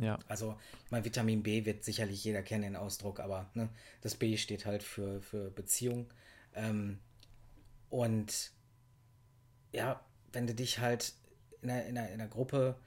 Ja. 0.00 0.18
Also, 0.28 0.56
ich 0.84 0.90
meine, 0.90 1.04
Vitamin 1.04 1.42
B 1.42 1.64
wird 1.64 1.84
sicherlich 1.84 2.22
jeder 2.22 2.42
kennen, 2.42 2.62
den 2.62 2.76
Ausdruck, 2.76 3.20
aber 3.20 3.50
ne, 3.54 3.68
das 4.02 4.14
B 4.14 4.36
steht 4.36 4.66
halt 4.66 4.82
für, 4.82 5.20
für 5.22 5.50
Beziehung. 5.50 6.12
Ähm, 6.54 6.98
und 7.88 8.52
ja, 9.72 10.04
wenn 10.32 10.46
du 10.46 10.54
dich 10.54 10.78
halt 10.78 11.14
in 11.62 11.70
einer, 11.70 11.86
in 11.86 11.98
einer, 11.98 12.08
in 12.08 12.20
einer 12.20 12.28
Gruppe 12.28 12.78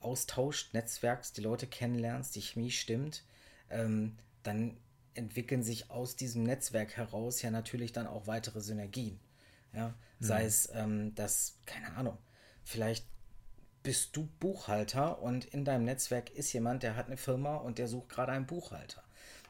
austauscht, 0.00 0.74
netzwerkst, 0.74 1.36
die 1.36 1.40
Leute 1.40 1.66
kennenlernst, 1.66 2.34
die 2.34 2.42
Chemie 2.42 2.70
stimmt, 2.70 3.24
ähm, 3.70 4.16
dann 4.42 4.76
entwickeln 5.14 5.62
sich 5.62 5.90
aus 5.90 6.16
diesem 6.16 6.44
Netzwerk 6.44 6.96
heraus 6.96 7.42
ja 7.42 7.50
natürlich 7.50 7.92
dann 7.92 8.06
auch 8.06 8.26
weitere 8.26 8.60
Synergien. 8.60 9.18
Ja, 9.72 9.94
sei 10.20 10.40
mhm. 10.40 10.46
es, 10.46 10.68
ähm, 10.72 11.14
dass, 11.14 11.58
keine 11.66 11.94
Ahnung, 11.96 12.18
vielleicht 12.64 13.06
bist 13.82 14.16
du 14.16 14.28
Buchhalter 14.40 15.22
und 15.22 15.44
in 15.46 15.64
deinem 15.64 15.84
Netzwerk 15.84 16.30
ist 16.30 16.52
jemand, 16.52 16.82
der 16.82 16.96
hat 16.96 17.06
eine 17.06 17.16
Firma 17.16 17.56
und 17.56 17.78
der 17.78 17.88
sucht 17.88 18.08
gerade 18.08 18.32
einen 18.32 18.46
Buchhalter. 18.46 19.02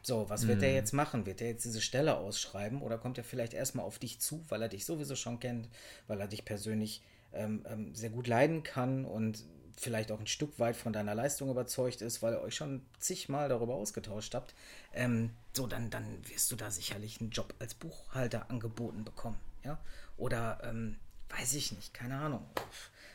So, 0.02 0.30
was 0.30 0.46
wird 0.46 0.58
mhm. 0.58 0.62
der 0.62 0.74
jetzt 0.74 0.92
machen? 0.92 1.26
Wird 1.26 1.40
der 1.40 1.48
jetzt 1.48 1.64
diese 1.64 1.80
Stelle 1.80 2.16
ausschreiben 2.16 2.82
oder 2.82 2.98
kommt 2.98 3.18
er 3.18 3.24
vielleicht 3.24 3.52
erstmal 3.52 3.84
auf 3.84 3.98
dich 3.98 4.20
zu, 4.20 4.44
weil 4.48 4.62
er 4.62 4.68
dich 4.68 4.84
sowieso 4.84 5.16
schon 5.16 5.40
kennt, 5.40 5.68
weil 6.06 6.20
er 6.20 6.28
dich 6.28 6.44
persönlich 6.44 7.02
ähm, 7.32 7.64
ähm, 7.68 7.94
sehr 7.94 8.10
gut 8.10 8.26
leiden 8.26 8.62
kann 8.62 9.04
und 9.04 9.44
vielleicht 9.76 10.10
auch 10.10 10.18
ein 10.18 10.26
Stück 10.26 10.58
weit 10.58 10.76
von 10.76 10.92
deiner 10.92 11.14
Leistung 11.14 11.50
überzeugt 11.50 12.02
ist, 12.02 12.22
weil 12.22 12.34
ihr 12.34 12.40
euch 12.40 12.54
schon 12.54 12.82
zigmal 12.98 13.48
darüber 13.48 13.74
ausgetauscht 13.74 14.34
habt, 14.34 14.54
ähm, 14.92 15.30
so 15.52 15.66
dann, 15.66 15.90
dann 15.90 16.04
wirst 16.28 16.50
du 16.50 16.56
da 16.56 16.70
sicherlich 16.70 17.20
einen 17.20 17.30
Job 17.30 17.54
als 17.58 17.74
Buchhalter 17.74 18.50
angeboten 18.50 19.04
bekommen. 19.04 19.38
Ja? 19.64 19.78
Oder 20.16 20.60
ähm, 20.64 20.96
weiß 21.30 21.54
ich 21.54 21.72
nicht, 21.72 21.94
keine 21.94 22.18
Ahnung. 22.18 22.44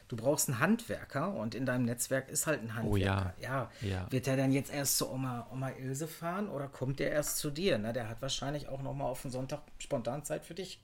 Du 0.08 0.16
brauchst 0.16 0.50
einen 0.50 0.60
Handwerker 0.60 1.34
und 1.34 1.56
in 1.56 1.66
deinem 1.66 1.86
Netzwerk 1.86 2.30
ist 2.30 2.46
halt 2.46 2.62
ein 2.62 2.76
Handwerker. 2.76 2.94
Oh 2.94 2.98
ja. 2.98 3.34
ja. 3.42 3.72
ja. 3.82 4.12
Wird 4.12 4.28
er 4.28 4.38
dann 4.38 4.52
jetzt 4.52 4.72
erst 4.72 4.98
zu 4.98 5.10
Oma, 5.10 5.48
Oma 5.52 5.72
Ilse 5.72 6.08
fahren 6.08 6.50
oder 6.50 6.68
kommt 6.68 7.00
der 7.00 7.12
erst 7.12 7.38
zu 7.38 7.50
dir? 7.50 7.78
Na, 7.78 7.94
der 7.94 8.10
hat 8.10 8.22
wahrscheinlich 8.22 8.68
auch 8.68 8.82
noch 8.82 8.94
mal 8.94 9.06
auf 9.06 9.22
den 9.22 9.32
Sonntag 9.32 9.62
spontan 9.80 10.24
Zeit 10.24 10.46
für 10.46 10.54
dich. 10.54 10.82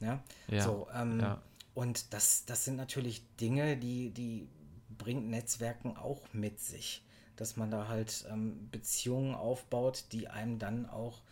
Ja. 0.00 0.22
ja. 0.46 0.62
So, 0.62 0.86
ähm, 0.94 1.20
ja. 1.20 1.42
Und 1.74 2.12
das, 2.12 2.44
das 2.44 2.64
sind 2.64 2.76
natürlich 2.76 3.22
Dinge, 3.36 3.76
die, 3.76 4.10
die 4.10 4.48
bringt 4.96 5.28
Netzwerken 5.28 5.96
auch 5.96 6.22
mit 6.32 6.60
sich. 6.60 7.04
Dass 7.36 7.56
man 7.56 7.70
da 7.70 7.86
halt 7.88 8.26
ähm, 8.30 8.68
Beziehungen 8.70 9.34
aufbaut, 9.34 10.06
die 10.12 10.28
einem 10.28 10.58
dann 10.58 10.86
auch 10.86 11.22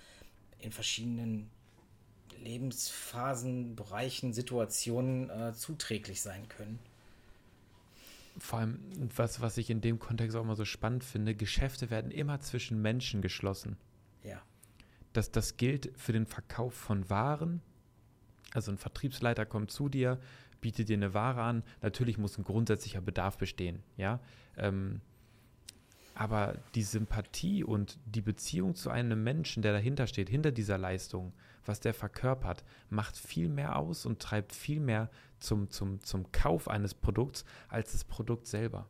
in 0.59 0.71
verschiedenen 0.71 1.51
Lebensphasen, 2.43 3.77
Bereichen, 3.77 4.33
Situationen 4.33 5.31
äh, 5.31 5.53
zuträglich 5.55 6.21
sein 6.23 6.49
können. 6.49 6.79
Vor 8.39 8.59
allem, 8.59 8.79
was, 9.15 9.41
was 9.41 9.57
ich 9.57 9.71
in 9.71 9.81
dem 9.81 9.99
Kontext 9.99 10.37
auch 10.37 10.43
immer 10.43 10.57
so 10.57 10.65
spannend 10.65 11.05
finde, 11.05 11.35
Geschäfte 11.35 11.91
werden 11.91 12.11
immer 12.11 12.41
zwischen 12.41 12.83
Menschen 12.83 13.23
geschlossen. 13.23 13.77
Ja. 14.23 14.43
Das, 15.13 15.31
das 15.31 15.57
gilt 15.57 15.91
für 15.97 16.13
den 16.13 16.27
Verkauf 16.27 16.75
von 16.75 17.09
Waren. 17.09 17.63
Also 18.53 18.73
ein 18.73 18.79
Vertriebsleiter 18.79 19.47
kommt 19.47 19.71
zu 19.71 19.89
dir, 19.89 20.19
bietet 20.61 20.89
dir 20.91 20.97
eine 20.97 21.15
Ware 21.15 21.43
an. 21.43 21.63
Natürlich 21.81 22.19
muss 22.19 22.37
ein 22.37 22.45
grundsätzlicher 22.45 23.01
Bedarf 23.01 23.39
bestehen, 23.39 23.83
ja. 23.97 24.21
Ähm, 24.59 25.01
aber 26.15 26.57
die 26.75 26.83
Sympathie 26.83 27.63
und 27.63 27.99
die 28.07 28.23
Beziehung 28.23 28.75
zu 28.75 28.89
einem 28.89 29.23
Menschen, 29.23 29.63
der 29.63 29.73
dahinter 29.73 30.07
steht, 30.07 30.31
hinter 30.31 30.51
dieser 30.51 30.79
Leistung, 30.79 31.35
was 31.69 31.81
der 31.81 31.95
verkörpert, 31.95 32.65
macht 32.89 33.17
viel 33.17 33.49
mehr 33.49 33.77
aus 33.77 34.07
und 34.07 34.21
treibt 34.21 34.53
viel 34.53 34.81
mehr 34.81 35.11
zum, 35.39 35.71
zum, 35.71 36.03
zum 36.03 36.31
Kauf 36.33 36.69
eines 36.69 36.95
Produkts 36.95 37.45
als 37.69 37.93
das 37.93 38.05
Produkt 38.05 38.47
selber. 38.47 38.89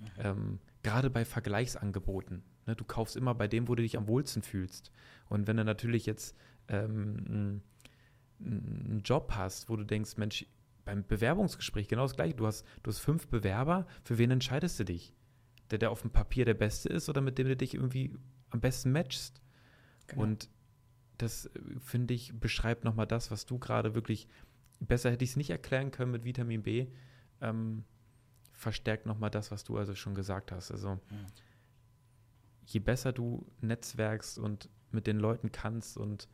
Mhm. 0.00 0.06
Ähm, 0.18 0.58
gerade 0.82 1.10
bei 1.10 1.24
Vergleichsangeboten. 1.24 2.42
Ne, 2.66 2.76
du 2.76 2.84
kaufst 2.84 3.16
immer 3.16 3.34
bei 3.34 3.48
dem, 3.48 3.68
wo 3.68 3.74
du 3.74 3.82
dich 3.82 3.96
am 3.96 4.08
wohlsten 4.08 4.42
fühlst. 4.42 4.90
Und 5.28 5.46
wenn 5.46 5.56
du 5.56 5.64
natürlich 5.64 6.06
jetzt 6.06 6.36
ähm, 6.68 7.62
einen 8.40 9.02
Job 9.04 9.32
hast, 9.34 9.68
wo 9.68 9.76
du 9.76 9.84
denkst, 9.84 10.16
Mensch, 10.16 10.46
beim 10.88 11.04
Bewerbungsgespräch 11.06 11.86
genau 11.86 12.04
das 12.04 12.16
gleiche. 12.16 12.34
Du 12.34 12.46
hast, 12.46 12.64
du 12.82 12.90
hast 12.90 13.00
fünf 13.00 13.28
Bewerber, 13.28 13.86
für 14.04 14.16
wen 14.16 14.30
entscheidest 14.30 14.80
du 14.80 14.84
dich? 14.84 15.14
Der, 15.70 15.78
der 15.78 15.90
auf 15.90 16.00
dem 16.00 16.10
Papier 16.10 16.46
der 16.46 16.54
Beste 16.54 16.88
ist 16.88 17.10
oder 17.10 17.20
mit 17.20 17.36
dem 17.36 17.46
du 17.46 17.56
dich 17.56 17.74
irgendwie 17.74 18.14
am 18.48 18.60
besten 18.60 18.90
matchst? 18.90 19.42
Genau. 20.06 20.22
Und 20.22 20.48
das, 21.18 21.46
äh, 21.46 21.50
finde 21.80 22.14
ich, 22.14 22.38
beschreibt 22.38 22.84
nochmal 22.84 23.06
das, 23.06 23.30
was 23.30 23.46
du 23.46 23.58
gerade 23.58 23.94
wirklich, 23.94 24.28
besser 24.80 25.10
hätte 25.10 25.24
ich 25.24 25.30
es 25.30 25.36
nicht 25.36 25.50
erklären 25.50 25.90
können 25.90 26.12
mit 26.12 26.24
Vitamin 26.24 26.62
B, 26.62 26.86
ähm, 27.40 27.84
verstärkt 28.52 29.06
nochmal 29.06 29.30
das, 29.30 29.50
was 29.50 29.64
du 29.64 29.76
also 29.76 29.94
schon 29.94 30.14
gesagt 30.14 30.50
hast. 30.50 30.70
Also 30.70 30.94
mhm. 30.94 31.26
je 32.66 32.80
besser 32.80 33.12
du 33.12 33.46
netzwerkst 33.60 34.38
und 34.38 34.68
mit 34.90 35.06
den 35.06 35.18
Leuten 35.18 35.52
kannst 35.52 35.96
und 35.96 36.28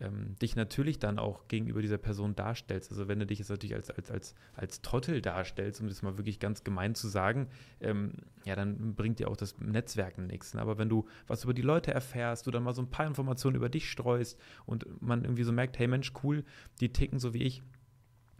ähm, 0.00 0.36
dich 0.36 0.56
natürlich 0.56 0.98
dann 0.98 1.18
auch 1.18 1.46
gegenüber 1.48 1.80
dieser 1.80 1.98
Person 1.98 2.34
darstellst. 2.34 2.90
Also 2.90 3.08
wenn 3.08 3.18
du 3.18 3.26
dich 3.26 3.38
jetzt 3.38 3.48
natürlich 3.48 3.74
als, 3.74 3.90
als, 3.90 4.10
als, 4.10 4.34
als 4.54 4.82
Trottel 4.82 5.22
darstellst, 5.22 5.80
um 5.80 5.88
das 5.88 6.02
mal 6.02 6.18
wirklich 6.18 6.40
ganz 6.40 6.64
gemein 6.64 6.94
zu 6.94 7.08
sagen, 7.08 7.48
ähm, 7.80 8.14
ja, 8.44 8.56
dann 8.56 8.94
bringt 8.94 9.18
dir 9.18 9.28
auch 9.28 9.36
das 9.36 9.58
Netzwerken 9.58 10.26
nichts. 10.26 10.54
Ne? 10.54 10.60
Aber 10.60 10.78
wenn 10.78 10.88
du 10.88 11.06
was 11.26 11.44
über 11.44 11.54
die 11.54 11.62
Leute 11.62 11.92
erfährst, 11.92 12.46
du 12.46 12.50
dann 12.50 12.64
mal 12.64 12.74
so 12.74 12.82
ein 12.82 12.90
paar 12.90 13.06
Informationen 13.06 13.56
über 13.56 13.68
dich 13.68 13.90
streust 13.90 14.38
und 14.66 14.86
man 15.00 15.22
irgendwie 15.24 15.44
so 15.44 15.52
merkt, 15.52 15.78
hey 15.78 15.86
Mensch, 15.86 16.12
cool, 16.22 16.44
die 16.80 16.92
ticken 16.92 17.18
so 17.18 17.34
wie 17.34 17.42
ich, 17.42 17.62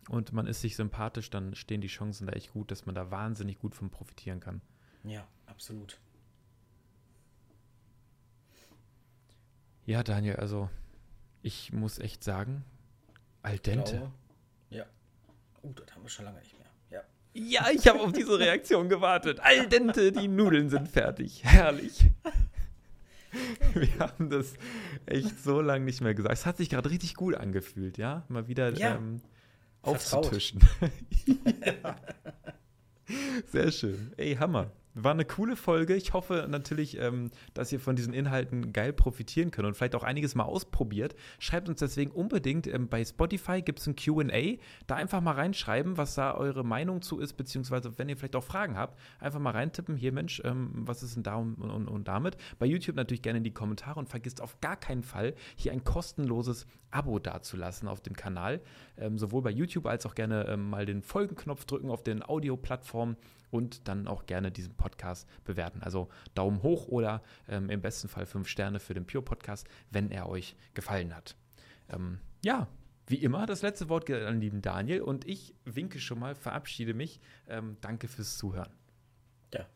und 0.09 0.33
man 0.33 0.47
ist 0.47 0.61
sich 0.61 0.77
sympathisch, 0.77 1.31
dann 1.31 1.55
stehen 1.55 1.81
die 1.81 1.89
Chancen 1.89 2.27
da 2.27 2.33
echt 2.35 2.53
gut, 2.53 2.71
dass 2.71 2.87
man 2.87 2.95
da 2.95 3.11
wahnsinnig 3.11 3.59
gut 3.59 3.75
von 3.75 3.91
profitieren 3.91 4.41
kann. 4.41 4.61
Ja, 5.03 5.27
absolut. 5.47 5.99
Ja, 9.87 10.03
Daniel, 10.03 10.37
also 10.37 10.71
ich 11.45 11.73
muss 11.73 11.99
echt 11.99 12.25
sagen, 12.25 12.65
Al 13.43 13.59
dente? 13.59 14.11
Ja. 14.71 14.85
Uh, 15.63 15.73
das 15.75 15.95
haben 15.95 16.03
wir 16.03 16.09
schon 16.09 16.25
lange 16.25 16.39
nicht 16.41 16.57
mehr. 16.59 16.67
Ja. 16.91 17.03
Ja, 17.35 17.71
ich 17.71 17.87
habe 17.87 18.01
auf 18.01 18.13
diese 18.19 18.39
Reaktion 18.39 18.89
gewartet. 18.89 19.41
Al 19.41 19.69
dente, 19.69 20.11
die 20.13 20.29
Nudeln 20.29 20.71
sind 20.71 20.89
fertig. 20.89 21.45
Herrlich. 21.45 22.01
Wir 23.75 23.99
haben 23.99 24.31
das 24.31 24.55
echt 25.07 25.43
so 25.43 25.61
lange 25.61 25.85
nicht 25.85 26.01
mehr 26.01 26.15
gesagt. 26.15 26.33
Es 26.35 26.47
hat 26.47 26.57
sich 26.57 26.71
gerade 26.71 26.89
richtig 26.89 27.15
gut 27.17 27.35
angefühlt, 27.35 27.99
ja? 27.99 28.25
Mal 28.29 28.47
wieder 28.47 28.73
Ja. 28.79 28.95
ähm, 28.95 29.21
aufzutischen. 29.83 30.61
ja. 31.27 31.97
Sehr 33.51 33.73
schön. 33.73 34.13
Ey, 34.17 34.37
Hammer. 34.37 34.71
War 34.97 35.11
eine 35.11 35.25
coole 35.25 35.57
Folge. 35.57 35.97
Ich 35.97 36.13
hoffe 36.13 36.47
natürlich, 36.49 36.99
ähm, 37.01 37.33
dass 37.53 37.73
ihr 37.73 37.81
von 37.81 37.97
diesen 37.97 38.15
Inhalten 38.15 38.73
geil 38.73 38.93
profitieren 38.93 39.51
könnt 39.51 39.67
und 39.67 39.75
vielleicht 39.75 39.97
auch 39.97 40.05
einiges 40.05 40.37
mal 40.37 40.45
ausprobiert. 40.45 41.17
Schreibt 41.41 41.69
uns 41.69 41.81
deswegen 41.81 42.13
unbedingt 42.13 42.69
ähm, 42.69 42.87
bei 42.89 43.05
Spotify 43.05 43.61
gibt 43.61 43.81
es 43.81 43.89
ein 43.89 43.97
QA. 43.97 44.59
Da 44.87 44.95
einfach 44.95 45.21
mal 45.21 45.33
reinschreiben, 45.33 45.97
was 45.97 46.15
da 46.15 46.35
eure 46.35 46.65
Meinung 46.65 47.03
zu 47.03 47.19
ist, 47.19 47.33
beziehungsweise 47.33 47.99
wenn 47.99 48.09
ihr 48.09 48.17
vielleicht 48.17 48.37
auch 48.37 48.45
Fragen 48.45 48.77
habt, 48.77 48.97
einfach 49.19 49.41
mal 49.41 49.51
reintippen. 49.51 49.97
Hier, 49.97 50.13
Mensch, 50.13 50.41
ähm, 50.45 50.71
was 50.75 51.03
ist 51.03 51.17
denn 51.17 51.25
da 51.25 51.35
und, 51.35 51.57
und, 51.57 51.89
und 51.89 52.07
damit? 52.07 52.37
Bei 52.61 52.67
YouTube 52.67 52.95
natürlich 52.95 53.23
gerne 53.23 53.39
in 53.39 53.45
die 53.45 53.53
Kommentare 53.53 53.99
und 53.99 54.09
vergisst 54.09 54.41
auf 54.41 54.61
gar 54.61 54.77
keinen 54.77 55.03
Fall, 55.03 55.35
hier 55.57 55.73
ein 55.73 55.83
kostenloses 55.83 56.69
Abo 56.93 57.19
dazulassen 57.19 57.89
auf 57.89 58.01
dem 58.01 58.15
Kanal. 58.15 58.61
Ähm, 58.97 59.19
sowohl 59.19 59.43
bei 59.43 59.51
YouTube 59.51 59.87
als 59.87 60.07
auch 60.07 60.15
gerne 60.15 60.47
ähm, 60.47 60.71
mal 60.71 60.87
den 60.87 61.03
Folgenknopf 61.03 61.65
drücken 61.65 61.91
auf 61.91 62.05
den 62.05 62.23
Audioplattformen 62.23 63.17
und 63.55 63.87
dann 63.87 64.09
auch 64.09 64.27
gerne 64.27 64.51
diesen 64.51 64.75
Podcast 64.75 65.29
bewerten. 65.45 65.81
Also 65.81 66.09
Daumen 66.35 66.65
hoch 66.65 66.89
oder 66.89 67.23
ähm, 67.49 67.71
im 67.71 67.81
besten 67.81 68.09
Fall 68.09 68.27
fünf 68.27 68.49
Sterne 68.49 68.81
für 68.81 68.95
den 68.95 69.07
Pure 69.07 69.23
Podcast, 69.23 69.69
wenn 69.93 70.11
er 70.11 70.29
euch 70.29 70.57
gefallen 70.75 71.15
hat. 71.15 71.37
Ähm, 71.89 72.19
ja, 72.45 72.67
wie 73.07 73.23
immer, 73.23 73.47
das 73.47 73.63
letzte 73.63 73.89
Wort 73.89 74.07
geht 74.07 74.17
an 74.23 74.35
den 74.35 74.41
lieben 74.41 74.61
Daniel 74.61 75.03
und 75.03 75.29
ich 75.29 75.55
winke 75.65 76.01
schon 76.01 76.19
mal, 76.19 76.35
verabschiede 76.35 76.95
mich. 76.95 77.21
Ähm, 77.47 77.77
danke 77.81 78.09
fürs 78.09 78.37
Zuhören. 78.39 78.73
Ja. 79.53 79.67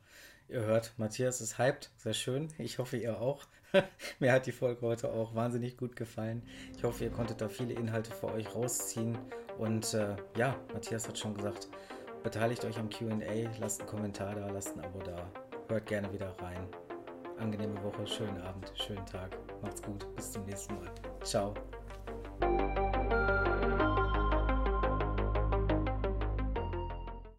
Ihr 0.49 0.63
hört, 0.63 0.95
Matthias 0.97 1.41
ist 1.41 1.59
hyped. 1.59 1.93
Sehr 1.99 2.15
schön. 2.15 2.49
Ich 2.59 2.79
hoffe, 2.79 2.97
ihr 2.97 3.21
auch. 3.21 3.47
Mir 4.19 4.33
hat 4.33 4.47
die 4.47 4.53
Folge 4.53 4.81
heute 4.81 5.13
auch 5.13 5.37
wahnsinnig 5.37 5.77
gut 5.77 5.95
gefallen. 5.95 6.43
Ich 6.77 6.83
hoffe, 6.83 7.05
ihr 7.05 7.11
konntet 7.11 7.41
da 7.41 7.49
viele 7.49 7.75
Inhalte 7.75 8.11
für 8.11 8.33
euch 8.33 8.53
rausziehen. 8.53 9.17
Und 9.57 9.95
äh, 9.95 10.17
ja, 10.37 10.59
Matthias 10.73 11.07
hat 11.07 11.17
schon 11.17 11.35
gesagt, 11.35 11.69
beteiligt 12.23 12.65
euch 12.65 12.79
am 12.79 12.89
QA, 12.89 13.17
lasst 13.61 13.81
einen 13.81 13.89
Kommentar 13.89 14.35
da, 14.35 14.49
lasst 14.49 14.77
ein 14.77 14.85
Abo 14.85 15.01
da. 15.01 15.31
Hört 15.69 15.87
gerne 15.87 16.13
wieder 16.13 16.35
rein. 16.41 16.67
Angenehme 17.39 17.83
Woche, 17.83 18.07
schönen 18.07 18.41
Abend, 18.43 18.73
schönen 18.75 19.07
Tag. 19.07 19.37
Macht's 19.63 19.83
gut. 19.83 20.07
Bis 20.17 20.33
zum 20.33 20.45
nächsten 20.45 20.75
Mal. 20.75 20.91
Ciao. 21.23 21.55